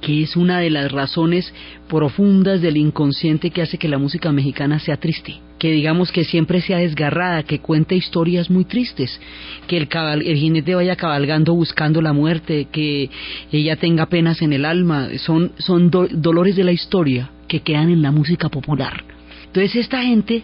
que 0.00 0.22
es 0.22 0.34
una 0.34 0.58
de 0.58 0.70
las 0.70 0.90
razones 0.90 1.54
profundas 1.88 2.60
del 2.60 2.76
inconsciente 2.76 3.50
que 3.50 3.62
hace 3.62 3.78
que 3.78 3.88
la 3.88 3.98
música 3.98 4.32
mexicana 4.32 4.80
sea 4.80 4.96
triste, 4.96 5.36
que 5.62 5.70
digamos 5.70 6.10
que 6.10 6.24
siempre 6.24 6.60
sea 6.60 6.78
desgarrada, 6.78 7.44
que 7.44 7.60
cuente 7.60 7.94
historias 7.94 8.50
muy 8.50 8.64
tristes, 8.64 9.20
que 9.68 9.76
el, 9.76 9.88
el 10.26 10.36
jinete 10.36 10.74
vaya 10.74 10.96
cabalgando 10.96 11.54
buscando 11.54 12.02
la 12.02 12.12
muerte, 12.12 12.66
que 12.72 13.08
ella 13.52 13.76
tenga 13.76 14.06
penas 14.06 14.42
en 14.42 14.52
el 14.52 14.64
alma, 14.64 15.10
son, 15.18 15.52
son 15.58 15.88
dolores 15.88 16.56
de 16.56 16.64
la 16.64 16.72
historia 16.72 17.30
que 17.46 17.60
quedan 17.60 17.90
en 17.90 18.02
la 18.02 18.10
música 18.10 18.48
popular. 18.48 19.04
Entonces 19.46 19.76
esta 19.76 20.02
gente 20.02 20.42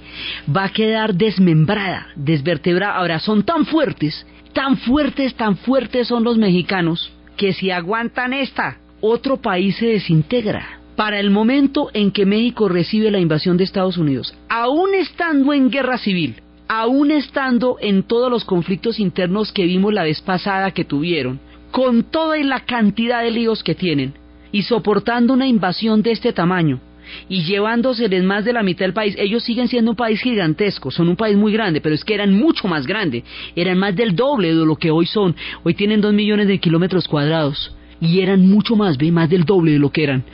va 0.56 0.66
a 0.66 0.72
quedar 0.72 1.12
desmembrada, 1.16 2.06
desvertebrada. 2.14 2.94
Ahora 2.94 3.18
son 3.18 3.42
tan 3.42 3.66
fuertes, 3.66 4.24
tan 4.52 4.76
fuertes, 4.76 5.34
tan 5.34 5.56
fuertes 5.56 6.06
son 6.06 6.22
los 6.22 6.38
mexicanos, 6.38 7.10
que 7.36 7.52
si 7.54 7.72
aguantan 7.72 8.34
esta, 8.34 8.76
otro 9.00 9.38
país 9.38 9.74
se 9.78 9.86
desintegra. 9.86 10.77
Para 10.98 11.20
el 11.20 11.30
momento 11.30 11.90
en 11.94 12.10
que 12.10 12.26
México 12.26 12.68
recibe 12.68 13.12
la 13.12 13.20
invasión 13.20 13.56
de 13.56 13.62
Estados 13.62 13.98
Unidos, 13.98 14.34
aún 14.48 14.96
estando 14.96 15.52
en 15.52 15.70
guerra 15.70 15.96
civil, 15.96 16.42
aún 16.66 17.12
estando 17.12 17.76
en 17.80 18.02
todos 18.02 18.28
los 18.28 18.44
conflictos 18.44 18.98
internos 18.98 19.52
que 19.52 19.64
vimos 19.64 19.94
la 19.94 20.02
vez 20.02 20.20
pasada 20.20 20.72
que 20.72 20.84
tuvieron, 20.84 21.38
con 21.70 22.02
toda 22.02 22.36
la 22.38 22.64
cantidad 22.64 23.22
de 23.22 23.30
líos 23.30 23.62
que 23.62 23.76
tienen, 23.76 24.14
y 24.50 24.62
soportando 24.62 25.34
una 25.34 25.46
invasión 25.46 26.02
de 26.02 26.10
este 26.10 26.32
tamaño, 26.32 26.80
y 27.28 27.44
llevándoseles 27.44 28.24
más 28.24 28.44
de 28.44 28.54
la 28.54 28.64
mitad 28.64 28.84
del 28.84 28.92
país, 28.92 29.14
ellos 29.20 29.44
siguen 29.44 29.68
siendo 29.68 29.92
un 29.92 29.96
país 29.96 30.20
gigantesco, 30.20 30.90
son 30.90 31.08
un 31.08 31.14
país 31.14 31.36
muy 31.36 31.52
grande, 31.52 31.80
pero 31.80 31.94
es 31.94 32.04
que 32.04 32.14
eran 32.14 32.34
mucho 32.34 32.66
más 32.66 32.88
grande, 32.88 33.22
eran 33.54 33.78
más 33.78 33.94
del 33.94 34.16
doble 34.16 34.48
de 34.48 34.66
lo 34.66 34.74
que 34.74 34.90
hoy 34.90 35.06
son, 35.06 35.36
hoy 35.62 35.74
tienen 35.74 36.00
dos 36.00 36.12
millones 36.12 36.48
de 36.48 36.58
kilómetros 36.58 37.06
cuadrados 37.06 37.72
y 38.00 38.20
eran 38.20 38.48
mucho 38.48 38.76
más, 38.76 38.96
ve, 38.96 39.10
más 39.10 39.28
del 39.28 39.44
doble 39.44 39.72
de 39.72 39.78
lo 39.78 39.90
que 39.90 40.04
eran. 40.04 40.24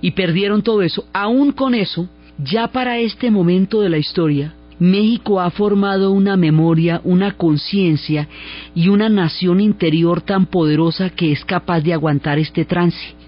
Y 0.00 0.12
perdieron 0.12 0.62
todo 0.62 0.82
eso. 0.82 1.04
Aún 1.12 1.52
con 1.52 1.74
eso, 1.74 2.08
ya 2.38 2.68
para 2.68 2.98
este 2.98 3.30
momento 3.30 3.80
de 3.80 3.90
la 3.90 3.98
historia, 3.98 4.54
México 4.78 5.40
ha 5.40 5.50
formado 5.50 6.10
una 6.10 6.36
memoria, 6.36 7.02
una 7.04 7.32
conciencia 7.32 8.28
y 8.74 8.88
una 8.88 9.10
nación 9.10 9.60
interior 9.60 10.22
tan 10.22 10.46
poderosa 10.46 11.10
que 11.10 11.32
es 11.32 11.44
capaz 11.44 11.82
de 11.82 11.92
aguantar 11.92 12.38
este 12.38 12.64
trance. 12.64 13.19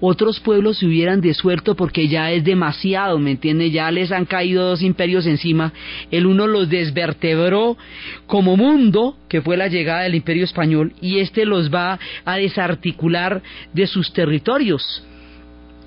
Otros 0.00 0.40
pueblos 0.40 0.78
se 0.78 0.86
hubieran 0.86 1.20
desuelto 1.20 1.74
porque 1.74 2.08
ya 2.08 2.30
es 2.30 2.44
demasiado, 2.44 3.18
¿me 3.18 3.32
entiende? 3.32 3.70
Ya 3.70 3.90
les 3.90 4.12
han 4.12 4.26
caído 4.26 4.68
dos 4.68 4.82
imperios 4.82 5.26
encima. 5.26 5.72
El 6.10 6.26
uno 6.26 6.46
los 6.46 6.68
desvertebró 6.68 7.76
como 8.26 8.56
mundo, 8.56 9.16
que 9.28 9.40
fue 9.40 9.56
la 9.56 9.68
llegada 9.68 10.02
del 10.02 10.14
imperio 10.14 10.44
español, 10.44 10.92
y 11.00 11.18
este 11.20 11.46
los 11.46 11.72
va 11.72 11.98
a 12.24 12.36
desarticular 12.36 13.42
de 13.72 13.86
sus 13.86 14.12
territorios. 14.12 15.02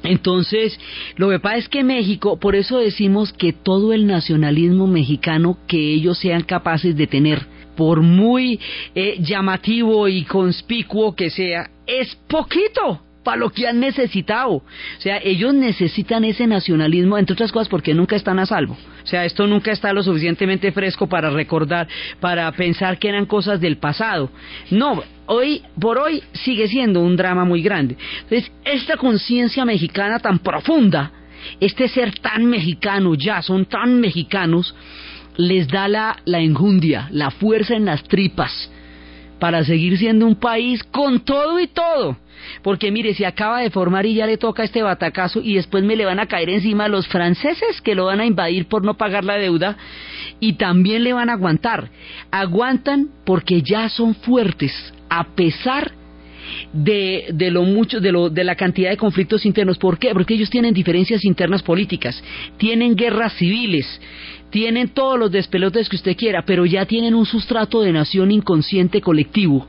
Entonces, 0.02 0.80
lo 1.18 1.30
que 1.30 1.40
pasa 1.40 1.58
es 1.58 1.70
que 1.70 1.84
México, 1.84 2.40
por 2.40 2.56
eso 2.56 2.80
decimos 2.80 3.34
que 3.34 3.54
todo 3.54 3.94
el 3.94 4.08
nacionalismo 4.08 4.88
mexicano 4.88 5.58
que 5.68 5.94
ellos 5.94 6.18
sean 6.18 6.44
capaces 6.44 6.96
de 6.96 7.06
tener, 7.06 7.46
por 7.76 8.02
muy 8.02 8.60
eh, 8.96 9.18
llamativo 9.20 10.08
y 10.08 10.24
conspicuo 10.24 11.16
que 11.16 11.30
sea, 11.30 11.70
es 11.86 12.16
poquito 12.28 13.02
para 13.30 13.42
lo 13.42 13.52
que 13.52 13.68
han 13.68 13.80
necesitado. 13.80 14.54
O 14.54 14.64
sea, 14.98 15.20
ellos 15.24 15.54
necesitan 15.54 16.24
ese 16.24 16.48
nacionalismo, 16.48 17.16
entre 17.16 17.34
otras 17.34 17.52
cosas, 17.52 17.70
porque 17.70 17.94
nunca 17.94 18.16
están 18.16 18.40
a 18.40 18.48
salvo. 18.48 18.76
O 19.04 19.06
sea, 19.06 19.24
esto 19.24 19.46
nunca 19.46 19.72
está 19.72 19.94
lo 19.94 20.02
suficientemente 20.02 20.72
fresco 20.72 21.08
para 21.08 21.30
recordar, 21.30 21.88
para 22.20 22.52
pensar 22.54 22.98
que 22.98 23.08
eran 23.08 23.28
cosas 23.28 23.62
del 23.62 23.78
pasado. 23.78 24.32
No, 24.72 25.04
hoy 25.28 25.62
por 25.80 26.00
hoy 26.00 26.24
sigue 26.34 26.68
siendo 26.68 27.02
un 27.02 27.16
drama 27.16 27.46
muy 27.46 27.62
grande. 27.62 27.98
Entonces, 28.24 28.52
esta 28.66 28.98
conciencia 28.98 29.64
mexicana 29.64 30.18
tan 30.18 30.40
profunda, 30.40 31.12
este 31.60 31.88
ser 31.88 32.18
tan 32.18 32.48
mexicano 32.48 33.14
ya, 33.14 33.44
son 33.44 33.66
tan 33.66 34.00
mexicanos, 34.00 34.74
les 35.38 35.68
da 35.68 35.88
la, 35.88 36.18
la 36.26 36.40
enjundia, 36.40 37.10
la 37.12 37.30
fuerza 37.30 37.76
en 37.76 37.86
las 37.86 38.02
tripas 38.06 38.72
para 39.40 39.64
seguir 39.64 39.98
siendo 39.98 40.26
un 40.26 40.36
país 40.36 40.84
con 40.84 41.22
todo 41.22 41.60
y 41.60 41.68
todo. 41.68 42.18
Porque 42.62 42.92
mire, 42.92 43.14
se 43.14 43.26
acaba 43.26 43.62
de 43.62 43.70
formar 43.70 44.06
y 44.06 44.16
ya 44.16 44.26
le 44.26 44.38
toca 44.38 44.64
este 44.64 44.82
batacazo 44.82 45.42
y 45.42 45.56
después 45.56 45.84
me 45.84 45.96
le 45.96 46.06
van 46.06 46.20
a 46.20 46.28
caer 46.28 46.50
encima 46.50 46.88
los 46.88 47.08
franceses 47.08 47.82
que 47.82 47.96
lo 47.96 48.06
van 48.06 48.22
a 48.22 48.26
invadir 48.26 48.68
por 48.68 48.84
no 48.84 48.96
pagar 48.96 49.26
la 49.26 49.36
deuda 49.36 49.78
y 50.40 50.54
también 50.54 51.04
le 51.04 51.14
van 51.14 51.30
a 51.30 51.34
aguantar. 51.34 51.90
Aguantan 52.32 53.10
porque 53.26 53.62
ya 53.62 53.90
son 53.90 54.16
fuertes 54.16 54.74
a 55.10 55.24
pesar 55.36 55.92
de, 56.74 57.28
de, 57.34 57.52
lo 57.52 57.64
mucho 57.64 58.00
de, 58.00 58.12
lo, 58.12 58.30
de 58.30 58.44
la 58.44 58.56
cantidad 58.56 58.90
de 58.90 58.98
conflictos 58.98 59.46
internos. 59.46 59.78
¿Por 59.78 59.98
qué? 59.98 60.12
Porque 60.14 60.34
ellos 60.34 60.50
tienen 60.50 60.74
diferencias 60.74 61.26
internas 61.26 61.64
políticas, 61.64 62.22
tienen 62.58 62.96
guerras 62.96 63.34
civiles, 63.34 64.00
tienen 64.50 64.90
todos 64.90 65.20
los 65.20 65.32
despelotes 65.32 65.90
que 65.90 65.96
usted 65.96 66.18
quiera, 66.18 66.44
pero 66.46 66.66
ya 66.66 66.86
tienen 66.86 67.16
un 67.16 67.26
sustrato 67.26 67.82
de 67.82 67.92
nación 67.92 68.32
inconsciente 68.32 69.02
colectivo 69.02 69.68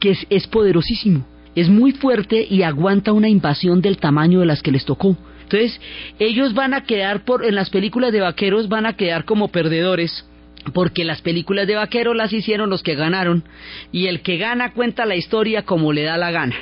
que 0.00 0.10
es, 0.10 0.26
es 0.30 0.46
poderosísimo 0.46 1.26
es 1.60 1.68
muy 1.68 1.90
fuerte 1.90 2.46
y 2.48 2.62
aguanta 2.62 3.12
una 3.12 3.28
invasión 3.28 3.80
del 3.80 3.96
tamaño 3.96 4.40
de 4.40 4.46
las 4.46 4.62
que 4.62 4.70
les 4.70 4.84
tocó. 4.84 5.16
Entonces, 5.42 5.80
ellos 6.20 6.54
van 6.54 6.72
a 6.72 6.84
quedar 6.84 7.24
por, 7.24 7.44
en 7.44 7.56
las 7.56 7.68
películas 7.70 8.12
de 8.12 8.20
vaqueros 8.20 8.68
van 8.68 8.86
a 8.86 8.94
quedar 8.94 9.24
como 9.24 9.48
perdedores, 9.48 10.24
porque 10.72 11.04
las 11.04 11.20
películas 11.20 11.66
de 11.66 11.74
vaqueros 11.74 12.14
las 12.14 12.32
hicieron 12.32 12.70
los 12.70 12.84
que 12.84 12.94
ganaron, 12.94 13.42
y 13.90 14.06
el 14.06 14.20
que 14.20 14.36
gana 14.36 14.72
cuenta 14.72 15.04
la 15.04 15.16
historia 15.16 15.64
como 15.64 15.92
le 15.92 16.02
da 16.02 16.16
la 16.16 16.30
gana. 16.30 16.54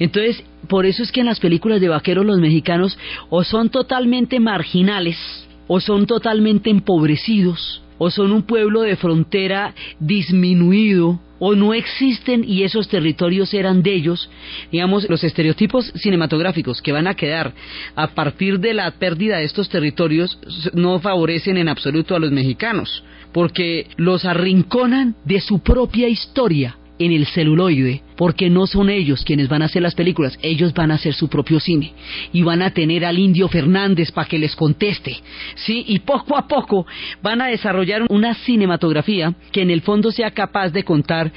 Entonces, 0.00 0.42
por 0.68 0.84
eso 0.84 1.04
es 1.04 1.12
que 1.12 1.20
en 1.20 1.26
las 1.26 1.38
películas 1.38 1.80
de 1.80 1.88
vaqueros 1.88 2.26
los 2.26 2.38
mexicanos 2.38 2.98
o 3.30 3.44
son 3.44 3.68
totalmente 3.68 4.40
marginales, 4.40 5.43
o 5.66 5.80
son 5.80 6.06
totalmente 6.06 6.70
empobrecidos, 6.70 7.82
o 7.98 8.10
son 8.10 8.32
un 8.32 8.42
pueblo 8.42 8.82
de 8.82 8.96
frontera 8.96 9.74
disminuido, 10.00 11.20
o 11.38 11.54
no 11.54 11.74
existen 11.74 12.44
y 12.46 12.62
esos 12.62 12.88
territorios 12.88 13.52
eran 13.52 13.82
de 13.82 13.92
ellos, 13.92 14.30
digamos, 14.72 15.08
los 15.10 15.22
estereotipos 15.24 15.92
cinematográficos 15.96 16.80
que 16.80 16.92
van 16.92 17.06
a 17.06 17.14
quedar 17.14 17.52
a 17.96 18.08
partir 18.08 18.60
de 18.60 18.72
la 18.72 18.90
pérdida 18.92 19.38
de 19.38 19.44
estos 19.44 19.68
territorios 19.68 20.38
no 20.72 20.98
favorecen 21.00 21.56
en 21.56 21.68
absoluto 21.68 22.16
a 22.16 22.18
los 22.18 22.30
mexicanos, 22.30 23.04
porque 23.32 23.88
los 23.96 24.24
arrinconan 24.24 25.16
de 25.24 25.40
su 25.40 25.58
propia 25.58 26.08
historia 26.08 26.78
en 26.98 27.12
el 27.12 27.26
celuloide, 27.26 28.02
porque 28.16 28.50
no 28.50 28.66
son 28.66 28.90
ellos 28.90 29.24
quienes 29.24 29.48
van 29.48 29.62
a 29.62 29.66
hacer 29.66 29.82
las 29.82 29.94
películas, 29.94 30.38
ellos 30.42 30.72
van 30.74 30.90
a 30.90 30.94
hacer 30.94 31.14
su 31.14 31.28
propio 31.28 31.60
cine 31.60 31.92
y 32.32 32.42
van 32.42 32.62
a 32.62 32.70
tener 32.70 33.04
al 33.04 33.18
indio 33.18 33.48
Fernández 33.48 34.10
para 34.12 34.28
que 34.28 34.38
les 34.38 34.54
conteste, 34.54 35.16
¿sí? 35.56 35.84
Y 35.88 36.00
poco 36.00 36.36
a 36.36 36.46
poco 36.46 36.86
van 37.22 37.40
a 37.40 37.46
desarrollar 37.46 38.04
una 38.08 38.34
cinematografía 38.34 39.34
que 39.52 39.62
en 39.62 39.70
el 39.70 39.82
fondo 39.82 40.12
sea 40.12 40.30
capaz 40.30 40.70
de 40.70 40.84
contar 40.84 41.32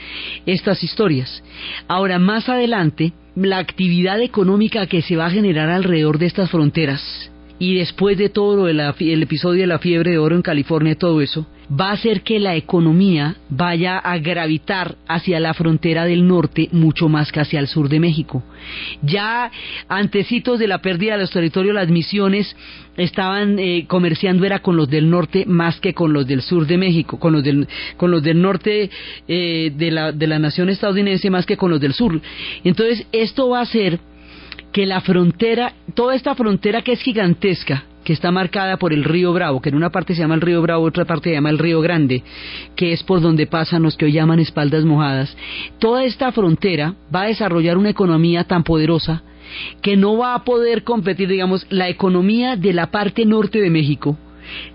estas 0.45 0.83
historias. 0.83 1.43
Ahora, 1.87 2.19
más 2.19 2.49
adelante, 2.49 3.13
la 3.35 3.59
actividad 3.59 4.21
económica 4.21 4.87
que 4.87 5.01
se 5.01 5.15
va 5.15 5.27
a 5.27 5.31
generar 5.31 5.69
alrededor 5.69 6.17
de 6.17 6.25
estas 6.25 6.49
fronteras 6.49 7.31
y 7.59 7.75
después 7.75 8.17
de 8.17 8.29
todo 8.29 8.67
el 8.67 8.79
episodio 9.23 9.61
de 9.61 9.67
la 9.67 9.79
fiebre 9.79 10.11
de 10.11 10.17
oro 10.17 10.35
en 10.35 10.41
California 10.41 10.93
y 10.93 10.95
todo 10.95 11.21
eso, 11.21 11.47
va 11.69 11.89
a 11.89 11.93
hacer 11.93 12.21
que 12.21 12.39
la 12.39 12.55
economía 12.55 13.35
vaya 13.49 13.97
a 13.97 14.17
gravitar 14.19 14.95
hacia 15.07 15.39
la 15.39 15.53
frontera 15.53 16.05
del 16.05 16.27
norte 16.27 16.69
mucho 16.71 17.09
más 17.09 17.31
que 17.31 17.41
hacia 17.41 17.59
el 17.59 17.67
sur 17.67 17.89
de 17.89 17.99
México. 17.99 18.43
Ya 19.01 19.51
antecitos 19.89 20.59
de 20.59 20.67
la 20.67 20.81
pérdida 20.81 21.13
de 21.13 21.21
los 21.21 21.31
territorios, 21.31 21.75
las 21.75 21.89
misiones 21.89 22.55
estaban 22.95 23.59
eh, 23.59 23.85
comerciando 23.87 24.45
era 24.45 24.59
con 24.59 24.75
los 24.77 24.89
del 24.89 25.09
norte 25.09 25.45
más 25.45 25.79
que 25.79 25.93
con 25.93 26.13
los 26.13 26.25
del 26.25 26.41
sur 26.41 26.65
de 26.65 26.77
México, 26.77 27.19
con 27.19 27.33
los 27.33 27.43
del, 27.43 27.67
con 27.97 28.11
los 28.11 28.23
del 28.23 28.41
norte 28.41 28.89
eh, 29.27 29.71
de, 29.75 29.91
la, 29.91 30.11
de 30.11 30.27
la 30.27 30.39
nación 30.39 30.69
estadounidense 30.69 31.29
más 31.29 31.45
que 31.45 31.57
con 31.57 31.69
los 31.69 31.81
del 31.81 31.93
sur. 31.93 32.19
Entonces 32.63 33.05
esto 33.11 33.49
va 33.49 33.59
a 33.59 33.63
hacer 33.63 33.99
que 34.71 34.85
la 34.85 35.01
frontera, 35.01 35.73
toda 35.95 36.15
esta 36.15 36.35
frontera 36.35 36.81
que 36.81 36.93
es 36.93 37.01
gigantesca, 37.01 37.83
que 38.07 38.13
está 38.13 38.31
marcada 38.31 38.77
por 38.77 38.93
el 38.93 39.03
río 39.03 39.33
Bravo, 39.33 39.61
que 39.61 39.67
en 39.67 39.75
una 39.75 39.89
parte 39.89 40.15
se 40.15 40.21
llama 40.21 40.35
el 40.35 40.39
río 40.39 40.61
Bravo, 40.61 40.85
otra 40.85 41.03
parte 41.03 41.29
se 41.29 41.35
llama 41.35 41.49
el 41.49 41.57
río 41.57 41.81
Grande, 41.81 42.23
que 42.73 42.93
es 42.93 43.03
por 43.03 43.19
donde 43.19 43.47
pasan 43.47 43.83
los 43.83 43.97
que 43.97 44.05
hoy 44.05 44.13
llaman 44.13 44.39
espaldas 44.39 44.85
mojadas, 44.85 45.35
toda 45.77 46.05
esta 46.05 46.31
frontera 46.31 46.95
va 47.13 47.23
a 47.23 47.27
desarrollar 47.27 47.77
una 47.77 47.89
economía 47.89 48.45
tan 48.45 48.63
poderosa 48.63 49.23
que 49.81 49.97
no 49.97 50.17
va 50.17 50.35
a 50.35 50.45
poder 50.45 50.85
competir, 50.85 51.27
digamos, 51.27 51.67
la 51.69 51.89
economía 51.89 52.55
de 52.55 52.71
la 52.71 52.91
parte 52.91 53.25
norte 53.25 53.59
de 53.59 53.69
México, 53.69 54.17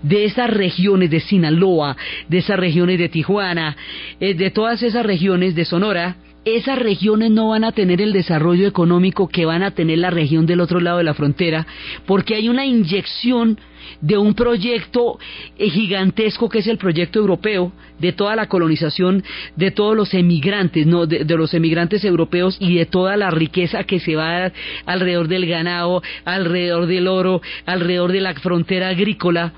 de 0.03 0.25
esas 0.25 0.51
regiones 0.51 1.09
de 1.09 1.19
Sinaloa, 1.19 1.97
de 2.29 2.37
esas 2.37 2.59
regiones 2.59 2.99
de 2.99 3.09
Tijuana, 3.09 3.75
eh, 4.19 4.35
de 4.35 4.51
todas 4.51 4.83
esas 4.83 5.03
regiones 5.07 5.55
de 5.55 5.65
Sonora, 5.65 6.17
esas 6.45 6.77
regiones 6.77 7.31
no 7.31 7.49
van 7.49 7.63
a 7.63 7.71
tener 7.71 8.01
el 8.01 8.11
desarrollo 8.11 8.67
económico 8.67 9.27
que 9.27 9.45
van 9.45 9.63
a 9.63 9.71
tener 9.71 9.99
la 9.99 10.09
región 10.09 10.45
del 10.45 10.61
otro 10.61 10.79
lado 10.79 10.97
de 10.97 11.03
la 11.05 11.13
frontera, 11.13 11.65
porque 12.05 12.35
hay 12.35 12.49
una 12.49 12.65
inyección 12.65 13.57
de 14.01 14.17
un 14.17 14.33
proyecto 14.33 15.19
eh, 15.57 15.69
gigantesco 15.69 16.49
que 16.49 16.59
es 16.59 16.67
el 16.67 16.77
proyecto 16.77 17.19
europeo, 17.19 17.71
de 17.99 18.11
toda 18.11 18.35
la 18.35 18.47
colonización, 18.47 19.23
de 19.55 19.71
todos 19.71 19.95
los 19.95 20.13
emigrantes, 20.13 20.85
no, 20.85 21.05
de, 21.05 21.23
los 21.25 21.53
emigrantes 21.53 22.03
europeos 22.03 22.57
y 22.59 22.75
de 22.75 22.85
toda 22.85 23.15
la 23.15 23.31
riqueza 23.31 23.85
que 23.85 23.99
se 23.99 24.15
va 24.15 24.51
alrededor 24.85 25.27
del 25.29 25.45
ganado, 25.45 26.03
alrededor 26.25 26.87
del 26.87 27.07
oro, 27.07 27.41
alrededor 27.65 28.11
de 28.11 28.21
la 28.21 28.33
frontera 28.33 28.89
agrícola. 28.89 29.53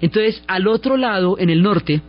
Entonces, 0.00 0.42
al 0.46 0.66
otro 0.66 0.96
lado, 0.96 1.38
en 1.38 1.50
el 1.50 1.62
norte, 1.62 2.00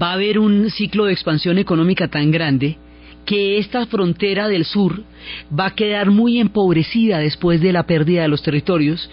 va 0.00 0.10
a 0.10 0.14
haber 0.14 0.38
un 0.38 0.70
ciclo 0.70 1.04
de 1.04 1.12
expansión 1.12 1.58
económica 1.58 2.08
tan 2.08 2.30
grande 2.30 2.78
que 3.24 3.58
esta 3.58 3.86
frontera 3.86 4.48
del 4.48 4.64
sur 4.64 5.02
va 5.58 5.66
a 5.66 5.74
quedar 5.74 6.10
muy 6.10 6.38
empobrecida 6.38 7.18
después 7.18 7.60
de 7.60 7.72
la 7.72 7.84
pérdida 7.84 8.22
de 8.22 8.28
los 8.28 8.42
territorios 8.42 9.10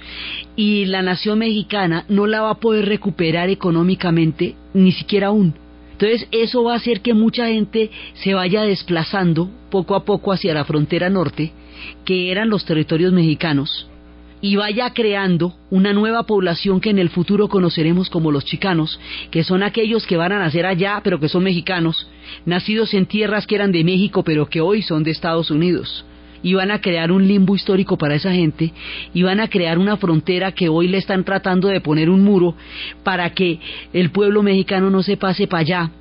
y 0.56 0.86
la 0.86 1.02
nación 1.02 1.40
mexicana 1.40 2.06
no 2.10 2.28
la 2.28 2.42
va 2.42 2.52
a 2.52 2.60
poder 2.60 2.86
recuperar 2.86 3.50
económicamente 3.50 4.56
ni 4.74 4.92
siquiera 4.92 5.28
aún. 5.28 5.54
Entonces 5.92 6.28
eso 6.32 6.64
va 6.64 6.74
a 6.74 6.78
hacer 6.78 7.02
que 7.02 7.14
mucha 7.14 7.48
gente 7.48 7.92
se 8.14 8.34
vaya 8.34 8.64
desplazando 8.64 9.50
poco 9.70 9.96
a 9.96 10.06
poco 10.06 10.32
hacia 10.32 10.54
la 10.54 10.66
frontera 10.66 11.10
norte, 11.10 11.52
que 12.06 12.32
eran 12.32 12.50
los 12.50 12.66
territorios 12.66 13.12
mexicanos, 13.12 13.89
y 14.42 14.56
vaya 14.56 14.92
creando 14.94 15.54
una 15.70 15.94
nueva 15.94 16.24
población 16.24 16.80
que 16.80 16.90
en 16.90 17.00
el 17.00 17.10
futuro 17.10 17.50
conoceremos 17.50 18.10
como 18.10 18.32
los 18.32 18.46
chicanos, 18.46 19.00
que 19.32 19.44
son 19.44 19.64
aquellos 19.64 20.06
que 20.06 20.18
van 20.18 20.32
a 20.32 20.40
nacer 20.40 20.66
allá 20.66 21.02
pero 21.04 21.20
que 21.20 21.30
son 21.30 21.44
mexicanos, 21.44 22.08
nacidos 22.46 22.94
en 22.94 23.06
tierras 23.06 23.46
que 23.46 23.56
eran 23.56 23.72
de 23.72 23.84
México 23.84 24.24
pero 24.24 24.48
que 24.48 24.62
hoy 24.62 24.82
son 24.82 25.04
de 25.04 25.12
Estados 25.12 25.52
Unidos. 25.52 26.06
Y 26.42 26.54
van 26.54 26.72
a 26.72 26.80
crear 26.80 27.12
un 27.12 27.28
limbo 27.28 27.54
histórico 27.54 27.98
para 27.98 28.16
esa 28.16 28.32
gente 28.32 28.72
y 29.14 29.24
van 29.24 29.42
a 29.42 29.50
crear 29.50 29.78
una 29.78 29.98
frontera 29.98 30.54
que 30.54 30.70
hoy 30.70 30.88
le 30.88 30.98
están 30.98 31.26
tratando 31.26 31.68
de 31.68 31.82
poner 31.82 32.10
un 32.10 32.24
muro 32.24 32.56
para 33.04 33.30
que 33.32 33.60
el 33.92 34.12
pueblo 34.12 34.42
mexicano 34.42 34.90
no 34.90 35.04
se 35.04 35.18
pase 35.18 35.48
para 35.48 35.62
allá 35.62 35.92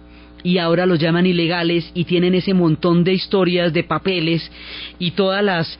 y 0.44 0.58
ahora 0.58 0.86
los 0.86 1.00
llaman 1.00 1.26
ilegales 1.26 1.90
y 1.94 2.04
tienen 2.04 2.34
ese 2.34 2.54
montón 2.54 3.02
de 3.02 3.12
historias, 3.12 3.72
de 3.72 3.82
papeles 3.82 4.48
y 5.00 5.12
todas 5.12 5.42
las 5.42 5.78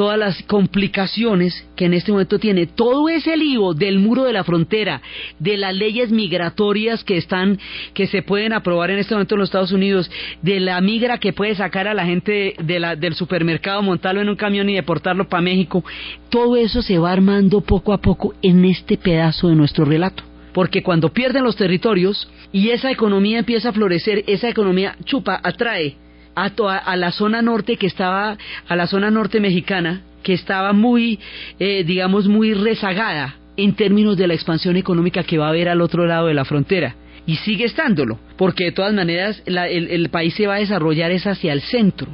todas 0.00 0.18
las 0.18 0.42
complicaciones 0.44 1.68
que 1.76 1.84
en 1.84 1.92
este 1.92 2.10
momento 2.10 2.38
tiene 2.38 2.64
todo 2.64 3.10
ese 3.10 3.36
lío 3.36 3.74
del 3.74 3.98
muro 3.98 4.24
de 4.24 4.32
la 4.32 4.44
frontera, 4.44 5.02
de 5.38 5.58
las 5.58 5.74
leyes 5.74 6.10
migratorias 6.10 7.04
que 7.04 7.18
están, 7.18 7.58
que 7.92 8.06
se 8.06 8.22
pueden 8.22 8.54
aprobar 8.54 8.88
en 8.88 8.98
este 8.98 9.14
momento 9.14 9.34
en 9.34 9.40
los 9.40 9.50
Estados 9.50 9.72
Unidos, 9.72 10.10
de 10.40 10.58
la 10.58 10.80
migra 10.80 11.18
que 11.18 11.34
puede 11.34 11.54
sacar 11.54 11.86
a 11.86 11.92
la 11.92 12.06
gente 12.06 12.54
de 12.58 12.80
la, 12.80 12.96
del 12.96 13.12
supermercado, 13.12 13.82
montarlo 13.82 14.22
en 14.22 14.30
un 14.30 14.36
camión 14.36 14.70
y 14.70 14.74
deportarlo 14.74 15.28
para 15.28 15.42
México, 15.42 15.84
todo 16.30 16.56
eso 16.56 16.80
se 16.80 16.98
va 16.98 17.12
armando 17.12 17.60
poco 17.60 17.92
a 17.92 18.00
poco 18.00 18.32
en 18.40 18.64
este 18.64 18.96
pedazo 18.96 19.48
de 19.48 19.54
nuestro 19.54 19.84
relato. 19.84 20.22
Porque 20.54 20.82
cuando 20.82 21.12
pierden 21.12 21.44
los 21.44 21.56
territorios 21.56 22.26
y 22.52 22.70
esa 22.70 22.90
economía 22.90 23.40
empieza 23.40 23.68
a 23.68 23.74
florecer, 23.74 24.24
esa 24.26 24.48
economía 24.48 24.96
chupa, 25.04 25.38
atrae 25.42 25.96
a, 26.34 26.46
a 26.46 26.96
la 26.96 27.12
zona 27.12 27.42
norte 27.42 27.76
que 27.76 27.86
estaba, 27.86 28.36
a 28.68 28.76
la 28.76 28.86
zona 28.86 29.10
norte 29.10 29.40
mexicana, 29.40 30.02
que 30.22 30.34
estaba 30.34 30.72
muy, 30.72 31.18
eh, 31.58 31.84
digamos, 31.84 32.28
muy 32.28 32.54
rezagada 32.54 33.36
en 33.56 33.74
términos 33.74 34.16
de 34.16 34.26
la 34.26 34.34
expansión 34.34 34.76
económica 34.76 35.22
que 35.22 35.38
va 35.38 35.46
a 35.46 35.50
haber 35.50 35.68
al 35.68 35.80
otro 35.80 36.06
lado 36.06 36.26
de 36.26 36.34
la 36.34 36.44
frontera. 36.44 36.96
Y 37.26 37.36
sigue 37.36 37.66
estándolo, 37.66 38.18
porque 38.36 38.64
de 38.64 38.72
todas 38.72 38.94
maneras 38.94 39.42
el, 39.44 39.58
el, 39.58 40.08
país 40.08 40.34
se 40.34 40.46
va 40.46 40.54
a 40.54 40.60
desarrollar 40.60 41.10
es 41.10 41.26
hacia 41.26 41.52
el 41.52 41.60
centro, 41.60 42.08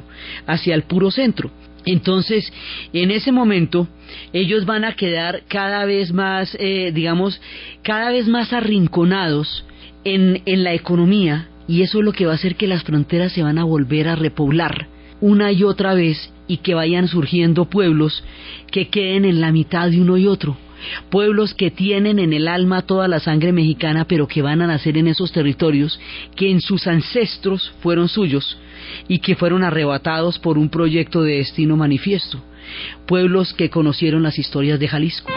hacia 0.45 0.75
el 0.75 0.83
puro 0.83 1.11
centro. 1.11 1.49
Entonces, 1.85 2.51
en 2.91 3.11
ese 3.11 3.31
momento, 3.31 3.87
ellos 4.33 4.65
van 4.65 4.83
a 4.83 4.95
quedar 4.95 5.43
cada 5.47 5.85
vez 5.85 6.11
más, 6.11 6.55
eh, 6.59 6.91
digamos, 6.93 7.41
cada 7.81 8.11
vez 8.11 8.27
más 8.27 8.51
arrinconados 8.51 9.65
en, 10.03 10.41
en 10.45 10.63
la 10.65 10.73
economía, 10.73 11.47
y 11.67 11.81
eso 11.81 11.99
es 11.99 12.05
lo 12.05 12.13
que 12.13 12.25
va 12.25 12.33
a 12.33 12.35
hacer 12.35 12.55
que 12.55 12.67
las 12.67 12.83
fronteras 12.83 13.31
se 13.33 13.43
van 13.43 13.57
a 13.57 13.63
volver 13.63 14.07
a 14.07 14.15
repoblar 14.15 14.87
una 15.19 15.51
y 15.51 15.63
otra 15.63 15.93
vez 15.93 16.31
y 16.47 16.57
que 16.57 16.73
vayan 16.73 17.07
surgiendo 17.07 17.65
pueblos 17.65 18.23
que 18.71 18.89
queden 18.89 19.25
en 19.25 19.41
la 19.41 19.51
mitad 19.51 19.89
de 19.89 20.01
uno 20.01 20.17
y 20.17 20.27
otro. 20.27 20.57
Pueblos 21.09 21.55
que 21.55 21.71
tienen 21.71 22.19
en 22.19 22.33
el 22.33 22.47
alma 22.47 22.83
toda 22.83 23.07
la 23.07 23.19
sangre 23.19 23.51
mexicana, 23.51 24.05
pero 24.05 24.27
que 24.27 24.43
van 24.43 24.61
a 24.61 24.67
nacer 24.67 24.97
en 24.97 25.07
esos 25.07 25.31
territorios 25.31 25.99
que 26.35 26.51
en 26.51 26.61
sus 26.61 26.85
ancestros 26.85 27.73
fueron 27.81 28.07
suyos 28.07 28.57
y 29.07 29.19
que 29.19 29.35
fueron 29.35 29.63
arrebatados 29.63 30.37
por 30.37 30.57
un 30.57 30.69
proyecto 30.69 31.23
de 31.23 31.37
destino 31.37 31.75
manifiesto. 31.75 32.41
Pueblos 33.07 33.53
que 33.53 33.69
conocieron 33.69 34.21
las 34.21 34.37
historias 34.37 34.79
de 34.79 34.87
Jalisco. 34.87 35.31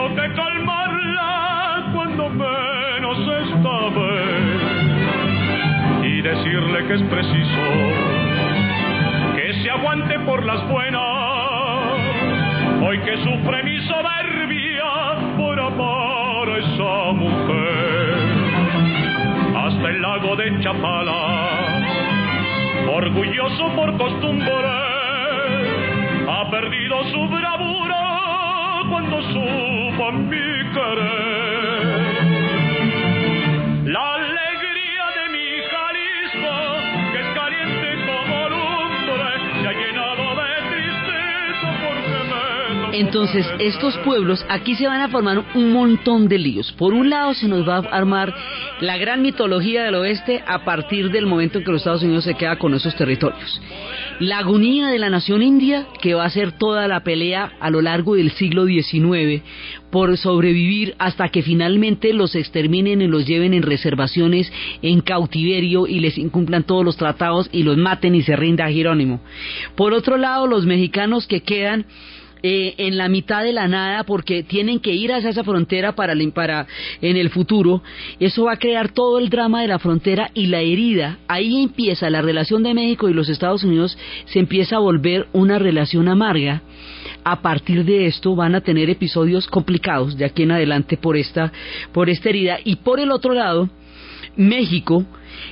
Tenido 0.00 0.14
que 0.14 0.34
calmarla 0.34 1.90
cuando 1.92 2.30
menos 2.30 3.18
esta 3.18 3.88
vez 3.98 4.60
y 6.04 6.22
decirle 6.22 6.86
que 6.86 6.94
es 6.94 7.02
preciso 7.02 7.60
que 9.34 9.54
se 9.62 9.70
aguante 9.70 10.18
por 10.20 10.44
las 10.44 10.66
buenas. 10.68 11.00
Hoy 12.82 12.98
que 13.00 13.16
sufre 13.18 13.62
mi 13.62 13.78
soberbia 13.86 14.84
por 15.36 15.60
amar 15.60 16.48
a 16.48 16.58
esa 16.58 17.12
mujer. 17.12 18.16
Hasta 19.56 19.88
el 19.88 20.02
lago 20.02 20.36
de 20.36 20.60
Chapala 20.60 21.50
orgulloso 22.92 23.74
por 23.76 23.96
costumbre, 23.96 24.50
ha 26.28 26.50
perdido 26.50 27.04
su 27.12 27.28
bravura 27.28 28.39
cuando 29.00 29.22
supo 29.22 30.12
mi 30.12 30.36
querer. 30.74 32.20
La 33.86 34.14
alegría 34.14 35.04
de 35.16 35.24
mi 35.30 35.48
Jalisco, 35.70 36.56
que 37.12 37.18
es 37.20 37.28
caliente 37.34 37.88
como 38.06 38.36
lumbre, 38.48 39.26
se 39.62 39.68
ha 39.68 39.72
llenado 39.72 40.24
de 40.36 40.50
tristeza 40.70 41.68
porque 41.82 42.18
me 42.90 42.98
Entonces, 42.98 43.46
estos 43.58 43.96
pueblos, 43.98 44.44
aquí 44.48 44.74
se 44.74 44.86
van 44.86 45.00
a 45.00 45.08
formar 45.08 45.44
un 45.54 45.72
montón 45.72 46.28
de 46.28 46.38
líos. 46.38 46.72
Por 46.72 46.92
un 46.92 47.08
lado, 47.10 47.34
se 47.34 47.48
nos 47.48 47.66
va 47.66 47.76
a 47.76 47.96
armar 47.96 48.34
la 48.80 48.96
gran 48.98 49.22
mitología 49.22 49.84
del 49.84 49.94
oeste 49.94 50.42
a 50.46 50.64
partir 50.64 51.10
del 51.10 51.26
momento 51.26 51.58
en 51.58 51.64
que 51.64 51.70
los 51.70 51.80
Estados 51.80 52.02
Unidos 52.02 52.24
se 52.24 52.34
queda 52.34 52.56
con 52.56 52.74
esos 52.74 52.94
territorios. 52.96 53.60
La 54.20 54.40
agonía 54.40 54.88
de 54.88 54.98
la 54.98 55.08
nación 55.08 55.40
india, 55.40 55.86
que 56.02 56.12
va 56.12 56.26
a 56.26 56.30
ser 56.30 56.52
toda 56.52 56.86
la 56.86 57.02
pelea 57.02 57.52
a 57.58 57.70
lo 57.70 57.80
largo 57.80 58.16
del 58.16 58.30
siglo 58.32 58.66
XIX 58.66 59.42
por 59.90 60.14
sobrevivir 60.18 60.94
hasta 60.98 61.30
que 61.30 61.42
finalmente 61.42 62.12
los 62.12 62.34
exterminen 62.34 63.00
y 63.00 63.06
los 63.06 63.26
lleven 63.26 63.54
en 63.54 63.62
reservaciones, 63.62 64.52
en 64.82 65.00
cautiverio 65.00 65.86
y 65.86 66.00
les 66.00 66.18
incumplan 66.18 66.64
todos 66.64 66.84
los 66.84 66.98
tratados 66.98 67.48
y 67.50 67.62
los 67.62 67.78
maten 67.78 68.14
y 68.14 68.20
se 68.20 68.36
rinda 68.36 68.66
a 68.66 68.70
Jerónimo. 68.70 69.22
Por 69.74 69.94
otro 69.94 70.18
lado, 70.18 70.46
los 70.46 70.66
mexicanos 70.66 71.26
que 71.26 71.40
quedan 71.40 71.86
eh, 72.42 72.74
en 72.78 72.96
la 72.96 73.08
mitad 73.08 73.42
de 73.42 73.52
la 73.52 73.68
nada 73.68 74.04
porque 74.04 74.42
tienen 74.42 74.80
que 74.80 74.92
ir 74.92 75.12
hacia 75.12 75.30
esa 75.30 75.44
frontera 75.44 75.94
para, 75.94 76.14
para 76.34 76.66
en 77.00 77.16
el 77.16 77.30
futuro, 77.30 77.82
eso 78.18 78.44
va 78.44 78.52
a 78.52 78.58
crear 78.58 78.92
todo 78.92 79.18
el 79.18 79.28
drama 79.28 79.62
de 79.62 79.68
la 79.68 79.78
frontera 79.78 80.30
y 80.34 80.46
la 80.46 80.60
herida. 80.60 81.18
Ahí 81.28 81.62
empieza 81.62 82.10
la 82.10 82.22
relación 82.22 82.62
de 82.62 82.74
México 82.74 83.08
y 83.08 83.14
los 83.14 83.28
Estados 83.28 83.64
Unidos, 83.64 83.96
se 84.26 84.38
empieza 84.38 84.76
a 84.76 84.80
volver 84.80 85.28
una 85.32 85.58
relación 85.58 86.08
amarga. 86.08 86.62
A 87.22 87.42
partir 87.42 87.84
de 87.84 88.06
esto 88.06 88.34
van 88.34 88.54
a 88.54 88.62
tener 88.62 88.88
episodios 88.88 89.46
complicados 89.46 90.16
de 90.16 90.24
aquí 90.24 90.44
en 90.44 90.52
adelante 90.52 90.96
por 90.96 91.16
esta, 91.16 91.52
por 91.92 92.08
esta 92.08 92.30
herida. 92.30 92.58
Y 92.64 92.76
por 92.76 92.98
el 92.98 93.10
otro 93.10 93.34
lado, 93.34 93.68
México 94.36 95.04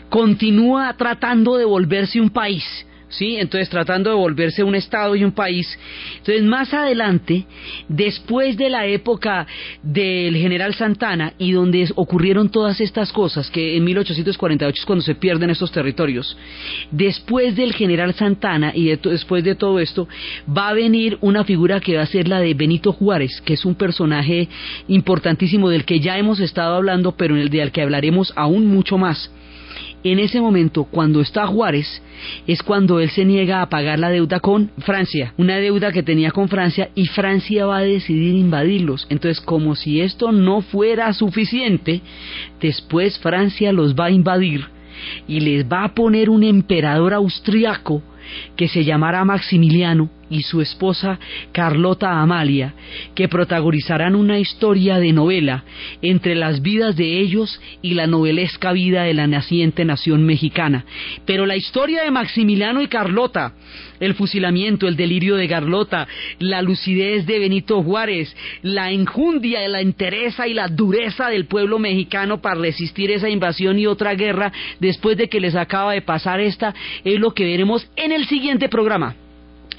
continúa 0.09 0.95
tratando 0.97 1.57
de 1.57 1.65
volverse 1.65 2.21
un 2.21 2.31
país 2.31 2.65
¿sí? 3.09 3.37
Entonces 3.37 3.69
tratando 3.69 4.11
de 4.11 4.17
volverse 4.17 4.63
un 4.63 4.75
Estado 4.75 5.15
y 5.17 5.25
un 5.25 5.33
país. 5.33 5.79
Entonces 6.19 6.43
más 6.45 6.73
adelante, 6.75 7.45
después 7.89 8.57
de 8.57 8.71
la 8.71 8.87
época 8.87 9.47
del 9.83 10.37
general 10.37 10.75
Santana 10.75 11.33
y 11.39 11.53
donde 11.53 11.89
ocurrieron 11.95 12.51
todas 12.51 12.81
estas 12.81 13.13
cosas, 13.13 13.51
que 13.51 13.77
en 13.77 13.85
1848 13.85 14.81
es 14.81 14.87
cuando 14.87 15.03
se 15.03 15.15
pierden 15.15 15.51
estos 15.51 15.73
territorios, 15.73 16.37
después 16.91 17.57
del 17.57 17.75
general 17.75 18.15
Santana 18.15 18.73
y 18.75 18.87
después 18.97 19.45
de 19.45 19.55
todo 19.55 19.79
esto, 19.81 20.09
va 20.49 20.69
a 20.69 20.75
venir 20.75 21.19
una 21.21 21.45
figura 21.45 21.81
que 21.81 21.97
va 21.97 22.03
a 22.03 22.07
ser 22.07 22.29
la 22.29 22.41
de 22.41 22.55
Benito 22.55 22.93
Juárez, 22.93 23.41
que 23.45 23.55
es 23.55 23.65
un 23.65 23.75
personaje 23.75 24.49
importantísimo 24.89 25.69
del 25.69 25.85
que 25.85 26.01
ya 26.01 26.19
hemos 26.19 26.41
estado 26.41 26.77
hablando, 26.77 27.13
pero 27.17 27.35
en 27.35 27.43
el 27.43 27.49
del 27.51 27.73
que 27.73 27.83
hablaremos 27.83 28.33
aún 28.37 28.67
mucho 28.67 28.99
más. 28.99 29.31
En 30.05 30.21
ese 30.21 30.41
momento, 30.41 30.85
cuando 30.85 31.21
está 31.21 31.47
Juárez, 31.47 32.03
es 32.47 32.63
cuando 32.63 33.01
él 33.01 33.11
se 33.11 33.25
niega 33.25 33.63
a 33.63 33.69
pagar 33.69 33.99
la 33.99 34.11
deuda 34.11 34.39
con 34.39 34.71
Francia, 34.79 35.35
una 35.37 35.57
deuda 35.57 35.91
que 35.91 36.05
tenía 36.05 36.31
con 36.31 36.49
Francia 36.49 36.91
y 36.95 37.07
Francia 37.07 37.67
va 37.67 37.79
a 37.79 37.83
decidir 37.83 38.35
invadirlos. 38.35 39.07
Entonces, 39.11 39.41
como 39.41 39.75
si 39.75 40.01
esto 40.01 40.31
no 40.31 40.61
fuera 40.61 41.13
suficiente, 41.13 42.01
después 42.61 43.19
Francia 43.19 43.73
los 43.73 43.95
va 43.95 44.07
a 44.07 44.11
invadir 44.11 44.67
y 45.27 45.41
les 45.41 45.65
va 45.65 45.85
a 45.85 45.95
poner 45.95 46.31
un 46.31 46.45
emperador 46.45 47.15
austriaco 47.15 48.03
que 48.57 48.69
se 48.69 48.85
llamará 48.85 49.25
Maximiliano 49.25 50.11
y 50.31 50.43
su 50.43 50.61
esposa 50.61 51.19
Carlota 51.53 52.21
Amalia, 52.21 52.75
que 53.15 53.29
protagonizarán 53.29 54.15
una 54.15 54.39
historia 54.39 54.99
de 54.99 55.13
novela 55.13 55.65
entre 56.03 56.35
las 56.35 56.63
vidas 56.63 56.97
de 56.97 57.21
ellos 57.21 57.61
y 57.83 57.95
la 57.95 58.07
novelesca 58.07 58.73
vida 58.73 59.05
de 59.05 59.15
la 59.15 59.27
naciente 59.27 59.85
nación 59.85 60.25
mexicana. 60.25 60.85
Pero 61.25 61.47
la 61.47 61.57
historia 61.57 62.03
de 62.03 62.11
Maximiliano 62.11 62.83
y 62.83 62.89
Carlota, 62.89 63.55
el 64.01 64.15
fusilamiento, 64.15 64.87
el 64.87 64.97
delirio 64.97 65.37
de 65.37 65.49
Carlota, 65.49 66.07
la 66.39 66.63
lucidez 66.63 67.27
de 67.27 67.39
Benito 67.39 67.83
Juárez, 67.83 68.35
la 68.63 68.91
enjundia, 68.91 69.67
la 69.69 69.81
entereza 69.81 70.47
y 70.47 70.55
la 70.55 70.69
dureza 70.69 71.29
del 71.29 71.47
pueblo 71.47 71.79
mexicano 71.79 72.41
para 72.41 72.61
resistir 72.61 73.11
esa 73.11 73.29
invasión 73.29 73.79
y 73.79 73.87
otra 73.87 74.15
guerra 74.15 74.53
después 74.81 75.17
de 75.17 75.29
que 75.29 75.41
les 75.41 75.55
acaba 75.55 75.93
de 75.93 76.03
pasar 76.03 76.41
esta, 76.41 76.75
es 77.05 77.19
lo 77.19 77.33
que 77.33 77.45
veremos 77.45 77.89
en 77.97 78.13
el 78.13 78.27
siguiente 78.27 78.69
programa 78.69 79.17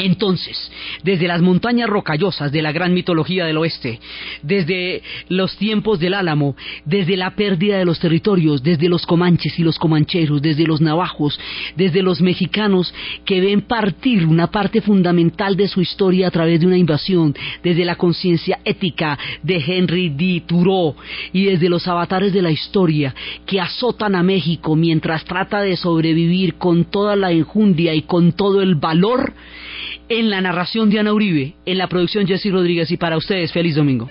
Entonces, 0.01 0.71
desde 1.03 1.27
las 1.27 1.41
montañas 1.41 1.89
rocallosas 1.89 2.53
de 2.53 2.61
la 2.61 2.71
gran 2.71 2.93
mitología 2.93 3.45
del 3.45 3.57
oeste, 3.57 3.99
desde 4.41 5.03
los 5.27 5.57
tiempos 5.57 5.99
del 5.99 6.13
Álamo, 6.13 6.55
desde 6.85 7.17
la 7.17 7.35
pérdida 7.35 7.77
de 7.77 7.83
los 7.83 7.99
territorios, 7.99 8.63
desde 8.63 8.87
los 8.87 9.05
comanches 9.05 9.59
y 9.59 9.63
los 9.63 9.77
comancheros, 9.77 10.41
desde 10.41 10.63
los 10.63 10.79
navajos, 10.79 11.37
desde 11.75 12.01
los 12.01 12.21
mexicanos 12.21 12.93
que 13.25 13.41
ven 13.41 13.63
partir 13.63 14.25
una 14.25 14.47
parte 14.47 14.79
fundamental 14.79 15.57
de 15.57 15.67
su 15.67 15.81
historia 15.81 16.29
a 16.29 16.31
través 16.31 16.61
de 16.61 16.67
una 16.67 16.77
invasión, 16.77 17.35
desde 17.61 17.83
la 17.83 17.97
conciencia 17.97 18.59
ética 18.63 19.19
de 19.43 19.57
Henry 19.57 20.07
D. 20.11 20.43
Thoreau 20.47 20.95
y 21.33 21.43
desde 21.43 21.67
los 21.67 21.85
avatares 21.89 22.31
de 22.31 22.41
la 22.41 22.51
historia 22.51 23.13
que 23.45 23.59
azotan 23.59 24.15
a 24.15 24.23
México 24.23 24.77
mientras 24.77 25.25
trata 25.25 25.61
de 25.61 25.75
sobrevivir 25.75 26.55
con 26.55 26.85
toda 26.85 27.17
la 27.17 27.33
enjundia 27.33 27.93
y 27.93 28.03
con 28.03 28.31
todo 28.31 28.61
el 28.61 28.75
valor, 28.75 29.33
en 30.09 30.29
la 30.29 30.41
narración 30.41 30.89
de 30.89 30.99
Ana 30.99 31.13
Uribe, 31.13 31.55
en 31.65 31.77
la 31.77 31.87
producción 31.87 32.27
Jesse 32.27 32.51
Rodríguez 32.51 32.91
y 32.91 32.97
para 32.97 33.17
ustedes, 33.17 33.53
feliz 33.53 33.75
domingo. 33.75 34.09